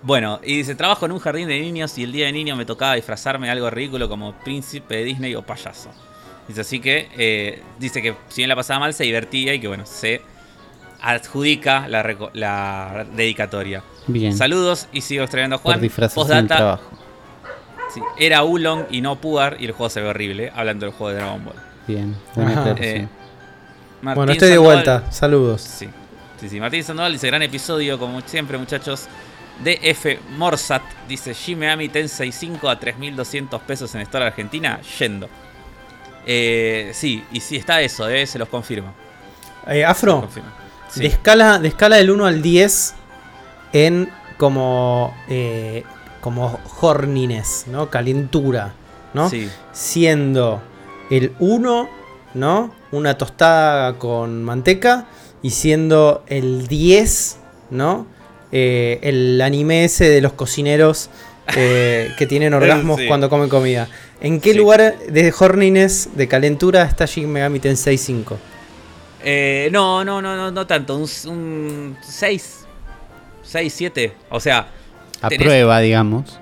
[0.02, 2.66] Bueno, y dice, trabajo en un jardín de niños y el día de niño me
[2.66, 5.90] tocaba disfrazarme de algo ridículo como príncipe de Disney o payaso.
[6.48, 9.70] Dice así que, eh, dice que si bien la pasaba mal, se divertía y que
[9.70, 10.22] bueno, se
[11.02, 13.82] adjudica la, dedicatoria.
[14.08, 14.36] Bien.
[14.36, 15.90] Saludos y sigo Por Juan.
[16.14, 16.90] Postdata, trabajo.
[17.94, 21.12] sí, era Ulong y no Pugar y el juego se ve horrible, hablando del juego
[21.12, 21.56] de Dragon Ball.
[21.88, 22.14] Bien.
[22.36, 22.62] Buena Ajá.
[22.62, 23.06] aclaración.
[23.06, 23.23] Eh,
[24.04, 25.10] Martín bueno, estoy de vuelta.
[25.12, 25.62] Saludos.
[25.62, 25.88] Sí,
[26.40, 26.60] sí, sí.
[26.60, 29.08] Martín Sandoval dice: gran episodio, como siempre, muchachos.
[29.64, 34.82] DF Morsat dice: Shin Megami Tensei 5 a 3.200 pesos en Store Argentina.
[35.00, 35.30] Yendo.
[36.26, 38.94] Eh, sí, y sí está eso, eh, se los confirmo.
[39.68, 40.50] Eh, Afro, los confirmo.
[40.90, 41.00] Sí.
[41.00, 42.96] de, escala, de escala del 1 al 10
[43.72, 45.84] en como, eh,
[46.20, 47.90] como horniness, ¿no?
[47.90, 48.74] Calentura,
[49.14, 49.30] ¿no?
[49.30, 49.50] Sí.
[49.72, 50.62] Siendo
[51.10, 51.90] el 1,
[52.34, 52.74] ¿no?
[52.92, 55.06] Una tostada con manteca.
[55.42, 57.38] Y siendo el 10,
[57.70, 58.08] ¿no?
[58.52, 61.10] Eh, el anime ese de los cocineros
[61.58, 63.08] eh, que tienen orgasmos Sí.
[63.08, 63.88] cuando comen comida.
[64.22, 64.58] ¿En qué Sí.
[64.58, 68.38] lugar de horniness, de calentura, está Shin Megami Tensei 5?
[69.26, 70.96] Eh, no, no, no, no, no tanto.
[70.98, 72.60] Un 6.
[73.42, 74.14] 6, 7.
[74.30, 74.68] O sea,
[75.22, 76.40] A tenés- prueba, digamos.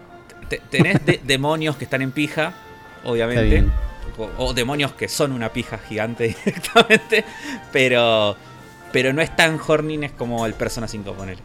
[0.50, 2.54] te- tenés de- demonios que están en pija,
[2.98, 3.64] Está obviamente.
[4.18, 7.26] O, o demonios que son una pija gigante directamente.
[7.72, 8.36] Pero,
[8.92, 11.42] pero no es tan hornines como el Persona 5, ponele.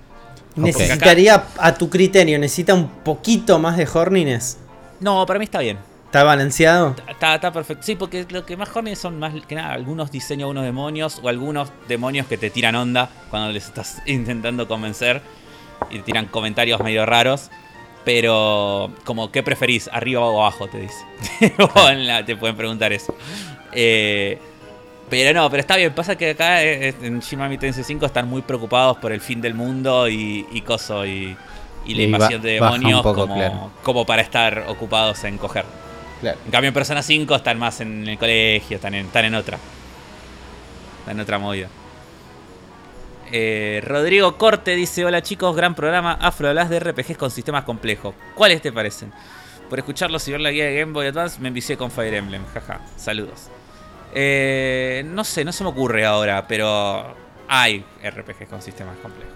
[0.56, 4.58] Necesitaría, a tu criterio, necesita un poquito más de horniness.
[5.00, 5.78] No, para mí está bien.
[6.06, 6.94] ¿Está balanceado?
[7.08, 7.82] Está, está perfecto.
[7.82, 11.20] Sí, porque lo que más horny son más que nada algunos diseños de unos demonios
[11.22, 15.20] o algunos demonios que te tiran onda cuando les estás intentando convencer
[15.90, 17.50] y te tiran comentarios medio raros.
[18.06, 19.90] Pero, como, ¿qué preferís?
[19.92, 20.68] ¿Arriba o abajo?
[20.68, 21.04] Te dice.
[21.90, 23.14] En la- te pueden preguntar eso.
[23.72, 24.38] Eh,
[25.10, 25.92] pero no, pero está bien.
[25.92, 29.40] Pasa que acá eh, en Shin Megami Tensei 5 están muy preocupados por el fin
[29.40, 31.36] del mundo y, y coso y,
[31.84, 33.70] y la Y invasión de demonios poco, como, claro.
[33.82, 35.64] como para estar ocupados en coger.
[36.20, 36.38] Claro.
[36.46, 39.58] En cambio, en Persona 5 están más en el colegio, están en, están en otra.
[41.00, 41.68] Están en otra movida.
[43.32, 46.12] Eh, Rodrigo Corte dice: Hola chicos, gran programa.
[46.20, 48.14] Afro hablas de RPGs con sistemas complejos.
[48.34, 49.12] ¿Cuáles te parecen?
[49.68, 52.44] Por escucharlos y ver la guía de Game Boy Advance me envicié con Fire Emblem.
[52.54, 53.48] Jaja, saludos.
[54.14, 57.14] Eh, no sé, no se me ocurre ahora, pero
[57.48, 59.34] hay RPGs con sistemas complejos.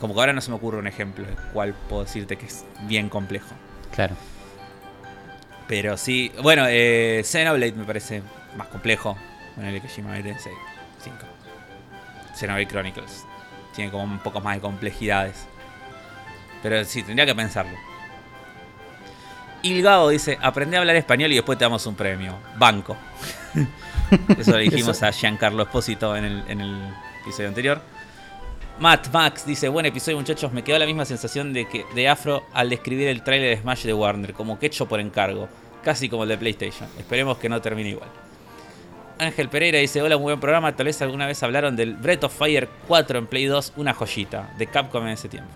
[0.00, 2.64] Como que ahora no se me ocurre un ejemplo de cuál puedo decirte que es
[2.82, 3.54] bien complejo.
[3.94, 4.14] Claro.
[5.68, 8.22] Pero sí, bueno, eh, Xenoblade me parece
[8.56, 9.16] más complejo.
[9.56, 10.52] Bueno, el Tensei
[11.02, 11.16] 5.
[12.40, 13.26] Xenoblade Chronicles.
[13.74, 15.46] Tiene como un poco más de complejidades.
[16.62, 17.76] Pero sí, tendría que pensarlo.
[19.62, 22.38] Ilgado dice, aprende a hablar español y después te damos un premio.
[22.56, 22.96] Banco.
[24.38, 27.80] Eso le dijimos a Giancarlo Espósito en el, en el episodio anterior.
[28.78, 32.46] Matt Max dice, buen episodio muchachos, me quedó la misma sensación de que de Afro
[32.54, 35.50] al describir el tráiler de Smash de Warner, como que hecho por encargo,
[35.84, 36.88] casi como el de PlayStation.
[36.98, 38.08] Esperemos que no termine igual.
[39.20, 42.34] Ángel Pereira dice, hola, muy buen programa, tal vez alguna vez hablaron del Breath of
[42.36, 45.50] Fire 4 en Play 2, una joyita, de Capcom en ese tiempo.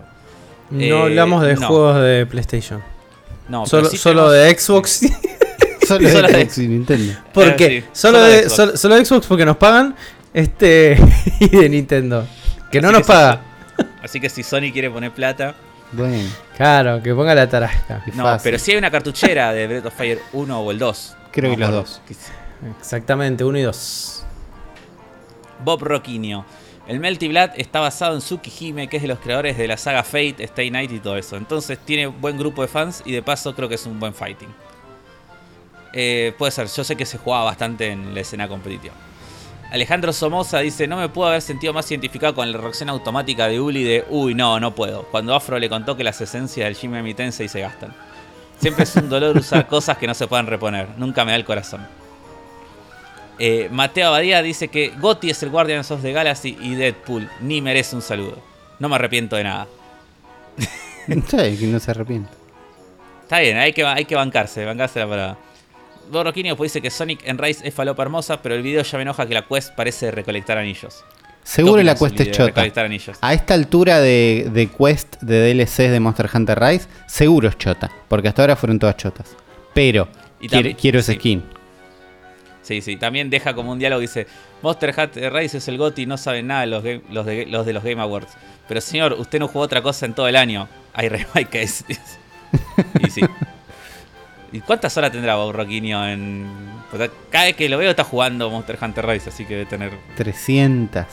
[0.69, 1.67] No Eh, hablamos de no.
[1.67, 2.81] juegos de PlayStation.
[3.49, 5.01] No, solo sí solo tenemos- de Xbox.
[5.87, 7.13] Solo Solo de Xbox y Nintendo.
[7.31, 8.55] porque Eh, sí, solo, solo de de, Xbox.
[8.55, 9.95] solo, solo de Xbox porque nos pagan.
[10.33, 10.97] Este.
[11.39, 12.27] y de Nintendo.
[12.71, 13.41] Que no nos que paga.
[14.03, 15.53] Así que si Sony quiere poner plata...
[15.91, 16.27] Bueno,
[16.57, 18.01] Claro, que ponga la tarasca.
[18.03, 18.41] qué No, fácil.
[18.43, 21.15] pero sí hay una cartuchera de Breath of Fire 1 o el 2.
[21.31, 22.01] Creo que los me dos.
[22.79, 24.23] Exactamente, uno y dos.
[25.63, 26.45] Bob Roquinho.
[26.87, 30.03] El Melty Blood está basado en Tsukihime, que es de los creadores de la saga
[30.03, 31.35] Fate, Stay Night y todo eso.
[31.35, 34.49] Entonces tiene buen grupo de fans y de paso creo que es un buen fighting.
[35.93, 38.93] Eh, puede ser, yo sé que se jugaba bastante en la escena competitiva.
[39.71, 43.59] Alejandro Somoza dice, no me puedo haber sentido más identificado con la reacción automática de
[43.59, 45.03] Uli de, uy, no, no puedo.
[45.03, 47.93] Cuando Afro le contó que las esencias del Shin Megami Tensei se gastan.
[48.59, 50.87] Siempre es un dolor usar cosas que no se puedan reponer.
[50.97, 51.87] Nunca me da el corazón.
[53.39, 57.61] Eh, Mateo Abadía dice que Gotti es el Guardians of the Galaxy y Deadpool ni
[57.61, 58.37] merece un saludo.
[58.79, 59.67] No me arrepiento de nada.
[61.07, 62.29] Sí, que no se arrepiente.
[63.23, 65.37] Está bien, hay que, hay que bancarse, bancarse la parada.
[66.11, 69.03] Borroquini después dice que Sonic en Rise es falopa hermosa, pero el video ya me
[69.03, 71.03] enoja que la quest parece recolectar anillos.
[71.43, 72.63] Seguro ¿Qué la quest es chota.
[73.21, 77.91] A esta altura de, de quest de DLCs de Monster Hunter Rise, seguro es chota.
[78.07, 79.35] Porque hasta ahora fueron todas chotas.
[79.75, 80.07] Pero
[80.39, 81.19] Y también- quiero ese sí.
[81.19, 81.43] skin.
[82.65, 84.25] Sí, sí, también deja como un diálogo dice,
[84.63, 87.63] Monster Hunter Rise es el GOTY y no saben nada los, game- los, de, los
[87.65, 88.33] de los Game Awards.
[88.67, 90.67] Pero señor, usted no jugó otra cosa en todo el año.
[90.93, 91.85] Hay remake es.
[92.99, 93.21] y sí.
[94.51, 96.47] ¿Y cuántas horas tendrá Bob Roquinho en...?
[97.29, 99.91] cada vez que lo veo está jugando Monster Hunter Rise, así que debe tener...
[100.15, 101.05] 300.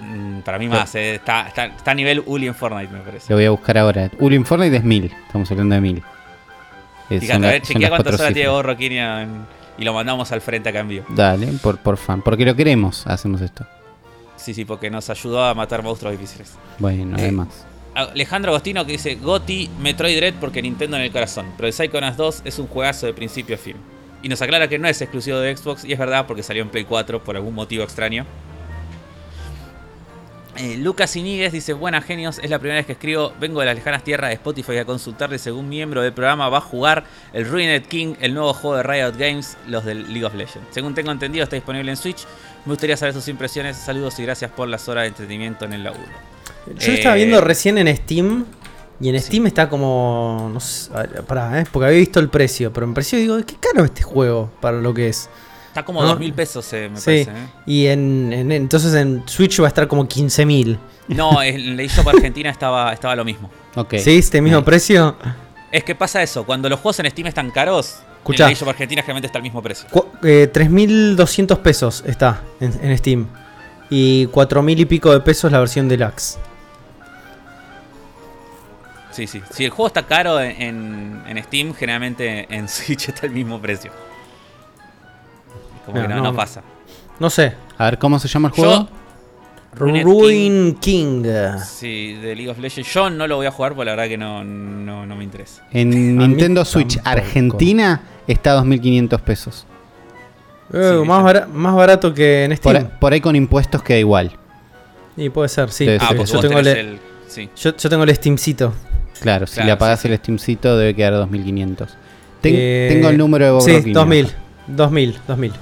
[0.00, 3.26] mm, para mí más, eh, está, está, está a nivel Uli en Fortnite, me parece.
[3.30, 4.10] Lo voy a buscar ahora.
[4.18, 5.04] Ulin Fortnite es 1000.
[5.26, 6.02] Estamos hablando de 1000.
[7.10, 8.48] Eh, Fíjate, a ver, chequea cuántas horas tiene.
[8.48, 11.06] Bob Roquinho en- y lo mandamos al frente en vivo.
[11.10, 12.22] Dale, por, por fan.
[12.22, 13.66] Porque lo queremos, hacemos esto.
[14.36, 16.52] Sí, sí, porque nos ayudó a matar monstruos difíciles.
[16.78, 17.66] Bueno, Eh, además.
[17.94, 21.46] Alejandro Agostino que dice Goti, Metroid Dread porque Nintendo en el corazón.
[21.56, 23.76] Pero el Psychonauts 2 es un juegazo de principio a fin.
[24.22, 26.70] Y nos aclara que no es exclusivo de Xbox y es verdad porque salió en
[26.70, 28.26] Play 4 por algún motivo extraño.
[30.56, 33.74] Eh, Lucas Iníguez dice, buenas genios, es la primera vez que escribo, vengo de las
[33.74, 37.82] lejanas tierras de Spotify a consultarle según miembro del programa va a jugar el Ruined
[37.86, 40.68] King, el nuevo juego de Riot Games, los del League of Legends.
[40.70, 42.24] Según tengo entendido está disponible en Switch,
[42.64, 45.84] me gustaría saber sus impresiones, saludos y gracias por las horas de entretenimiento en el
[45.84, 46.10] laburo.
[46.78, 48.44] Yo Eh, estaba viendo recién en Steam.
[49.00, 49.26] Y en sí.
[49.26, 50.50] Steam está como.
[50.52, 50.88] No sé.
[50.92, 51.66] ver, Pará, ¿eh?
[51.70, 52.72] porque había visto el precio.
[52.72, 55.28] Pero me pareció, digo, qué caro este juego para lo que es.
[55.74, 56.06] Está como ¿No?
[56.10, 57.04] dos mil pesos, eh, me sí.
[57.04, 57.30] parece.
[57.32, 57.46] ¿eh?
[57.66, 60.78] Y en, en- entonces en Switch va a estar como 15 mil.
[61.08, 63.50] No, en la eShop Argentina estaba, estaba lo mismo.
[63.74, 63.94] Ok.
[63.96, 64.18] ¿Sí?
[64.18, 65.16] ¿Este mismo precio?
[65.72, 68.44] Es que pasa eso, cuando los juegos en Steam están caros, Escuchá.
[68.44, 69.88] en la eShop Argentina generalmente está al mismo precio.
[70.22, 73.26] Eh, 3.200 pesos está en, en Steam.
[73.90, 76.38] Y 4.000 y pico de pesos la versión deluxe.
[79.10, 79.42] Sí, sí.
[79.52, 83.90] Si el juego está caro en, en Steam, generalmente en Switch está el mismo precio.
[85.86, 86.36] Como No, que no, no, no no.
[86.36, 86.62] pasa.
[87.20, 87.52] No sé.
[87.78, 88.72] A ver, ¿cómo se llama el juego?
[88.72, 88.88] Yo,
[89.76, 91.24] Ruined Ruin King.
[91.66, 94.16] sí, de League of Legends, yo no lo voy a jugar porque la verdad que
[94.16, 95.66] no, no, no me interesa.
[95.72, 97.10] En Nintendo Switch tampoco.
[97.10, 99.66] Argentina está a 2.500 pesos.
[100.72, 101.24] Eh, Sí, más, sí.
[101.24, 102.90] bara- más barato que en Por, Steam.
[103.00, 104.30] por ahí con impuestos queda igual.
[105.16, 105.86] Y puede ser, sí.
[106.00, 106.98] Ah, Sí, yo, tengo el, el...
[107.28, 107.50] Sí.
[107.56, 108.72] yo, yo tengo el Steamcito.
[109.20, 110.12] Claro, si Claro, le apagás sí, sí.
[110.12, 111.88] el Steamcito debe quedar 2.500.
[112.40, 113.92] Ten- Eh, tengo el número de Bob Sí, Roquini.
[113.92, 114.32] 2000.
[114.68, 115.52] 2000, 2000.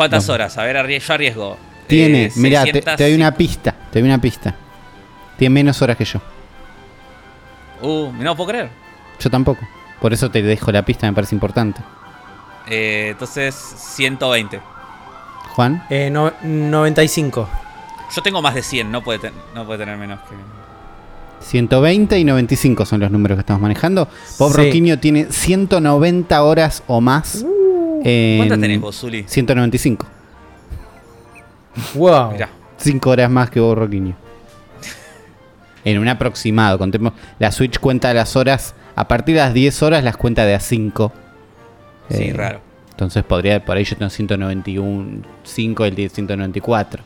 [0.00, 0.32] ¿Cuántas No.
[0.34, 0.56] horas?
[0.56, 1.58] A ver, yo arriesgo.
[1.86, 4.54] Tiene, Eh, mirá, te, 600, te doy una pista, te doy una pista.
[5.36, 6.20] Tiene menos horas que yo.
[7.82, 8.70] Uh, no puedo creer.
[9.18, 9.60] Yo tampoco.
[10.00, 11.82] Por eso te dejo la pista, me parece importante.
[12.66, 14.58] Eh, entonces, 120.
[15.54, 17.46] Juan, Eh, no- 95.
[18.16, 20.34] Yo tengo más de 100, no puede, ten- no puede tener menos que...
[21.44, 24.08] 120 y 95 son los números que estamos manejando.
[24.38, 24.56] Bob Sí.
[24.64, 27.44] Roquinho tiene 190 horas o más.
[28.04, 29.24] En ¿Cuántas tenés vos, Zuli?
[29.26, 30.06] 195.
[31.94, 32.32] Wow.
[32.32, 32.48] Mirá.
[32.78, 34.14] 5 horas más que Bob Roquinho.
[35.84, 36.78] En un aproximado.
[36.78, 38.74] Contemos, la Switch cuenta las horas.
[38.96, 41.12] A partir de las 10 horas las cuenta de a 5.
[42.10, 42.60] Sí, Eh, raro.
[42.90, 47.02] Entonces podría, por ahí yo tengo 191, 5, el 10, 194.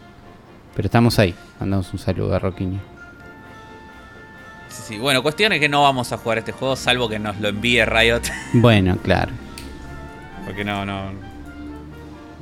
[0.74, 1.34] Pero estamos ahí.
[1.60, 2.80] Mandamos un saludo a Roquinho.
[4.68, 4.98] Sí, sí.
[4.98, 7.84] Bueno, cuestión es que no vamos a jugar este juego, salvo que nos lo envíe
[7.84, 8.22] Riot.
[8.54, 9.30] Bueno, claro.
[10.44, 11.10] Porque no, no.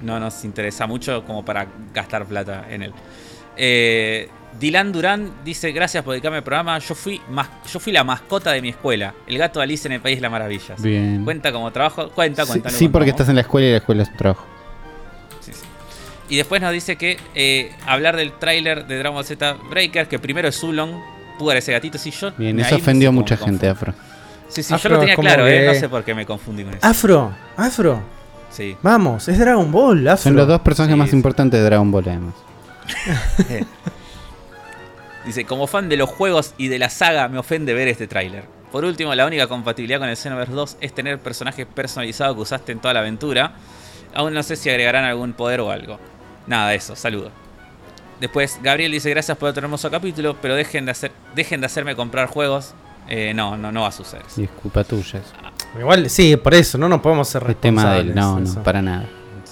[0.02, 2.92] No nos interesa mucho como para gastar plata en él.
[3.56, 6.76] Eh, Dylan Durán dice: Gracias por dedicarme al programa.
[6.80, 9.14] Yo fui, mas- yo fui la mascota de mi escuela.
[9.28, 10.82] El gato de Alice en el País de las Maravillas.
[10.82, 11.22] Bien.
[11.24, 12.10] Cuenta como trabajo.
[12.10, 12.70] Cuenta, Sí, cuenta.
[12.70, 14.44] sí, porque estás en la escuela y la escuela es un trabajo.
[15.40, 15.60] Sí, sí.
[16.30, 20.18] Y después nos dice que eh, hablar del tráiler de Dragon Ball Z Breakers, que
[20.18, 21.00] primero es Zulon,
[21.38, 22.32] pudo ese gatito, sí, yo.
[22.36, 23.68] Bien, eso ofendió a mucha gente.
[23.68, 23.94] Afro.
[24.52, 26.74] Sí, sí, yo Afro lo tenía claro, eh, no sé por qué me confundí con
[26.74, 26.86] eso.
[26.86, 28.02] Afro, Afro.
[28.50, 28.76] Sí.
[28.82, 30.24] Vamos, es Dragon Ball, Afro.
[30.24, 31.16] Son los dos personajes Sí, más sí.
[31.16, 32.34] importantes de Dragon Ball, además.
[35.24, 38.44] Dice, como fan de los juegos y de la saga, me ofende ver este tráiler.
[38.72, 42.72] Por último, la única compatibilidad con el Xenoverse 2 es tener personajes personalizados que usaste
[42.72, 43.52] en toda la aventura.
[44.14, 45.98] Aún no sé si agregarán algún poder o algo.
[46.46, 47.30] Nada de eso, saludo.
[48.20, 51.94] Después, Gabriel dice, gracias por otro hermoso capítulo, pero dejen de, hacer, dejen de hacerme
[51.96, 52.74] comprar juegos.
[53.08, 54.24] Eh, no, no, no va a suceder.
[54.36, 55.20] Y es culpa tuya.
[55.78, 58.06] Igual, sí, por eso, no nos podemos ser El tema de él.
[58.08, 58.44] responsables.
[58.44, 58.58] No, eso.
[58.58, 59.04] no, para nada.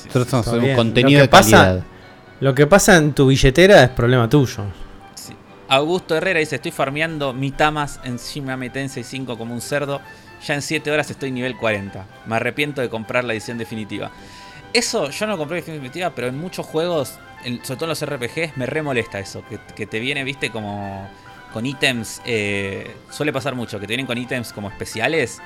[0.06, 0.77] Nosotros somos un bien.
[0.77, 1.85] contenido Lo de que pasa- calidad.
[2.40, 4.64] Lo que pasa en tu billetera es problema tuyo.
[5.14, 5.35] Sí.
[5.68, 10.01] Augusto Herrera dice, estoy farmeando mitamas en Shin Megami Tensei 5 como un cerdo.
[10.47, 12.06] Ya en 7 horas estoy nivel 40.
[12.27, 14.10] Me arrepiento de comprar la edición definitiva.
[14.72, 17.89] Eso, yo no compré la edición definitiva, pero en muchos juegos, en- sobre todo en
[17.90, 19.43] los RPGs, me re molesta eso.
[19.48, 21.09] Que, que te viene, viste, como
[21.52, 22.20] con ítems.
[22.24, 25.40] eh, suele pasar mucho, que te vienen con ítems como especiales.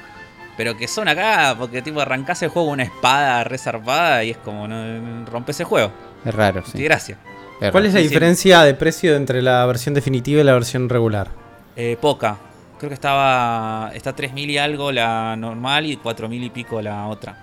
[0.56, 4.36] Pero que son acá, porque tipo arrancás el juego con una espada resarpada y es
[4.36, 5.90] como, no, rompes el juego.
[6.24, 6.78] Es raro, Sí.
[6.78, 6.84] sí.
[6.84, 7.18] gracias.
[7.60, 7.86] Es ¿Cuál raro.
[7.86, 8.08] es la Sí, sí.
[8.10, 11.28] diferencia de precio entre la versión definitiva y la versión regular?
[11.76, 12.36] Eh, poca.
[12.78, 13.90] Creo que estaba.
[13.94, 17.36] Está 3.000 y algo la normal y 4.000 y pico la otra.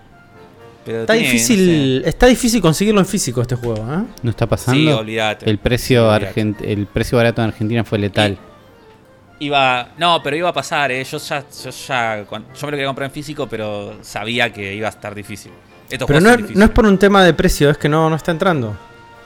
[0.85, 4.03] Pero Está tiene, difícil, está difícil conseguirlo en físico este juego, ¿eh?
[4.23, 4.45] ¿No está.
[4.45, 4.97] Sí, pasando?
[4.99, 5.49] olvídate.
[5.49, 8.37] el, precio el precio barato en Argentina fue letal.
[9.41, 9.89] Iba.
[9.97, 11.03] No, pero iba a pasar, eh.
[11.03, 11.43] Yo ya.
[11.63, 15.13] Yo, ya, yo me lo quería comprar en físico, pero sabía que iba a estar
[15.15, 15.51] difícil.
[15.89, 16.57] Estos Pero juegos no, es- difíciles.
[16.59, 18.77] no es por un tema de precio, es que no, no está entrando.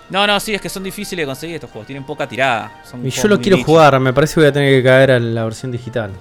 [0.10, 1.88] No, no, sí, es que son difíciles de conseguir estos juegos.
[1.88, 2.82] Tienen poca tirada.
[2.90, 3.66] Son Y yo lo quiero niche.
[3.66, 6.12] jugar, me parece que voy a tener que caer a la versión digital.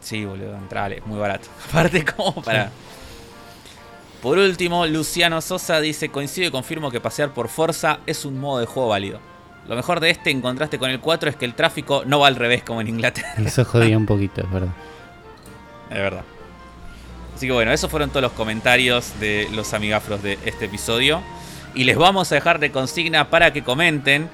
[0.00, 1.48] Sí, boludo, entrale, muy barato.
[1.68, 2.70] Aparte, como para.
[4.22, 8.60] Por último, Luciano Sosa dice: Coincido y confirmo que pasear por Forza es un modo
[8.60, 9.20] de juego válido.
[9.68, 12.26] Lo mejor de este, en contraste con el 4, es que el tráfico no va
[12.26, 13.34] al revés como en Inglaterra.
[13.44, 14.72] Eso jodía un poquito, es verdad.
[15.88, 16.24] De verdad.
[17.34, 21.22] Así que bueno, esos fueron todos los comentarios de los amigafros de este episodio.
[21.74, 24.28] Y les vamos a dejar de consigna para que comenten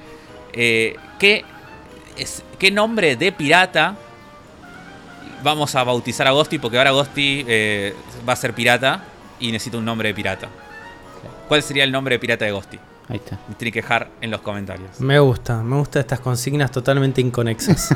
[0.53, 1.45] eh, qué,
[2.17, 3.95] es, qué nombre de pirata
[5.43, 7.95] vamos a bautizar a Ghosty, porque ahora Ghosty eh,
[8.27, 9.03] va a ser pirata
[9.39, 10.49] y necesita un nombre de pirata.
[11.47, 12.79] ¿Cuál sería el nombre de pirata de Ghosty?
[13.09, 13.39] Ahí está.
[13.59, 14.99] Dejar en los comentarios.
[14.99, 17.89] Me gusta, me gustan estas consignas totalmente inconexas.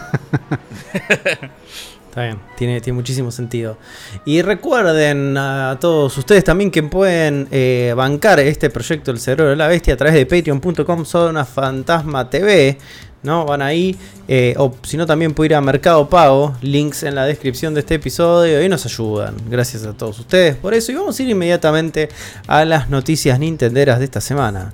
[2.10, 3.78] Está bien, tiene, tiene muchísimo sentido.
[4.26, 9.56] Y recuerden a todos ustedes también que pueden eh, bancar este proyecto El Cerebro de
[9.56, 12.78] la Bestia a través de patreon.com Zona Fantasma TV.
[13.24, 13.46] ¿no?
[13.46, 17.26] Van ahí, eh, o si no también pueden ir a Mercado Pago, links en la
[17.26, 19.36] descripción de este episodio y nos ayudan.
[19.50, 20.92] Gracias a todos ustedes por eso.
[20.92, 22.10] Y vamos a ir inmediatamente
[22.48, 24.74] a las noticias nintenderas de esta semana.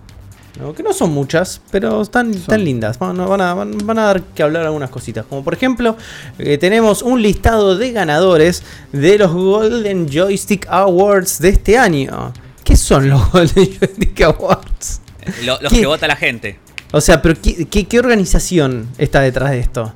[0.60, 0.74] ¿No?
[0.74, 3.00] que no son muchas, pero están, están lindas.
[3.00, 5.26] Van, van a, van- van a dar que hablar algunas cositas.
[5.26, 5.96] Como por ejemplo,
[6.38, 12.34] eh, tenemos un listado de ganadores de los Golden Joystick Awards de este año.
[12.64, 15.02] ¿Qué son los Golden Joystick Awards?
[15.44, 15.80] Lo- los ¿Qué?
[15.82, 16.60] que vota la gente.
[16.92, 19.94] O sea, pero ¿qué, qué, qué organización está detrás de esto?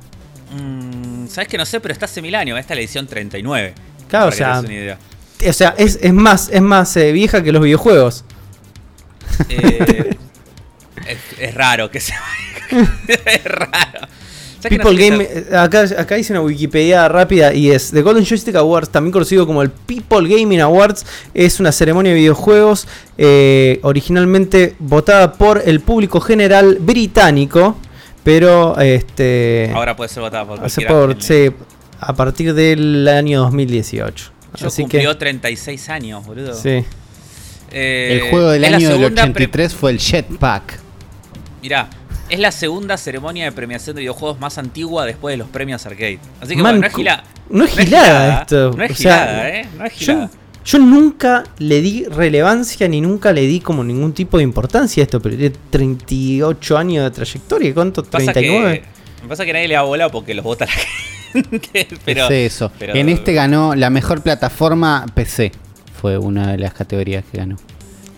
[0.56, 2.58] Mm, Sabes que no sé, pero está hace mil años.
[2.58, 3.74] Esta es la edición 39.
[4.08, 4.62] Claro, o sea.
[5.48, 8.24] O sea, es, es más, es más eh, vieja que los videojuegos.
[9.48, 10.14] Eh,
[11.38, 12.20] es, raro que sea.
[13.08, 14.08] es raro.
[14.60, 18.00] ¿Sabes que no People Game, eh, acá, acá dice una Wikipedia rápida y es The
[18.00, 21.04] Golden Joystick Awards, también conocido como el People Gaming Awards,
[21.34, 22.88] es una ceremonia de videojuegos
[23.18, 27.76] eh, originalmente votada por el público general británico,
[28.22, 31.50] pero este Ahora puede ser votada por por- sí,
[32.00, 34.32] a partir del año 2018.
[34.56, 36.54] Yo Así cumplió que 36 años, boludo.
[36.54, 36.84] sí.
[37.70, 40.83] Eh, el juego del año del segunda pre- 83 fue el Jetpack.
[41.64, 41.88] Mirá,
[42.28, 46.18] es la segunda ceremonia de premiación de videojuegos más antigua después de los premios arcade.
[46.38, 48.94] Así que Man, bueno, no es co- gila- no es gilada esto, No es o
[48.94, 49.68] sea, gilada, ¿eh?
[49.78, 50.30] No es Yo, gilada.
[50.62, 55.04] yo nunca le di relevancia ni nunca le di como ningún tipo de importancia a
[55.04, 58.04] esto, pero tiene 38 años de trayectoria, ¿cuánto?
[58.04, 58.80] Pasa 39.
[58.82, 60.72] que, me pasa que nadie le da bola porque los vota la
[61.32, 61.88] gente.
[62.04, 62.70] Pero, es eso.
[62.78, 65.50] pero- en este ganó la mejor plataforma PC.
[65.98, 67.56] Fue una de las categorías que ganó.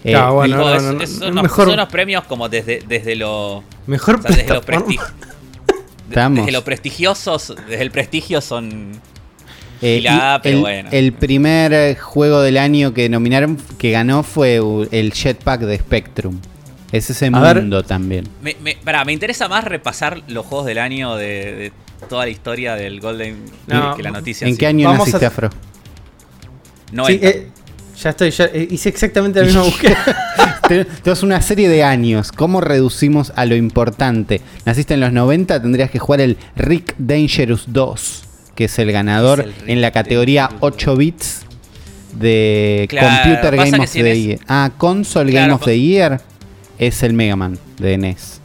[0.06, 1.88] Eh, Claro, bueno, no, no, es- no, no, es- no, son, unos, mejor- son unos
[1.88, 3.64] premios como desde, desde lo.
[3.86, 5.00] Mejor o sea, desde lo presti-
[6.08, 8.92] desde lo prestigiosos, desde el prestigio son.
[9.82, 10.88] Eh, Gilada, y pero el, bueno.
[10.92, 15.76] el primer eh, juego del año que nominaron, que ganó, fue u- el Jetpack de
[15.78, 16.38] Spectrum.
[16.92, 17.56] Es ese A ver.
[17.56, 18.26] mundo también.
[18.42, 21.26] Me, me, pará, me interesa más repasar los juegos del año de,
[21.56, 21.72] de
[22.08, 24.46] toda la historia del Golden No, que la noticia.
[24.46, 24.58] ¿En sí.
[24.60, 25.50] qué año Vamos naciste, a- Afro?
[25.50, 25.56] Sí,
[26.92, 27.26] 90.
[27.28, 27.48] eh,
[28.02, 30.58] ya estoy, ya eh, hice exactamente la misma búsqueda.
[30.68, 32.32] Te- Tenemos una serie de años.
[32.32, 34.40] ¿Cómo reducimos a lo importante?
[34.64, 38.24] Naciste en los 90, tendrías que jugar el Rick Dangerous 2,
[38.54, 41.42] que es el ganador Es el Rick en la categoría Dangerous 8 bits
[42.12, 44.38] de Claro, Computer Game of si the Year.
[44.48, 46.20] Ah, Console Claro, Game of the Year
[46.78, 48.40] es el Mega Man de NES.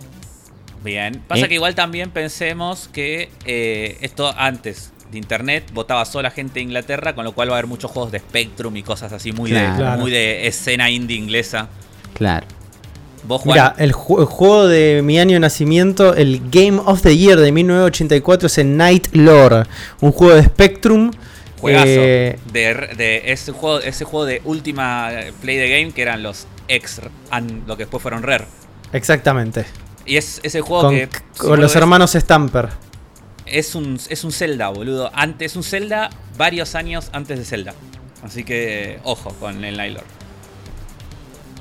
[0.84, 1.22] Bien.
[1.28, 1.48] Pasa Eh.
[1.48, 7.14] que igual también pensemos que eh, esto antes de internet votaba sola gente de Inglaterra,
[7.16, 9.72] con lo cual va a haber muchos juegos de Spectrum y cosas así muy, Claro.
[9.74, 10.02] de, Claro.
[10.02, 11.68] muy de escena indie inglesa.
[12.14, 12.48] Claro.
[13.24, 17.16] Vos Mira, el, ju- el juego de mi año de nacimiento, el Game of the
[17.16, 19.64] Year de 1984 es el Night Lore,
[20.00, 21.12] un juego de Spectrum.
[21.60, 21.86] juegazo.
[21.88, 26.24] eh, de, de ese juego, ese juego de última eh, play the game que eran
[26.24, 28.46] los ex, an- lo que después fueron Rare.
[28.94, 29.66] exactamente.
[30.06, 32.70] Y es ese juego Con, que con los hermanos Stamper.
[33.52, 35.12] Es un, es un Zelda, boludo.
[35.14, 37.74] Antes, es un Zelda varios años antes de Zelda.
[38.24, 40.04] Así que, ojo con el Nylor.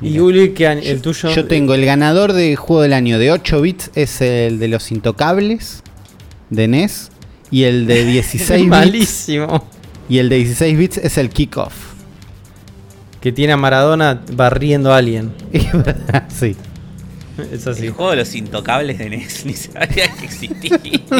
[0.03, 0.19] Y.
[0.19, 1.31] Uli, ¿qué año- el tuyo?
[1.31, 4.91] Yo tengo el ganador de juego del año de 8 bits, es el de los
[4.93, 5.83] Intocables
[6.49, 7.11] de NES.
[7.51, 8.69] Y el de 16 bits.
[8.71, 9.65] malísimo.
[10.09, 11.75] Y el de 16 bits es el Kickoff.
[13.21, 15.33] Que tiene a Maradona barriendo a alguien.
[15.53, 16.57] Es verdad, sí.
[17.53, 17.87] Es así.
[17.87, 20.79] El juego de los intocables de NES ni sabía que existía.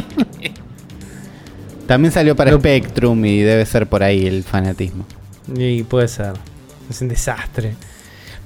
[1.87, 2.59] También salió para No.
[2.59, 5.05] Spectrum y debe ser por ahí el fanatismo.
[5.57, 6.35] Y puede ser.
[6.89, 7.75] Es un desastre.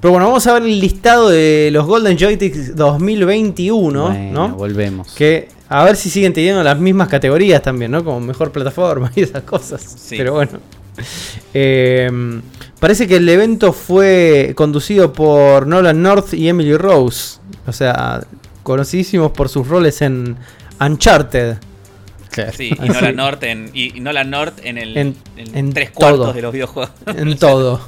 [0.01, 4.55] Pero bueno, vamos a ver el listado de los Golden Joysticks 2021, Bueno, ¿no?
[4.57, 5.13] volvemos.
[5.15, 8.05] Que a ver si siguen teniendo las mismas categorías también, ¿no?
[8.05, 9.83] Como mejor plataforma y esas cosas.
[9.83, 10.17] Sí.
[10.17, 10.53] Pero bueno.
[11.53, 12.11] Eh,
[12.85, 17.39] parece que el evento fue conducido por Nolan North y Emily Rose.
[17.67, 18.21] O sea,
[18.63, 20.37] conocidísimos por sus roles en
[20.79, 21.57] Uncharted.
[22.31, 22.53] Claro.
[22.55, 25.93] Sí, y Nolan North en, y, y Nolan North en el En- en en tres
[25.95, 25.99] todo.
[26.17, 26.93] cuartos de los videojuegos.
[27.07, 27.81] en todo.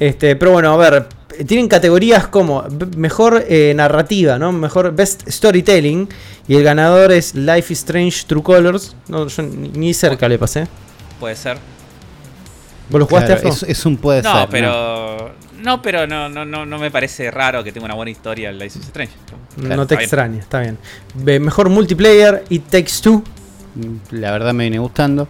[0.00, 1.06] Este, pero bueno, a ver,
[1.46, 2.64] tienen categorías como
[2.96, 4.50] mejor eh, narrativa, ¿no?
[4.50, 6.08] Mejor best storytelling
[6.48, 8.96] y el ganador es Life is Strange True Colors.
[9.06, 10.66] No, yo ni cerca le pasé.
[11.20, 11.58] Puede ser.
[12.90, 13.66] ¿Vos lo jugaste Claro, Afro?
[13.68, 14.48] es, es un puede No, ser.
[14.50, 15.34] pero.
[15.62, 18.58] No, pero no, no, no, no me parece raro que tenga una buena historia el
[18.58, 19.12] Life is Strange.
[19.58, 20.00] No te está bien.
[20.00, 20.78] extraña, está bien.
[21.14, 23.22] Ve- Mejor multiplayer, It Takes Two.
[24.10, 25.28] La verdad me viene gustando.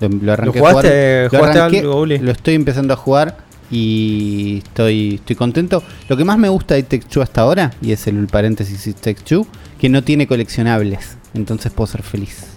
[0.00, 0.88] Lo, lo arranqué ¿Lo a jugaste?
[0.88, 1.22] jugar.
[1.32, 2.06] Lo ¿Jugaste arranqué, algo?
[2.06, 3.36] Lo estoy empezando a jugar
[3.70, 5.82] y estoy, estoy contento.
[6.08, 8.84] Lo que más me gusta de It Takes Two hasta ahora, y es el paréntesis
[8.88, 9.46] It Takes Two,
[9.78, 11.16] que no tiene coleccionables.
[11.34, 12.48] Entonces puedo ser feliz.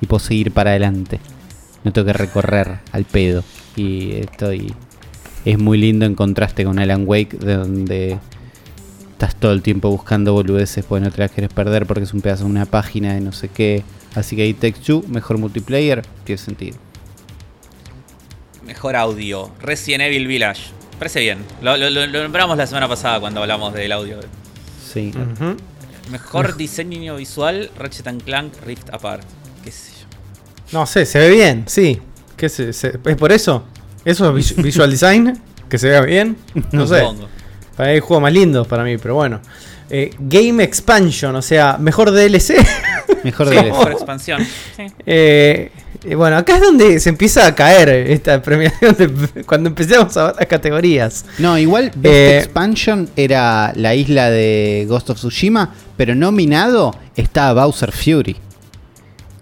[0.00, 1.20] Y puedo seguir para adelante.
[1.84, 3.44] No tengo que recorrer al pedo.
[3.78, 4.74] Y estoy...
[5.44, 8.18] Es muy lindo en contraste con Alan Wake, de donde
[9.12, 12.20] estás todo el tiempo buscando boludeces porque no te las quieres perder porque es un
[12.20, 13.82] pedazo de una página de no sé qué.
[14.14, 16.76] Así que It Takes Two, mejor multiplayer, tiene sentido.
[18.66, 19.50] Mejor audio.
[19.60, 20.62] Resident Evil Village.
[20.98, 21.38] Parece bien.
[21.62, 24.18] Lo, lo- lo- lo nombramos la semana pasada cuando hablamos del audio.
[24.84, 25.12] Sí.
[26.10, 29.24] Mejor diseño visual, Ratchet and Clank Rift Apart.
[29.64, 30.78] ¿Qué sé yo?
[30.78, 32.00] No sé, se ve bien, sí.
[32.38, 33.64] ¿Qué se, se- ¿Es por eso?
[34.04, 35.38] ¿Eso es vis- visual design?
[35.68, 36.36] ¿Que se vea bien?
[36.72, 37.00] No sé.
[37.00, 37.28] Supongo.
[37.76, 39.40] Hay juegos más lindos para mí, pero bueno.
[39.90, 42.54] Eh, Game Expansion, o sea, mejor DLC.
[43.24, 44.42] Mejor de mejor expansión.
[44.76, 44.84] Sí.
[45.06, 45.70] Eh,
[46.04, 50.26] eh, bueno, acá es donde se empieza a caer esta premiación de- cuando empezamos a
[50.26, 51.24] ver las categorías.
[51.38, 57.52] No, igual Best Eh, Expansion era la isla de Ghost of Tsushima, pero nominado está
[57.52, 58.36] Bowser Fury.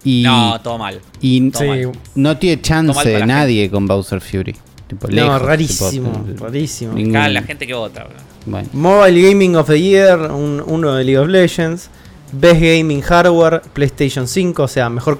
[0.09, 1.01] Y, No, todo mal.
[1.19, 1.91] y todo mal.
[2.15, 4.55] no tiene chance nadie con Bowser Fury.
[4.87, 6.93] Tipo, No, rarísimo, tipo, rarísimo.
[6.93, 8.05] ningún- la gente que vota.
[8.05, 8.13] bro.
[8.45, 8.69] bueno.
[8.71, 11.89] Mobile Gaming of the Year, un- uno de League of Legends.
[12.31, 15.19] Best Gaming Hardware, PlayStation 5, o sea, mejor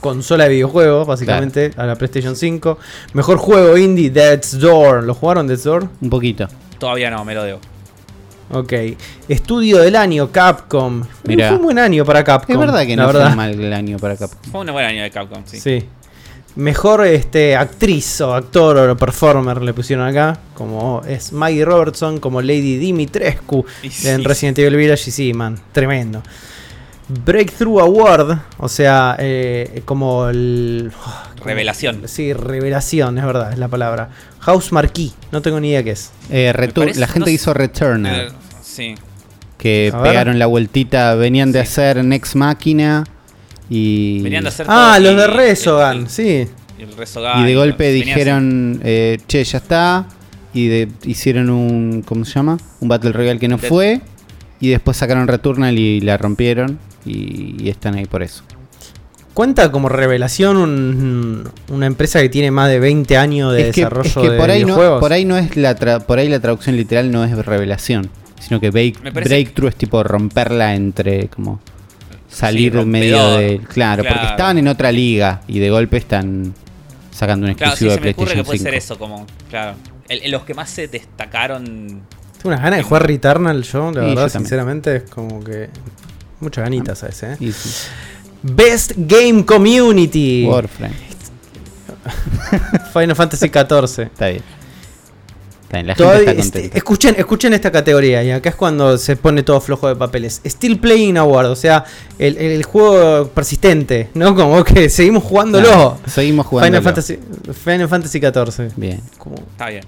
[0.00, 2.78] consola de videojuegos, básicamente, a la PlayStation 5.
[3.14, 5.04] Mejor juego indie, Death's Door.
[5.04, 5.88] ¿Lo jugaron Death's Door?
[6.00, 6.46] Un poquito.
[6.78, 7.60] Todavía no, me lo debo.
[8.50, 8.72] Ok.
[9.28, 11.02] Estudio del año, Capcom.
[11.24, 11.48] Mirá.
[11.48, 12.54] Fue un buen año para Capcom.
[12.54, 13.26] Es verdad que no verdad.
[13.28, 14.50] fue mal el año para Capcom.
[14.50, 15.58] Fue un buen año de Capcom, sí.
[15.60, 15.84] Sí.
[16.56, 22.40] Mejor este, actriz o actor o performer le pusieron acá, como es Maggie Robertson, como
[22.40, 24.08] Lady Dimitrescu Y sí.
[24.08, 25.10] en Resident Evil Village.
[25.10, 26.22] Y sí, man, tremendo.
[27.08, 30.90] Breakthrough Award, o sea, eh, como el.
[31.44, 32.02] Revelación.
[32.06, 34.10] Sí, revelación, es verdad, es la palabra.
[34.40, 36.10] House Marquee, no tengo ni idea qué es.
[36.30, 38.94] Eh, parece- la gente no hizo Returnal, Eh, sí.
[39.58, 40.10] que A ver.
[40.12, 41.68] pegaron la vueltita, venían de Sí.
[41.68, 43.04] hacer Next Máquina
[43.70, 46.46] y, Venían de hacer Ah, todo los y- de Resogan, sí.
[46.78, 50.06] y el Resogan, y de golpe dijeron, eh, che, ya está,
[50.52, 52.58] y de- hicieron un, ¿cómo se llama?
[52.80, 54.00] Un Battle Royale que no Dead- fue,
[54.60, 58.44] y después sacaron Returnal y la rompieron, y, y están ahí por eso.
[59.34, 63.80] ¿Cuenta como revelación un- una empresa que tiene más de 20 años de es que,
[63.82, 65.00] desarrollo es que de por, ahí no, videojuegos?
[65.00, 68.08] por ahí no es la tra- por ahí la traducción literal no es revelación,
[68.40, 71.60] sino que breakthrough es tipo romperla entre como
[72.28, 74.30] salir Sí, en medio de claro, porque Claro.
[74.30, 76.54] estaban en otra liga y de golpe están
[77.10, 78.68] sacando un Claro, sí, exclusivo se de me ocurre que puede 5.
[78.70, 79.74] ser eso, como, claro.
[80.08, 81.64] El- el- los que más se destacaron.
[81.64, 82.02] Tengo
[82.54, 85.70] unas ganas de jugar Returnal yo, la Sí, verdad, yo sinceramente, es como que.
[86.40, 87.36] Muchas ganitas a ese, ¿eh?
[88.44, 90.44] Best Game Community.
[90.46, 90.94] Warframe.
[92.92, 94.02] Final Fantasy XIV.
[94.06, 94.42] Está bien.
[95.62, 96.76] Está bien, la Todavía- gente está este, contenta.
[96.78, 100.40] escuchen, escuchen esta categoría y acá es cuando se pone todo flojo de papeles.
[100.44, 101.84] Still Playing Award, o sea,
[102.18, 104.34] el, el juego persistente, ¿no?
[104.36, 105.98] Como que seguimos jugándolo.
[106.06, 106.66] Seguimos jugando.
[106.68, 107.18] Final Fantasy,
[107.64, 108.72] Final Fantasy XIV.
[108.76, 109.00] Bien.
[109.18, 109.84] Como Está bien.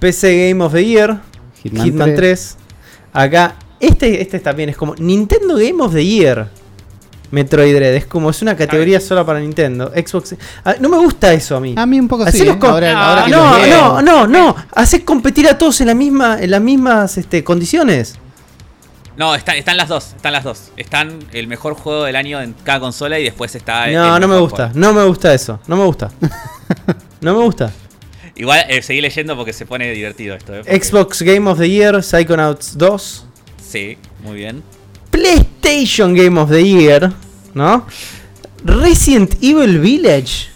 [0.00, 1.20] PC Game of the Year,
[1.62, 2.16] Hitman, Hitman 3.
[2.16, 2.56] 3.
[3.12, 6.48] Acá, este, este también es como Nintendo Game of the Year.
[7.30, 9.92] Metroid Dread, es como es una categoría sola para Nintendo.
[9.94, 10.34] Xbox.
[10.64, 11.74] Ah, no me gusta eso a mí.
[11.76, 12.42] A mí un poco sí.
[12.46, 12.58] ¿eh?
[12.60, 14.56] Ahora, Ah, ahora que no, no, no, no.
[14.74, 18.16] Haces competir a todos en la misma, en las mismas este, condiciones.
[19.16, 20.12] No, está- están las dos.
[20.16, 20.70] Están las dos.
[20.76, 23.88] Están el mejor juego del año en cada consola y después está.
[23.88, 24.64] el No, no me mejor gusta.
[24.70, 24.78] juego.
[24.80, 25.60] No me gusta eso.
[25.66, 26.10] No me gusta.
[27.20, 27.72] No me gusta.
[28.36, 30.54] Igual eh, seguí leyendo porque se pone divertido esto.
[30.54, 33.26] eh, porque- Xbox Game of the Year, Psychonauts 2.
[33.68, 34.62] Sí, muy bien.
[35.10, 37.12] PlayStation Game of the Year,
[37.54, 37.86] ¿no?
[38.64, 40.48] Resident Evil Village.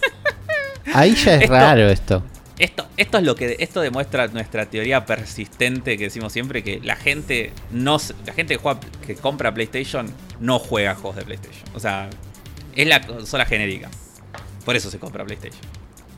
[0.93, 2.23] Ahí ya es Esto- raro esto.
[2.59, 6.95] Esto, esto es lo que esto demuestra nuestra teoría persistente que decimos siempre que la
[6.95, 10.05] gente no se- la gente que juega que compra PlayStation
[10.39, 11.63] no juega juegos de PlayStation.
[11.73, 12.09] O sea,
[12.75, 13.89] es la consola genérica.
[14.65, 15.59] Por eso se compra PlayStation.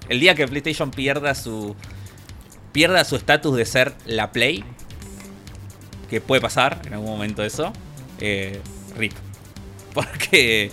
[0.09, 1.75] El día que PlayStation pierda su
[2.73, 4.63] pierda su estatus de ser la Play,
[6.09, 7.71] que puede pasar en algún momento eso,
[8.19, 8.59] eh,
[8.97, 9.13] RIP.
[9.93, 10.71] Porque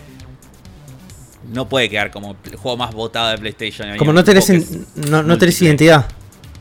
[1.53, 3.97] no puede quedar como el juego más votado de PlayStation.
[3.99, 4.51] Como no tenés,
[4.97, 6.07] no, no tenés identidad.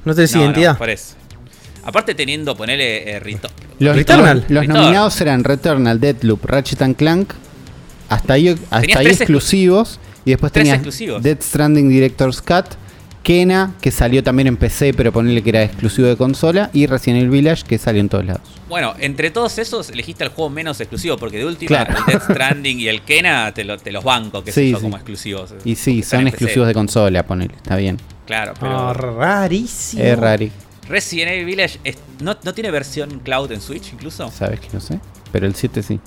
[0.06, 0.78] No tenés No, no, identidad.
[0.78, 1.16] por eso.
[1.84, 3.50] Aparte teniendo, ponele eh, Rito.
[3.80, 4.38] Los, Returnal.
[4.48, 4.68] los- Returnal.
[4.84, 7.34] nominados eran Returnal, Deadloop, Ratchet and Clank.
[8.10, 10.00] Hasta ahí, hasta ahí exclusivos.
[10.26, 11.24] Y después tenías exclusivos.
[11.24, 12.66] Dead Stranding Director's Cut.
[13.24, 16.70] Kena, que salió también en PC, pero ponele que era exclusivo de consola.
[16.74, 18.42] Y Resident Evil Village, que salió en todos lados.
[18.68, 21.96] Bueno, entre todos esos elegiste el juego menos exclusivo, porque de última Claro.
[22.00, 24.84] el Death Stranding y el Kena te, lo- te los banco, que Sí, son sí.
[24.86, 25.54] como exclusivos.
[25.66, 26.30] Y sí, son PC.
[26.30, 27.54] exclusivos de consola, ponele.
[27.56, 27.98] Está bien.
[28.26, 30.04] Claro, pero Ah, rarísimo.
[30.04, 30.52] Es rari.
[30.90, 34.32] Resident Evil Village es- ¿no, ¿no tiene versión cloud en Switch incluso?
[34.32, 35.00] Sabes que no sé.
[35.32, 36.00] Pero el 7 sí.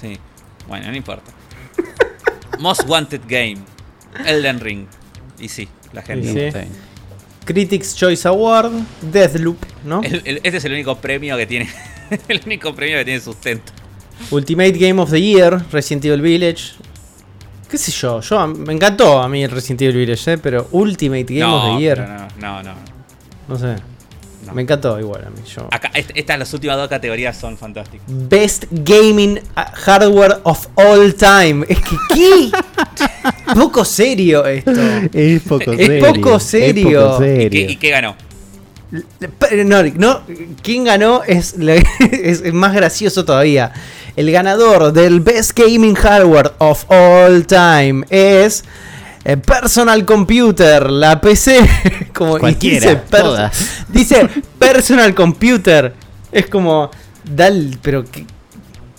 [0.00, 0.18] Sí.
[0.68, 1.32] Bueno, no importa.
[2.60, 3.58] Most Wanted Game.
[4.26, 4.86] Elden Ring.
[5.42, 6.50] Y sí, la gente.
[6.52, 6.58] Sí.
[7.44, 8.70] Critics Choice Award,
[9.02, 10.00] Deathloop, ¿no?
[10.02, 11.68] El- el- este es el único premio que tiene.
[12.28, 13.72] el único premio que tiene sustento.
[14.30, 16.74] Ultimate Game of the Year, Resident Evil Village.
[17.68, 18.20] ¿Qué sé yo?
[18.20, 20.38] Yo me encantó a mí el Resident Evil Village, ¿eh?
[20.38, 21.98] pero Ultimate Game of the Year.
[22.38, 22.74] no, no, no.
[23.48, 23.74] No sé.
[24.54, 25.36] Me encantó igual a mí.
[25.46, 25.68] Yo.
[25.70, 28.06] Acá, est- estas las últimas dos categorías son fantásticas.
[28.08, 31.64] Best Gaming uh, Hardware of All Time.
[31.68, 32.50] Es que, ¿qué?
[33.54, 34.70] poco serio esto.
[35.12, 36.12] Es poco Es serio.
[36.14, 37.00] poco serio.
[37.00, 37.50] Es poco ¿Y serio.
[37.50, 38.16] qué, y qué ganó?
[39.64, 40.20] No, no,
[40.62, 41.22] ¿quién ganó?
[41.26, 41.54] Es
[42.52, 43.72] más gracioso todavía.
[44.16, 48.62] El ganador del Best Gaming Hardware of All Time es
[49.24, 51.58] eh, Personal Computer, la PC.
[52.14, 53.84] Como Cualquiera, dice, per- todas.
[53.88, 54.28] dice
[54.58, 55.94] Personal Computer.
[56.30, 56.90] Es como,
[57.24, 58.24] dal, pero ¿qué?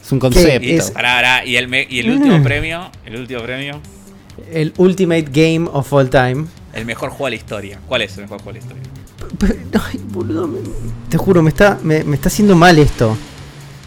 [0.04, 0.66] Es un concepto.
[0.68, 2.44] Y, Es- pará, pará, y el, me- y el último Mm.
[2.44, 3.80] premio, el último premio,
[4.52, 6.45] el Ultimate Game of All Time.
[6.74, 7.80] el mejor juego de la historia.
[7.88, 9.84] ¿Cuál es el mejor juego de la historia?
[9.91, 10.60] Ay, boludo, me-
[11.10, 13.18] te juro, me está, me, me está haciendo mal esto.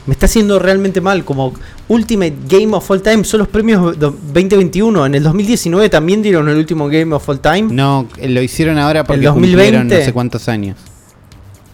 [0.06, 1.24] Me está haciendo realmente mal.
[1.24, 1.52] Como
[1.88, 5.06] Ultimate Game of All Time son los premios do- 2021.
[5.06, 7.62] En el 2019 también dieron el último Game of All Time.
[7.70, 9.62] No, eh, lo hicieron ahora porque ¿El 2020?
[9.62, 10.76] cumplieron no sé cuántos años.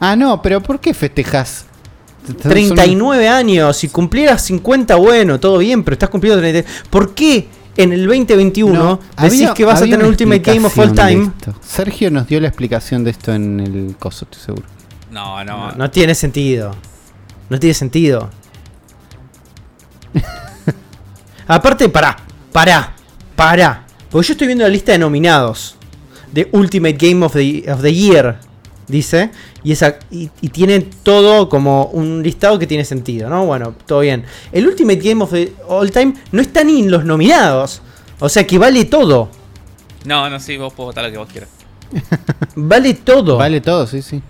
[0.01, 1.66] Ah, no, pero ¿por qué festejas?
[2.40, 3.76] 39 años.
[3.76, 6.68] Si cumplieras 50, bueno, todo bien, pero estás cumpliendo 30.
[6.90, 10.78] ¿Por qué en el 2021 No, decís había- que vas a tener Ultimate Game of
[10.78, 11.30] All Time?
[11.62, 14.64] Sergio nos dio la explicación de esto en el coso, estoy seguro.
[15.10, 15.70] No, no.
[15.70, 16.74] No, no tiene sentido.
[17.51, 18.30] No tiene sentido.
[21.47, 22.16] Aparte, pará,
[22.52, 22.94] pará,
[23.36, 23.86] pará.
[24.10, 25.76] Porque yo estoy viendo la lista de nominados
[26.32, 28.39] de Ultimate Game of the, of the Year,
[28.89, 29.30] dice.
[29.64, 33.47] Y, esa, y, y tiene todo como un listado que tiene sentido, ¿no?
[33.47, 34.24] Bueno, todo bien.
[34.51, 37.80] El Ultimate Game of the All Time no está ni en los nominados.
[38.18, 39.30] O sea que vale todo.
[40.05, 41.51] No, no, sí, vos podés votar lo que vos quieras.
[42.56, 43.36] Vale todo.
[43.36, 44.22] Vale todo, sí, sí.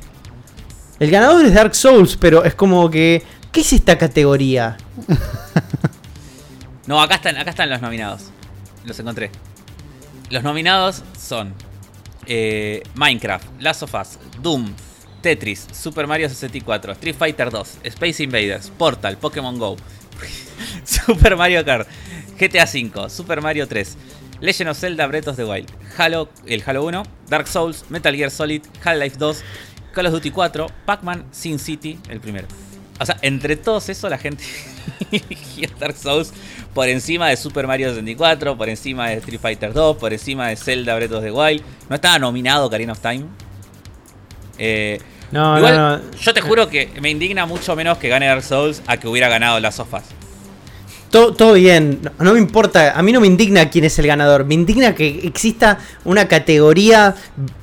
[0.98, 3.22] El ganador es Dark Souls, pero es como que.
[3.52, 4.76] ¿Qué es esta categoría?
[6.84, 8.30] No, acá están, acá están los nominados.
[8.84, 9.30] Los encontré.
[10.30, 11.54] Los nominados son
[12.26, 14.74] eh, Minecraft, Last of Us, Doom,
[15.20, 19.76] Tetris, Super Mario 64, Street Fighter 2, Space Invaders, Portal, Pokémon Go,
[20.84, 21.86] Super Mario Kart,
[22.36, 23.96] GTA V, Super Mario 3,
[24.40, 28.30] Legend of Zelda Breath of the Wild, Halo, el Halo 1, Dark Souls, Metal Gear
[28.30, 29.36] Solid, Half-Life 2,
[29.94, 32.48] Call of Duty 4, Pac-Man, Sin City, el primero.
[33.00, 34.44] O sea, entre todos eso la gente
[35.10, 36.32] eligió Dark Souls
[36.74, 40.56] por encima de Super Mario 64, por encima de Street Fighter 2, por encima de
[40.56, 41.62] Zelda Breath of the Wild.
[41.88, 43.24] No estaba nominado Karina of Time.
[44.58, 45.00] Eh,
[45.30, 46.10] No, igual, no, no.
[46.20, 49.28] yo te juro que me indigna mucho menos que gane Dark Souls a que hubiera
[49.28, 50.04] ganado las sofás.
[51.12, 54.06] Todo, todo bien, no, no me importa, a mí no me indigna quién es el
[54.06, 57.14] ganador, me indigna que exista una categoría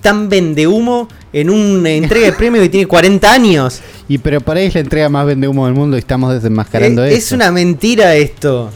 [0.02, 3.82] tan vende humo en una entrega de premio que tiene 40 años.
[4.08, 7.04] Y pero para ahí es la entrega más vende humo del mundo y estamos desenmascarando
[7.04, 7.18] Eh, eso.
[7.18, 8.70] es una mentira esto.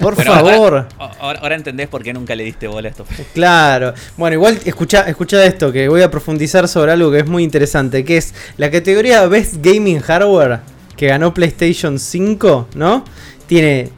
[0.00, 0.88] Por Pero favor.
[0.98, 3.04] Ahora, ahora- ahora entendés por qué nunca le diste bola a esto.
[3.32, 3.94] Claro.
[4.16, 8.04] Bueno, igual escucha, escucha esto, que voy a profundizar sobre algo que es muy interesante,
[8.04, 10.60] que es la categoría Best Gaming Hardware
[10.96, 13.04] que ganó PlayStation 5, ¿no?
[13.46, 13.90] Tiene,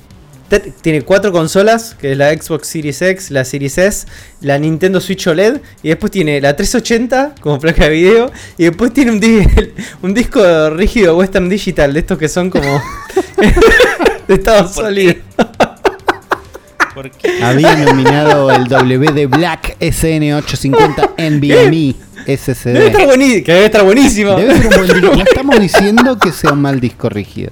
[0.60, 4.06] tiene cuatro consolas, que es la Xbox Series X, la Series S,
[4.40, 8.92] la Nintendo Switch OLED, y después tiene la 380 como placa de video, y después
[8.92, 9.46] tiene un, di-
[10.02, 12.82] un disco rígido Western Digital, de estos que son como...
[14.28, 15.14] de estado ¿Por sólido.
[16.94, 17.42] ¿Por qué?
[17.42, 21.94] Había nominado el WD Black SN850 NVMe
[22.26, 22.76] Debe SSD.
[22.86, 24.34] estar, buenísimo, que debe estar buenísimo.
[24.36, 25.12] Debe ser un buen disco.
[25.16, 27.50] No estamos diciendo que sea un mal disco rígido.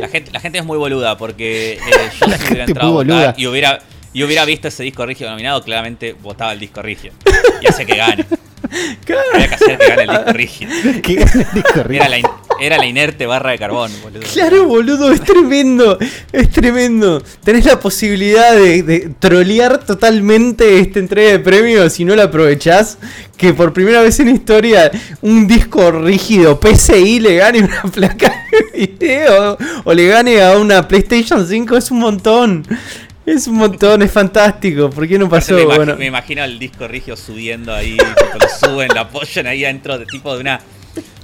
[0.00, 1.78] La gente, la gente es muy boluda porque eh,
[2.20, 3.34] yo si hubiera entrado boluda.
[3.36, 3.80] y hubiera,
[4.12, 7.14] y hubiera visto ese disco rígido nominado, claramente votaba el disco rígido.
[7.60, 8.24] Y hace que gane.
[9.04, 9.22] Claro.
[9.34, 10.70] Había que hacer que gane el disco rígido.
[11.02, 11.94] Que gane el disco rígido.
[12.04, 12.26] Era la, in-
[12.60, 14.20] era la inerte barra de carbón, boludo.
[14.32, 15.98] Claro, boludo, es tremendo,
[16.30, 17.22] es tremendo.
[17.42, 22.98] Tenés la posibilidad de, de trolear totalmente esta entrega de premios si no la aprovechás.
[23.36, 24.90] Que por primera vez en historia
[25.22, 30.86] un disco rígido PCI le gane una placa de video o le gane a una
[30.86, 32.66] PlayStation 5 es un montón.
[33.26, 34.90] Es un montón, es fantástico.
[34.90, 35.54] ¿Por qué no pasó?
[35.54, 39.46] me, imag- Bueno, me imagino el disco rígido subiendo ahí, tipo, lo suben, lo apoyan
[39.46, 40.60] ahí adentro de tipo de una.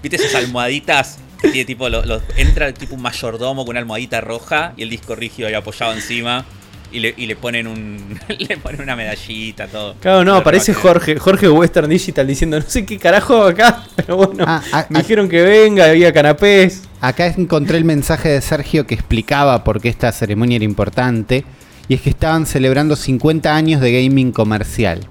[0.03, 1.19] ¿Viste esas almohaditas?
[1.41, 4.91] Que tiene tipo, lo- lo- entra tipo un mayordomo con una almohadita roja y el
[4.91, 6.45] disco rígido ahí apoyado encima.
[6.93, 8.19] Y le, y le ponen un.
[8.39, 9.95] le ponen una medallita, todo.
[10.01, 10.73] Claro, no, aparece.
[10.73, 14.99] Jorge, Jorge Western Digital diciendo, no sé qué carajo acá, pero bueno, Ah, ah, me
[15.01, 15.03] ah.
[15.03, 16.83] dijeron que venga, había canapés.
[17.01, 21.45] Acá encontré el mensaje de Sergio que explicaba por qué esta ceremonia era importante.
[21.89, 25.07] Y es que estaban celebrando 50 años de gaming comercial.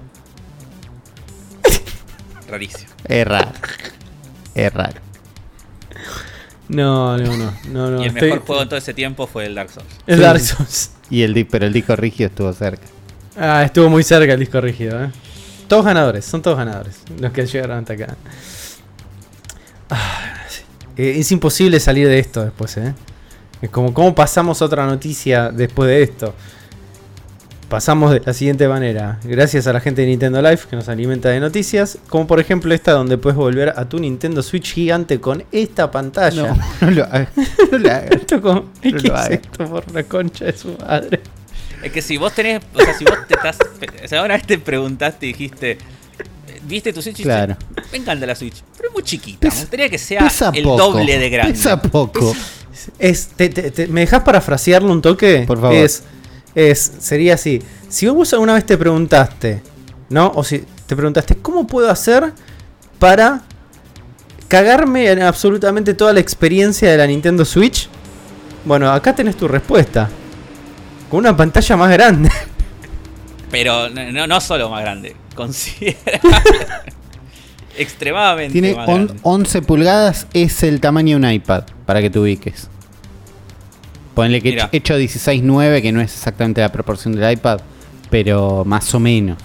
[2.48, 2.90] Rarísimo.
[3.08, 3.50] Es raro.
[4.54, 5.00] Es raro.
[6.68, 8.00] No, no, no, no, no.
[8.02, 9.88] y el estoy- mejor juego en todo ese tiempo fue el Dark Souls.
[10.06, 10.90] Es Dark Souls.
[11.10, 12.82] Y el, pero el disco rígido estuvo cerca.
[13.38, 15.10] Ah, estuvo muy cerca el disco rígido, eh.
[15.68, 18.16] Todos ganadores, son todos ganadores, los que llegaron hasta acá.
[20.96, 22.94] eh, es imposible salir de esto después, ¿eh?
[23.62, 26.34] Es como, ¿cómo pasamos otra noticia después de esto?
[27.68, 29.18] Pasamos de la siguiente manera.
[29.24, 31.98] Gracias a la gente de Nintendo Live que nos alimenta de noticias.
[32.08, 36.54] Como por ejemplo esta donde puedes volver a tu Nintendo Switch gigante con esta pantalla.
[36.54, 37.28] No, no lo hagas.
[37.72, 38.10] No lo hagas.
[38.12, 39.30] Esto como, ¿qué No es lo hagas.
[39.30, 41.20] esto por la concha de su madre?
[41.82, 42.62] Es que si vos tenés.
[42.72, 43.58] O sea, si vos te estás.
[44.04, 45.78] O sea, una vez te preguntaste y dijiste.
[46.68, 47.18] ¿Viste tu Switch?
[47.20, 47.56] Y dijiste, Claro.
[47.90, 48.62] Me encanta la Switch.
[48.76, 49.48] Pero es muy chiquita.
[49.48, 50.76] Pesa- Me gustaría que sea el poco.
[50.92, 51.52] doble de grande.
[51.54, 52.34] Pesa poco.
[52.98, 55.44] Es, te- te- te- ¿Me dejas parafrasearlo un toque?
[55.46, 55.74] Por favor.
[55.76, 56.02] Es,
[56.56, 57.62] es, sería así.
[57.88, 59.62] Si vos alguna vez te preguntaste,
[60.08, 60.32] ¿no?
[60.34, 62.32] O si te preguntaste, ¿cómo puedo hacer
[62.98, 63.42] para
[64.48, 67.88] cagarme en absolutamente toda la experiencia de la Nintendo Switch?
[68.64, 70.08] Bueno, acá tenés tu respuesta.
[71.10, 72.30] Con una pantalla más grande.
[73.50, 75.14] Pero no, no, solo más grande.
[75.36, 76.20] Considera.
[77.78, 79.20] extremadamente Tiene más on- grande.
[79.22, 82.68] 11 pulgadas, es el tamaño de un iPad, para que te ubiques.
[84.16, 84.68] Ponle que Mira.
[84.72, 87.60] hecho 16.9, que no es exactamente la proporción del iPad,
[88.10, 89.36] pero más o menos.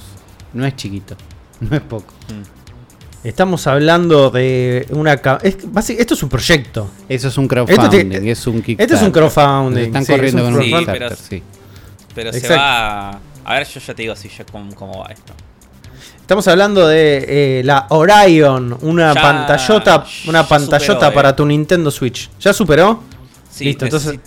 [0.53, 1.15] No es chiquito,
[1.59, 2.11] no es poco.
[2.29, 3.27] Mm.
[3.27, 5.17] Estamos hablando de una...
[5.17, 6.89] ca- es- basi- esto es un proyecto.
[7.07, 9.11] Eso es un Esto crowdfunding, te- es un Este es un Kickstarter.
[9.11, 9.83] crowdfunding.
[9.83, 10.93] Están sí, es corriendo un con un Sí, crowdfunding.
[10.99, 11.43] pero- Kickstarter, sí.
[12.15, 12.63] Pero se Exacto.
[12.63, 13.09] va.
[13.43, 15.33] A ver, yo ya te digo si ya cómo, cómo va esto.
[16.19, 21.13] Estamos hablando de eh, la Orion, una Ya- pantallota, una ya pantallota superó, eh.
[21.13, 22.29] para tu Nintendo Switch.
[22.39, 23.03] ¿Ya superó?
[23.51, 24.19] Sí, Listo, entonces-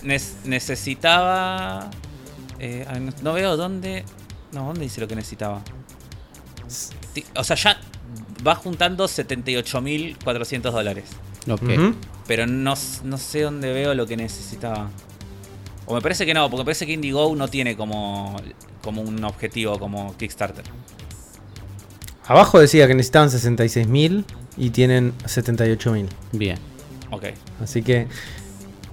[0.45, 1.89] necesitaba.
[2.59, 2.85] eh,
[3.21, 4.05] no, veo dónde.
[4.53, 5.61] No, ¿dónde dice lo que necesitaba?
[7.35, 7.79] O sea, ya
[8.45, 11.05] va juntando 78.400 dólares.
[11.49, 11.63] Ok.
[11.63, 11.95] Ujú.
[12.27, 12.73] Pero no,
[13.03, 14.89] no sé dónde veo lo que necesitaba.
[15.85, 18.35] O me parece que no, porque me parece que Indiegogo no tiene como,
[18.81, 20.65] como un objetivo como Kickstarter.
[22.27, 24.25] Abajo decía que necesitaban 66.000
[24.57, 26.07] y tienen 78.000.
[26.31, 26.57] Bien.
[27.11, 27.25] Ok.
[27.61, 28.07] Así que,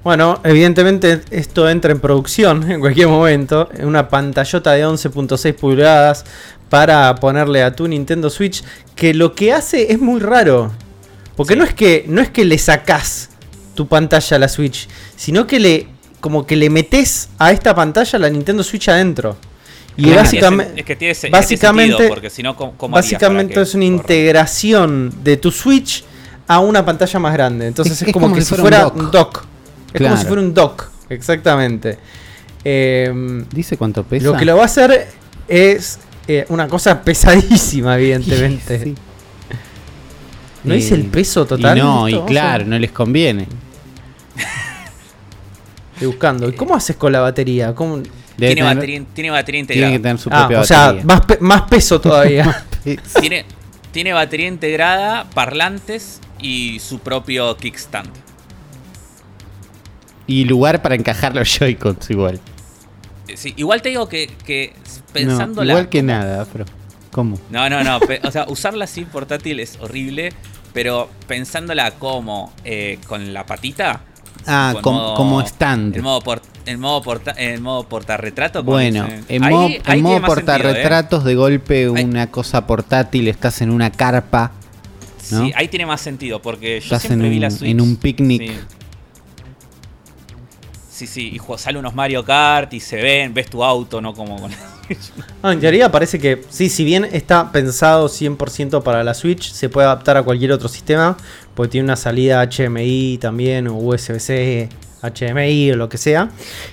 [0.04, 3.68] bueno, evidentemente esto entra en producción en cualquier momento.
[3.82, 6.24] Una pantallota de 11.6 pulgadas
[6.68, 8.64] para ponerle a tu Nintendo Switch.
[8.96, 10.72] Que lo que hace es muy raro.
[11.36, 11.58] Porque Sí.
[11.58, 13.30] no, es que, no es que le sacás
[13.74, 15.86] tu pantalla a la Switch, sino que le
[16.20, 19.36] como que le metes a esta pantalla la Nintendo Switch adentro.
[19.96, 20.18] Y Claro.
[20.22, 23.74] básicamente, Es que tiene, ese- básicamente- sentido, porque si no, ¿cómo, cómo harías básicamente es
[23.74, 23.96] una corra?
[23.96, 26.04] integración de tu Switch
[26.46, 27.66] a una pantalla más grande.
[27.66, 29.44] Entonces Es- es, es como, como que si fuera fuera un un dock.
[29.92, 31.98] Es como si fuera un dock, exactamente.
[32.64, 34.24] Eh, ¿Dice cuánto pesa?
[34.26, 35.08] lo que lo va a hacer
[35.48, 35.98] es
[36.28, 38.82] eh, una cosa pesadísima, evidentemente.
[38.84, 38.94] Sí.
[40.64, 41.76] ¿No dice el peso total?
[41.76, 43.48] Y no, y claro, no les conviene.
[45.94, 46.48] Estoy buscando.
[46.48, 47.74] ¿Y cómo haces con la batería?
[47.74, 49.92] ¿Cómo- Debe Tiene, tener- batería, tiene batería tiene integrada.
[49.92, 51.04] que tener su Ah, propia o sea, batería.
[51.04, 52.64] más, pe- más peso todavía.
[53.20, 53.44] Tiene,
[53.92, 58.08] tiene batería integrada, parlantes y su propio kickstand.
[60.26, 62.40] Y lugar para encajar los Joy-Cons igual.
[63.28, 65.72] Eh, Sí, igual te digo que, que No, pensándola.
[65.72, 66.64] igual que nada, pero.
[67.10, 67.38] ¿Cómo?
[67.50, 67.98] No, no, no.
[68.24, 70.32] o sea, usarla así portátil es horrible.
[70.72, 74.00] Pero pensándola como eh, con la patita.
[74.46, 75.94] Ah, en modo- como stand.
[75.96, 78.62] En modo, por, en modo, porta, en modo portarretrato.
[78.64, 79.24] Bueno, dicen.
[79.28, 80.20] en Ahí- modo, ahí en modo sentido, ¿eh?
[80.26, 84.52] portarretratos, de golpe Ahí- una cosa portátil, estás en una carpa,
[85.30, 85.44] ¿no?
[85.44, 86.40] Sí, ahí tiene más sentido.
[86.40, 87.70] Porque yo estás en siempre vi la un, Switch.
[87.70, 88.42] en un picnic.
[88.42, 88.58] Sí.
[91.02, 94.40] Sí, sí, y sale unos Mario Kart y se ven, ves tu auto, no como
[94.40, 94.52] con
[95.42, 99.68] Ah, en teoría parece que sí, si bien está pensado 100% para la Switch, se
[99.68, 101.16] puede adaptar a cualquier otro sistema,
[101.56, 104.68] porque tiene una salida HMI también, o USB-C,
[105.02, 106.30] HMI o lo que sea.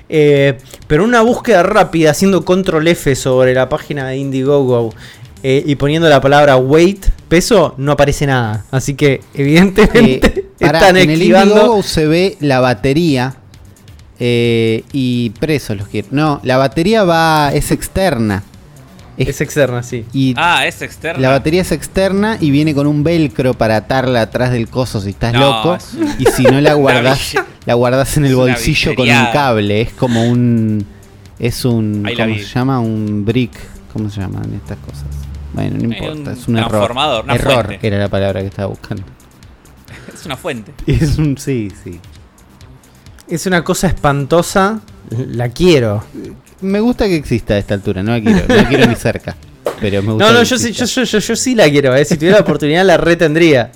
[0.08, 4.94] Eh, pero una búsqueda rápida, haciendo control F sobre la página de Indiegogo
[5.42, 8.64] eh, y poniendo la palabra weight, peso, no aparece nada.
[8.70, 11.20] Así que evidentemente Eh, pará, están en el.
[11.20, 13.39] Indiegogo se ve la batería
[14.20, 16.08] eh, y presos los quiero.
[16.12, 18.44] No, la batería va es externa.
[19.18, 20.06] Es- Es externa, sí.
[20.14, 21.22] y Ah, es externa.
[21.22, 25.10] la batería es externa y viene con un velcro para atarla atrás del coso si
[25.10, 25.76] estás No, loco.
[25.76, 29.26] es un- Y si no la guardás, Una la guardás en el bolsillo con un
[29.34, 29.82] cable.
[29.82, 30.86] Es como un.
[31.38, 32.04] Es un.
[32.06, 32.80] Ahí ¿Cómo se llama?
[32.80, 33.52] Un brick.
[33.92, 35.04] ¿Cómo se llaman estas cosas?
[35.54, 36.32] Bueno, no importa.
[36.32, 36.92] un Es un error.
[37.24, 37.88] una error fuente.
[37.88, 39.04] era la palabra que estaba buscando.
[40.14, 40.72] Es una fuente.
[40.88, 41.38] Es un.
[41.38, 42.00] Sí, sí.
[43.30, 44.82] Es una cosa espantosa.
[45.30, 46.04] La quiero.
[46.62, 48.04] Me gusta que exista a esta altura.
[48.04, 49.36] No la quiero, no la quiero ni cerca.
[49.80, 52.04] Pero me gusta No, no, yo sí, yo, yo, yo, yo sí la quiero, eh.
[52.04, 53.72] si tuviera la oportunidad la retendría.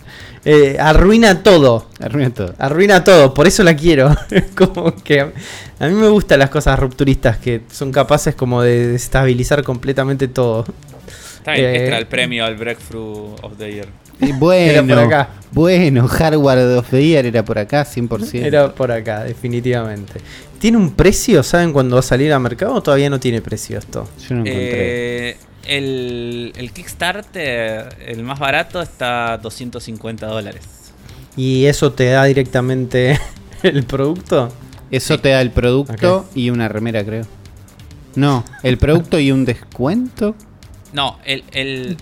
[0.45, 2.53] Eh, arruina todo, Arruina todo.
[2.59, 4.13] arruina todo, por eso la quiero.
[4.55, 9.63] como que a, mí me gustan las cosas rupturistas que son capaces como de desestabilizar
[9.63, 10.65] completamente todo.
[11.38, 13.88] Está bien, Eh, era el premio al Breakthrough of the Year.
[14.19, 15.30] Y bueno, Era por acá.
[15.52, 18.44] bueno, Hardware of the Year era por acá, 100%.
[18.45, 20.22] Era por acá, definitivamente.
[20.60, 21.44] ¿Tiene un precio?
[21.44, 24.07] ¿Saben cuándo va a salir al mercado o todavía no tiene precio esto?
[24.27, 25.30] Yo no encontré.
[25.31, 25.38] Eh,
[25.68, 30.64] el, el Kickstarter, el más barato, está a 250 dólares.
[31.35, 33.19] ¿Y eso te da directamente
[33.64, 34.53] el producto?
[34.91, 37.26] Eso te da el producto y una remera, creo.
[38.15, 40.35] No, el producto y un descuento.
[40.94, 41.98] No, el, el.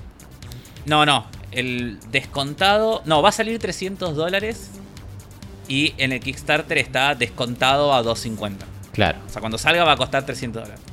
[0.85, 1.25] No, no.
[1.51, 3.01] El descontado.
[3.05, 4.69] No, va a salir 300 dólares.
[5.67, 8.65] Y en el Kickstarter está descontado a 250.
[8.91, 10.83] Claro, O sea, cuando salga va a costar 300 dólares.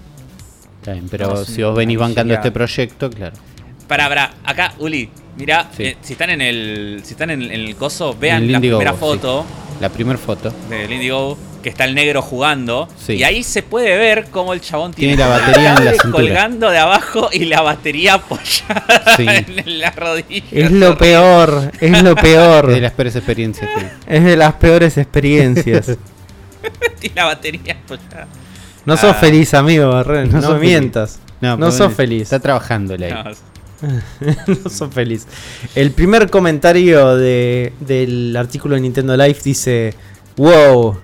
[0.81, 3.35] está bien, pero No, si vos venís bancando este proyecto, claro.
[3.89, 5.97] Para, para, acá, Uli, mira, Sí.
[6.03, 7.01] si están en el.
[7.05, 8.99] Si están en, en el coso, vean el la primera sí.
[9.01, 9.45] foto
[9.81, 10.53] La primera foto.
[10.69, 12.89] del Indiegogo, que está el negro jugando.
[13.05, 13.15] Sí.
[13.15, 16.13] Y ahí se puede ver cómo el chabón tiene, Tiene la batería en la cintura.
[16.13, 19.27] colgando de abajo y la batería apoyada Sí.
[19.29, 20.45] en la rodilla.
[20.53, 22.67] Es lo peor, es lo peor.
[22.73, 23.71] De las peores experiencias.
[24.07, 25.97] Es de las peores experiencias.
[26.99, 28.27] Tiene la batería apoyada.
[28.85, 29.15] No sos Ah.
[29.15, 30.31] feliz, amigo, Barren.
[30.31, 31.21] No, No sos mientas.
[31.41, 32.23] No, pero sos feliz.
[32.23, 33.13] Está trabajando ahí.
[33.13, 33.25] No,
[34.65, 35.27] no sos feliz.
[35.75, 39.95] El primer comentario de- del artículo de Nintendo Life dice:
[40.37, 40.99] Wow,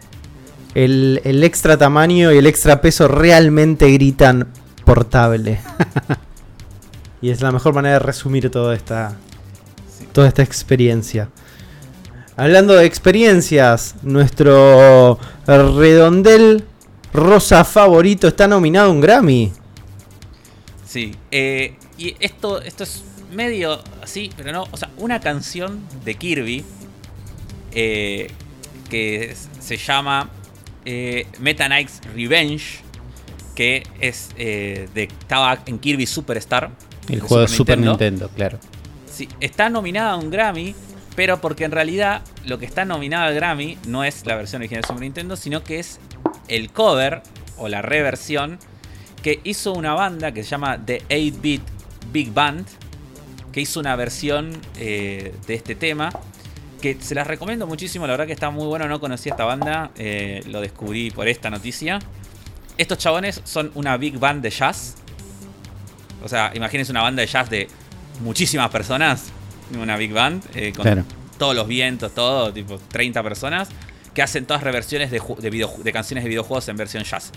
[0.74, 4.48] el, el extra tamaño y el extra peso realmente gritan
[4.84, 5.60] portable.
[7.22, 9.16] y es la mejor manera de resumir toda esta,
[10.12, 11.28] toda esta experiencia.
[12.36, 16.64] Hablando de experiencias, nuestro redondel
[17.12, 19.52] rosa favorito está nominado a un Grammy.
[20.84, 24.64] Sí, eh, y esto, esto es medio así, pero no.
[24.72, 26.64] O sea, una canción de Kirby
[27.72, 28.30] eh,
[28.90, 30.28] que se llama
[30.84, 32.80] eh, Meta Knight's Revenge,
[33.54, 36.70] que es eh, de, estaba en Kirby Superstar.
[37.08, 38.58] El juego de Super Nintendo, claro.
[39.10, 40.74] Sí, está nominada a un Grammy,
[41.14, 44.82] pero porque en realidad lo que está nominado al Grammy no es la versión original
[44.82, 46.00] de Super Nintendo, sino que es
[46.48, 47.22] el cover
[47.56, 48.58] o la reversión
[49.22, 51.62] que hizo una banda que se llama The 8-Bit
[52.12, 52.66] Big Band,
[53.52, 56.10] que hizo una versión eh, de este tema.
[56.84, 59.90] Que se las recomiendo muchísimo, la verdad que está muy bueno, no conocía esta banda,
[59.96, 61.98] eh, lo descubrí por esta noticia.
[62.76, 64.96] Estos chabones son una big band de jazz.
[66.22, 67.68] O sea, imagínense una banda de jazz de
[68.20, 69.28] muchísimas personas,
[69.80, 71.04] una big band, eh, con Claro.
[71.38, 73.70] todos los vientos, todo, tipo 30 personas,
[74.12, 75.22] que hacen todas reversiones de,
[75.90, 77.32] canciones de videojuegos en versión jazz.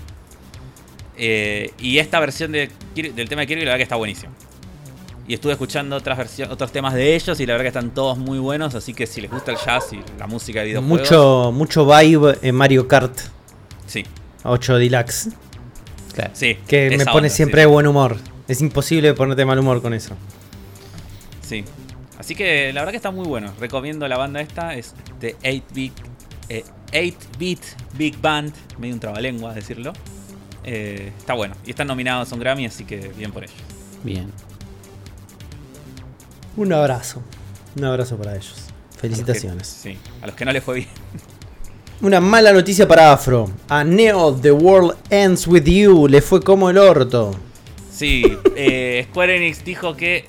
[1.15, 4.33] Eh, y esta versión de del tema de Kirby, la verdad que está buenísimo.
[5.27, 8.17] Y estuve escuchando otras versiones, otros temas de ellos y la verdad que están todos
[8.17, 11.51] muy buenos, así que si les gusta el jazz y la música de videojuegos, Mucho,
[11.53, 13.17] mucho vibe en Mario Kart
[13.85, 14.05] sí,
[14.43, 15.29] 8 Deluxe.
[16.13, 16.31] claro.
[16.33, 17.63] sí, Que me pone onda, siempre sí.
[17.63, 18.15] de buen humor.
[18.47, 20.15] Es imposible ponerte mal humor con eso.
[21.41, 21.65] Sí.
[22.17, 23.51] Así que la verdad que está muy bueno.
[23.59, 24.73] Recomiendo la banda esta.
[24.75, 25.93] Es de 8-bit.
[26.49, 26.63] eh,
[26.93, 27.59] 8-bit
[27.95, 28.53] Big Band.
[28.79, 29.91] Medio un trabalengua decirlo.
[30.63, 31.55] Eh, está bueno.
[31.65, 33.55] Y están nominados a un Grammy, así que bien por ellos.
[34.03, 34.31] Bien.
[36.57, 37.21] Un abrazo.
[37.77, 38.53] Un abrazo para ellos.
[38.57, 39.67] A que- Felicitaciones.
[39.67, 39.97] sí.
[40.21, 40.87] A los que no les fue bien.
[42.01, 43.49] Una mala noticia para Afro.
[43.69, 47.31] A Neo The World Ends With You le fue como el orto.
[47.91, 48.23] Sí.
[48.55, 50.25] eh, Square Enix dijo que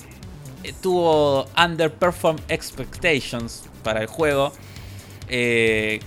[0.63, 4.51] eh, tuvo underperformed expectations para el juego.
[5.27, 5.99] Eh,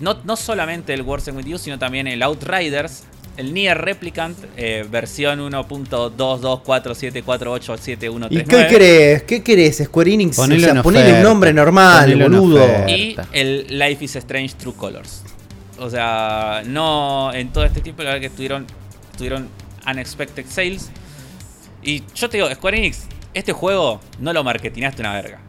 [0.00, 3.04] no, no solamente el Words With You, sino también el Outriders,
[3.36, 8.28] el Nier Replicant, eh, versión 1.224748713.
[8.30, 9.24] ¿Y qué querés?
[9.24, 10.36] ¿Qué querés, Square Enix?
[10.36, 12.88] Ponele o sea, una ponele un nombre normal, Ponele una boludo.
[12.88, 15.22] Y el Life is Strange True Colors.
[15.78, 18.66] O sea, no en todo este tiempo, la verdad que estuvieron,
[19.10, 19.48] estuvieron
[19.86, 20.90] unexpected sales.
[21.82, 23.02] Y yo te digo, Square Enix,
[23.34, 25.40] este juego no lo marketinaste una verga.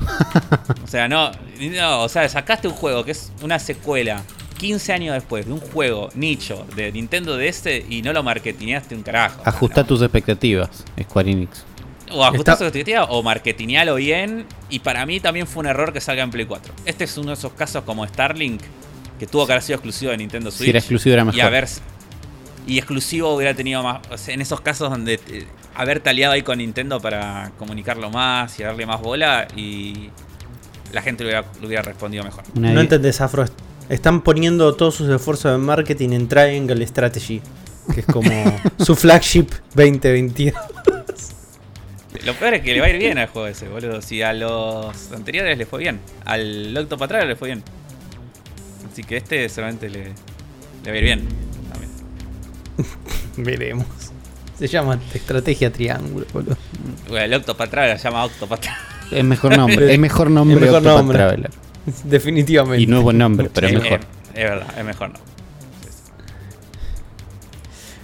[0.84, 4.22] o sea, no, no, o sea, sacaste un juego que es una secuela
[4.58, 9.02] 15 años después de un juego nicho de Nintendo DS y no lo marketineaste un
[9.02, 9.40] carajo.
[9.44, 9.86] Ajusta No.
[9.86, 11.64] tus expectativas, Square Enix.
[12.10, 14.46] O ajustar Está- su expectativa o marketinealo bien.
[14.70, 16.72] Y para mí también fue un error que salga en Play 4.
[16.84, 18.60] Este es uno de esos casos como Starlink,
[19.18, 20.64] que tuvo que haber sido exclusivo de Nintendo Switch.
[20.64, 21.42] Si era exclusivo era Y, mejor.
[21.42, 21.68] haber,
[22.66, 24.00] y exclusivo hubiera tenido más.
[24.10, 28.58] o sea, en esos casos donde eh, haberte aliado ahí con Nintendo para comunicarlo más
[28.58, 29.46] y darle más bola.
[29.54, 30.10] Y
[30.92, 32.42] la gente lo hubiera, lo hubiera respondido mejor.
[32.54, 33.44] Una No entendés, Afro.
[33.88, 37.40] Están poniendo todos sus esfuerzos en marketing en Triangle Strategy.
[37.94, 38.30] Que es como
[38.78, 40.54] su flagship 2022.
[42.24, 44.02] Lo peor es que le va a ir bien al juego ese, boludo.
[44.02, 46.00] Si a los anteriores les fue bien.
[46.26, 47.62] Al Octopath Traveler le fue bien.
[48.90, 50.04] Así que este seguramente le,
[50.84, 51.28] le va a ir bien.
[51.72, 51.90] También.
[53.38, 53.86] Veremos.
[54.58, 56.56] Se llama Estrategia Triángulo, boludo.
[57.08, 59.18] Bueno, el Octopath Traveler se llama Octopath Traveler.
[59.18, 59.92] Es mejor nombre.
[59.94, 61.16] es mejor nombre Es mejor Octopath nombre.
[61.16, 61.50] Traveler.
[62.04, 62.82] Definitivamente.
[62.82, 64.00] Y no es buen nombre, pero es mejor.
[64.34, 65.28] es verdad, es mejor no.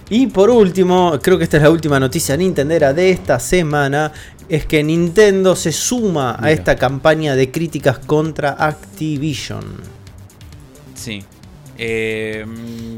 [0.09, 4.11] Y por último, creo que esta es la última noticia nintendera de esta semana,
[4.47, 9.65] es que Nintendo se suma a esta campaña de críticas contra Activision.
[10.93, 11.23] Sí.
[11.77, 12.45] Eh,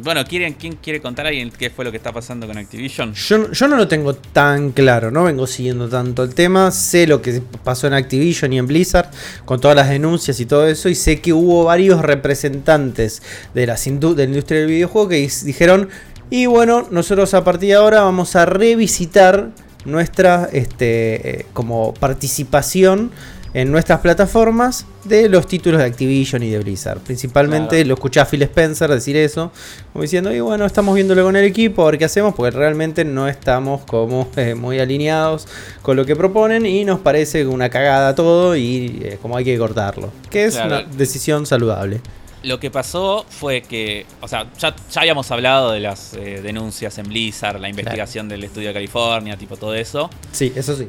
[0.04, 3.14] bueno, ¿quieren, ¿quién quiere contar a alguien qué fue lo que está pasando con Activision?
[3.14, 7.42] Yo, no lo tengo tan claro, no vengo siguiendo tanto el tema, sé lo que
[7.64, 9.10] pasó en Activision y en Blizzard
[9.46, 13.22] con todas las denuncias y todo eso, y sé que hubo varios representantes
[13.54, 15.90] de, la industria del videojuego que dijeron,
[16.30, 19.50] y bueno, nosotros a partir de ahora vamos a revisitar
[19.86, 23.12] nuestra este, eh, como participación
[23.60, 27.00] en nuestras plataformas de los títulos de Activision y de Blizzard.
[27.00, 27.88] Principalmente Claro.
[27.88, 29.52] lo escuché a Phil Spencer decir eso,
[29.92, 33.04] como diciendo, y bueno, estamos viéndolo con el equipo, a ver qué hacemos, porque realmente
[33.04, 35.48] no estamos como eh, muy alineados
[35.82, 39.58] con lo que proponen y nos parece una cagada todo y eh, como hay que
[39.58, 40.12] cortarlo.
[40.30, 40.68] Que es Claro.
[40.86, 42.00] una decisión saludable.
[42.44, 46.96] Lo que pasó fue que, o sea, ya, ya habíamos hablado de las eh, denuncias
[47.00, 50.12] en Blizzard, la investigación del estudio de California, tipo todo eso.
[50.32, 50.88] Sí, eso sí.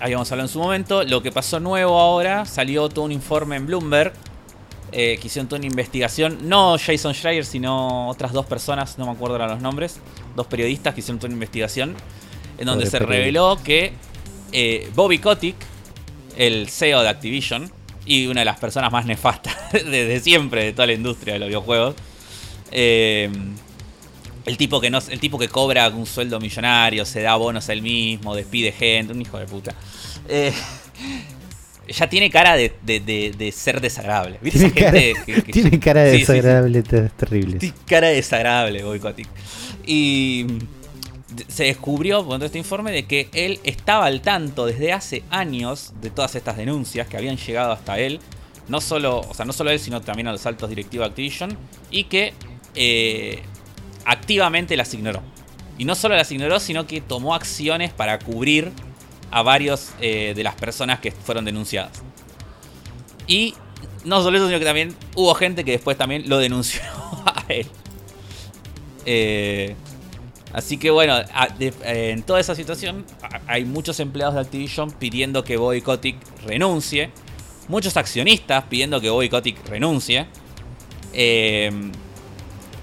[0.00, 1.04] Habíamos hablado en su momento.
[1.04, 4.12] Lo que pasó nuevo ahora, salió todo un informe en Bloomberg.
[4.92, 6.38] eh, que hicieron toda una investigación.
[6.48, 10.00] No Jason Schreier, sino otras dos personas, no me acuerdo ahora los nombres.
[10.34, 11.94] Dos periodistas que hicieron toda una investigación.
[12.58, 13.16] En donde Pobre se periodista.
[13.16, 13.92] reveló que
[14.52, 15.54] eh, Bobby Kotick,
[16.36, 17.70] el CEO de Activision,
[18.04, 21.48] y una de las personas más nefastas desde siempre de toda la industria de los
[21.48, 21.94] videojuegos.
[22.72, 23.30] eh,
[24.50, 27.72] el tipo que no, el tipo que cobra un sueldo millonario, se da bonos a
[27.72, 29.74] él mismo, despide gente, un hijo de puta.
[30.28, 30.52] Eh,
[31.88, 34.38] ya tiene cara de, de- de- de ser desagradable.
[34.42, 36.32] ¿Viste Tiene cara, que- que- tiene cara de Sí, sí, sí.
[36.34, 37.58] desagradable, es terrible.
[37.58, 39.28] Tiene cara desagradable, Boycottic.
[39.86, 40.46] Y
[41.48, 46.10] se descubrió todo este informe de que él estaba al tanto desde hace años de
[46.10, 48.20] todas estas denuncias que habían llegado hasta él.
[48.68, 51.56] No solo, o sea, no solo él, sino también a los altos directivos de Activision.
[51.90, 52.34] Y que
[52.76, 53.42] eh,
[54.10, 55.22] activamente las ignoró.
[55.78, 58.72] Y no solo las ignoró, sino que tomó acciones para cubrir
[59.30, 62.02] a varios eh, de las personas que fueron denunciadas.
[63.28, 63.54] Y
[64.04, 66.82] no solo eso, sino que también hubo gente que después también lo denunció
[67.24, 67.66] a él.
[69.06, 69.76] Eh,
[70.52, 71.16] así que bueno,
[71.60, 73.06] eh, en toda esa situación
[73.46, 77.10] hay muchos empleados de Activision pidiendo que Bobby Kotick renuncie.
[77.68, 80.26] Muchos accionistas pidiendo que Bobby Kotick renuncie.
[81.12, 81.70] Eh,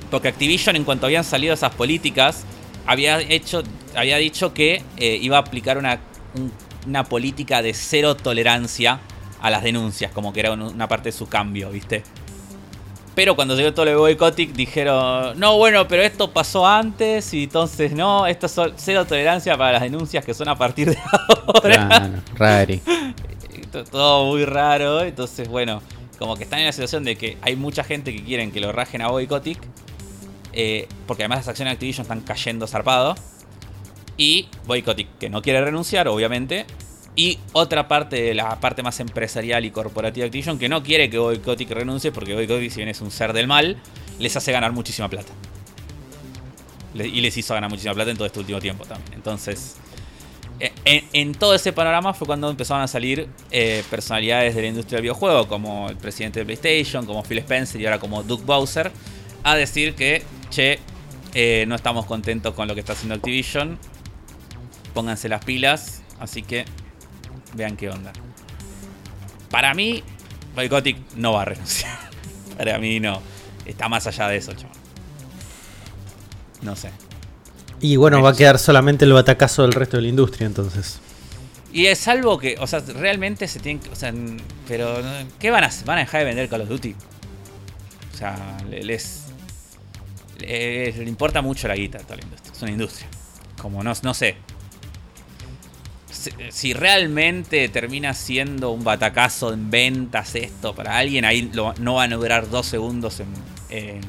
[0.09, 2.43] porque Activision, en cuanto habían salido esas políticas,
[2.85, 3.63] había, hecho,
[3.95, 5.99] había dicho que eh, iba a aplicar una,
[6.35, 6.51] un-
[6.87, 8.99] una política de cero tolerancia
[9.41, 12.03] a las denuncias, como que era un- una parte de su cambio, ¿viste?
[13.15, 17.43] Pero cuando llegó todo lo de Boycottic dijeron, no, bueno, pero esto pasó antes y
[17.45, 20.97] entonces no, esto es cero tolerancia para las denuncias que son a partir de
[21.47, 21.87] ahora.
[21.87, 22.79] Claro, rari.
[23.71, 25.01] To- Todo muy raro.
[25.01, 25.81] Entonces, bueno,
[26.19, 28.71] como que están en la situación de que hay mucha gente que quieren que lo
[28.71, 29.59] rajen a Bobby Kotick.
[30.53, 33.15] Eh, porque además las acciones de Activision están cayendo zarpado.
[34.17, 36.65] Y Bobby Kotick, que no quiere renunciar, obviamente.
[37.15, 41.17] Y otra parte la parte más empresarial y corporativa de Activision que no quiere que
[41.17, 43.77] Bobby Kotick renuncie porque Bobby Kotick, si bien es un ser del mal,
[44.19, 45.31] les hace ganar muchísima plata.
[46.93, 49.13] Y les hizo ganar muchísima plata en todo este último tiempo también.
[49.13, 49.77] Entonces,
[50.59, 54.97] eh, en, todo ese panorama fue cuando empezaron a salir eh, personalidades de la industria
[54.97, 58.91] del videojuego, como el presidente de PlayStation, como Phil Spencer y ahora como Doug Bowser,
[59.43, 60.79] a decir que, che,
[61.33, 63.77] eh, no estamos contentos con lo que está haciendo Activision,
[64.93, 66.65] pónganse las pilas, así que
[67.53, 68.11] vean qué onda.
[69.49, 70.03] Para mí,
[70.55, 71.97] Boycottic no va a renunciar.
[72.57, 73.21] Para mí no.
[73.65, 74.75] Está más allá de eso, chaval.
[76.61, 76.89] No sé.
[77.79, 80.99] Y bueno, va a quedar solamente el batacazo del resto de la industria entonces.
[81.71, 83.89] Y es algo que, o sea, realmente se tienen que.
[83.89, 84.11] O sea,
[84.67, 84.97] pero.
[85.39, 85.85] ¿Qué van a hacer?
[85.85, 86.95] ¿Van a dejar de vender Call of Duty?
[88.13, 89.25] O sea, le- les.
[90.39, 92.53] Les- le importa mucho la guita a toda la industria.
[92.53, 93.07] Es una industria.
[93.61, 94.37] Como no, no sé.
[96.49, 102.15] Si, realmente termina siendo un batacazo en ventas esto para alguien, ahí no van a
[102.15, 103.21] durar dos segundos
[103.69, 104.01] en,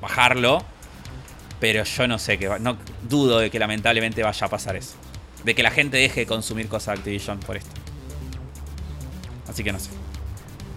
[0.00, 0.64] bajarlo.
[1.60, 2.76] Pero yo no sé, que no
[3.08, 4.94] dudo de que lamentablemente vaya a pasar eso.
[5.44, 7.70] De que la gente deje de consumir cosas de Activision por esto.
[9.48, 9.90] Así que no sé.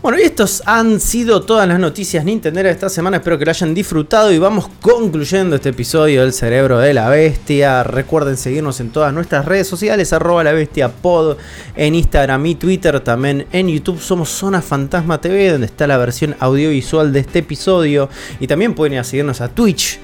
[0.02, 3.18] Bueno, y estos han sido todas las noticias Nintendo de esta semana.
[3.18, 7.84] Espero que lo hayan disfrutado y vamos concluyendo este episodio del Cerebro de la Bestia.
[7.84, 11.38] Recuerden seguirnos en todas nuestras redes sociales, arroba la bestia pod,
[11.76, 16.36] en Instagram y Twitter, también en YouTube somos Zona Fantasma TV, donde está la versión
[16.40, 18.10] audiovisual de este episodio.
[18.40, 20.00] Y también pueden ir a seguirnos a Twitch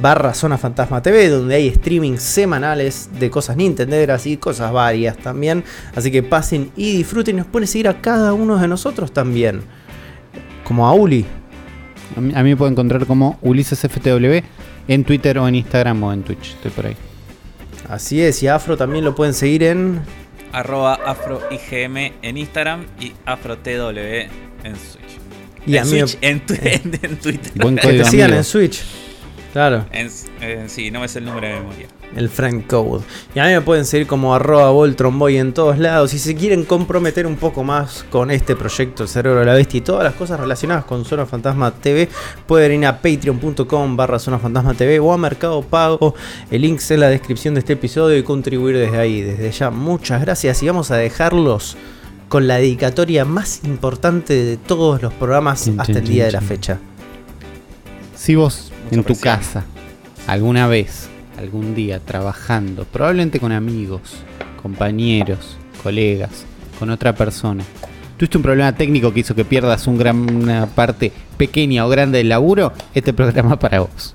[0.00, 5.64] barra Zona Fantasma TV, donde hay streamings semanales de cosas nintenderas y cosas varias también.
[5.94, 9.62] Así que pasen y disfruten y nos pueden seguir a cada uno de nosotros también.
[10.64, 11.24] Como a Uli.
[12.16, 14.38] A mí, a mí me pueden encontrar como Ulises FTW
[14.88, 16.54] en Twitter o en Instagram o en Twitch.
[16.54, 16.96] Estoy por ahí.
[17.88, 20.00] Así es, y a Afro también lo pueden seguir en...
[20.52, 25.18] Arroba AfroIGM en Instagram y AfroTW en Switch.
[25.66, 27.52] Y en a mí me- Switch, en, tu- en- en Twitter.
[27.56, 28.38] Buen Que te sigan amigo.
[28.38, 28.82] en Switch.
[29.52, 29.84] Claro.
[29.90, 31.86] En- sí, no me sé el número de memoria.
[32.16, 33.02] El friend code.
[33.34, 36.10] Y a mí me pueden seguir como arroba Voltronboy en todos lados.
[36.12, 39.78] Si se quieren comprometer un poco más con este proyecto, el cerebro de la bestia
[39.78, 42.08] y todas las cosas relacionadas con Zona Fantasma TV,
[42.46, 46.14] pueden ir a patreon.com barra Zona Fantasma TV o a Mercado Pago.
[46.50, 49.20] El link está en la descripción de este episodio y contribuir desde ahí.
[49.20, 51.76] Desde ya, muchas gracias y vamos a dejarlos
[52.28, 56.78] con la dedicatoria más importante de todos los programas hasta el día de la fecha.
[58.16, 59.36] Si vos en tu presión.
[59.36, 59.64] casa,
[60.26, 61.08] alguna vez,
[61.38, 64.00] algún día, trabajando, probablemente con amigos,
[64.62, 66.44] compañeros, colegas,
[66.78, 67.64] con otra persona,
[68.16, 72.18] tuviste un problema técnico que hizo que pierdas un gran, una parte pequeña o grande
[72.18, 74.14] del laburo, este programa para vos.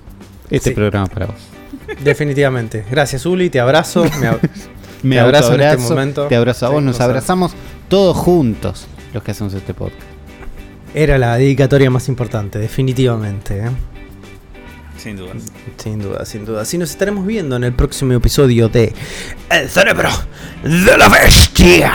[0.49, 0.75] Este Sí.
[0.75, 1.35] programa para vos.
[2.03, 2.85] Definitivamente.
[2.89, 3.49] Gracias, Uli.
[3.49, 4.03] Te abrazo.
[4.19, 4.39] Me ab-
[5.03, 6.27] Me Te abrazo en este momento.
[6.27, 7.53] Te abrazo a vos, Sí, nos nos ab- abrazamos
[7.89, 10.01] todos juntos los que hacemos este podcast.
[10.93, 13.57] Era la dedicatoria más importante, definitivamente.
[13.59, 13.69] ¿eh?
[15.05, 15.43] Sin dudas.
[15.77, 16.61] Sin duda, sin duda.
[16.63, 18.91] Así nos estaremos viendo en el próximo episodio de
[19.51, 20.09] El cerebro
[20.63, 21.93] de la bestia.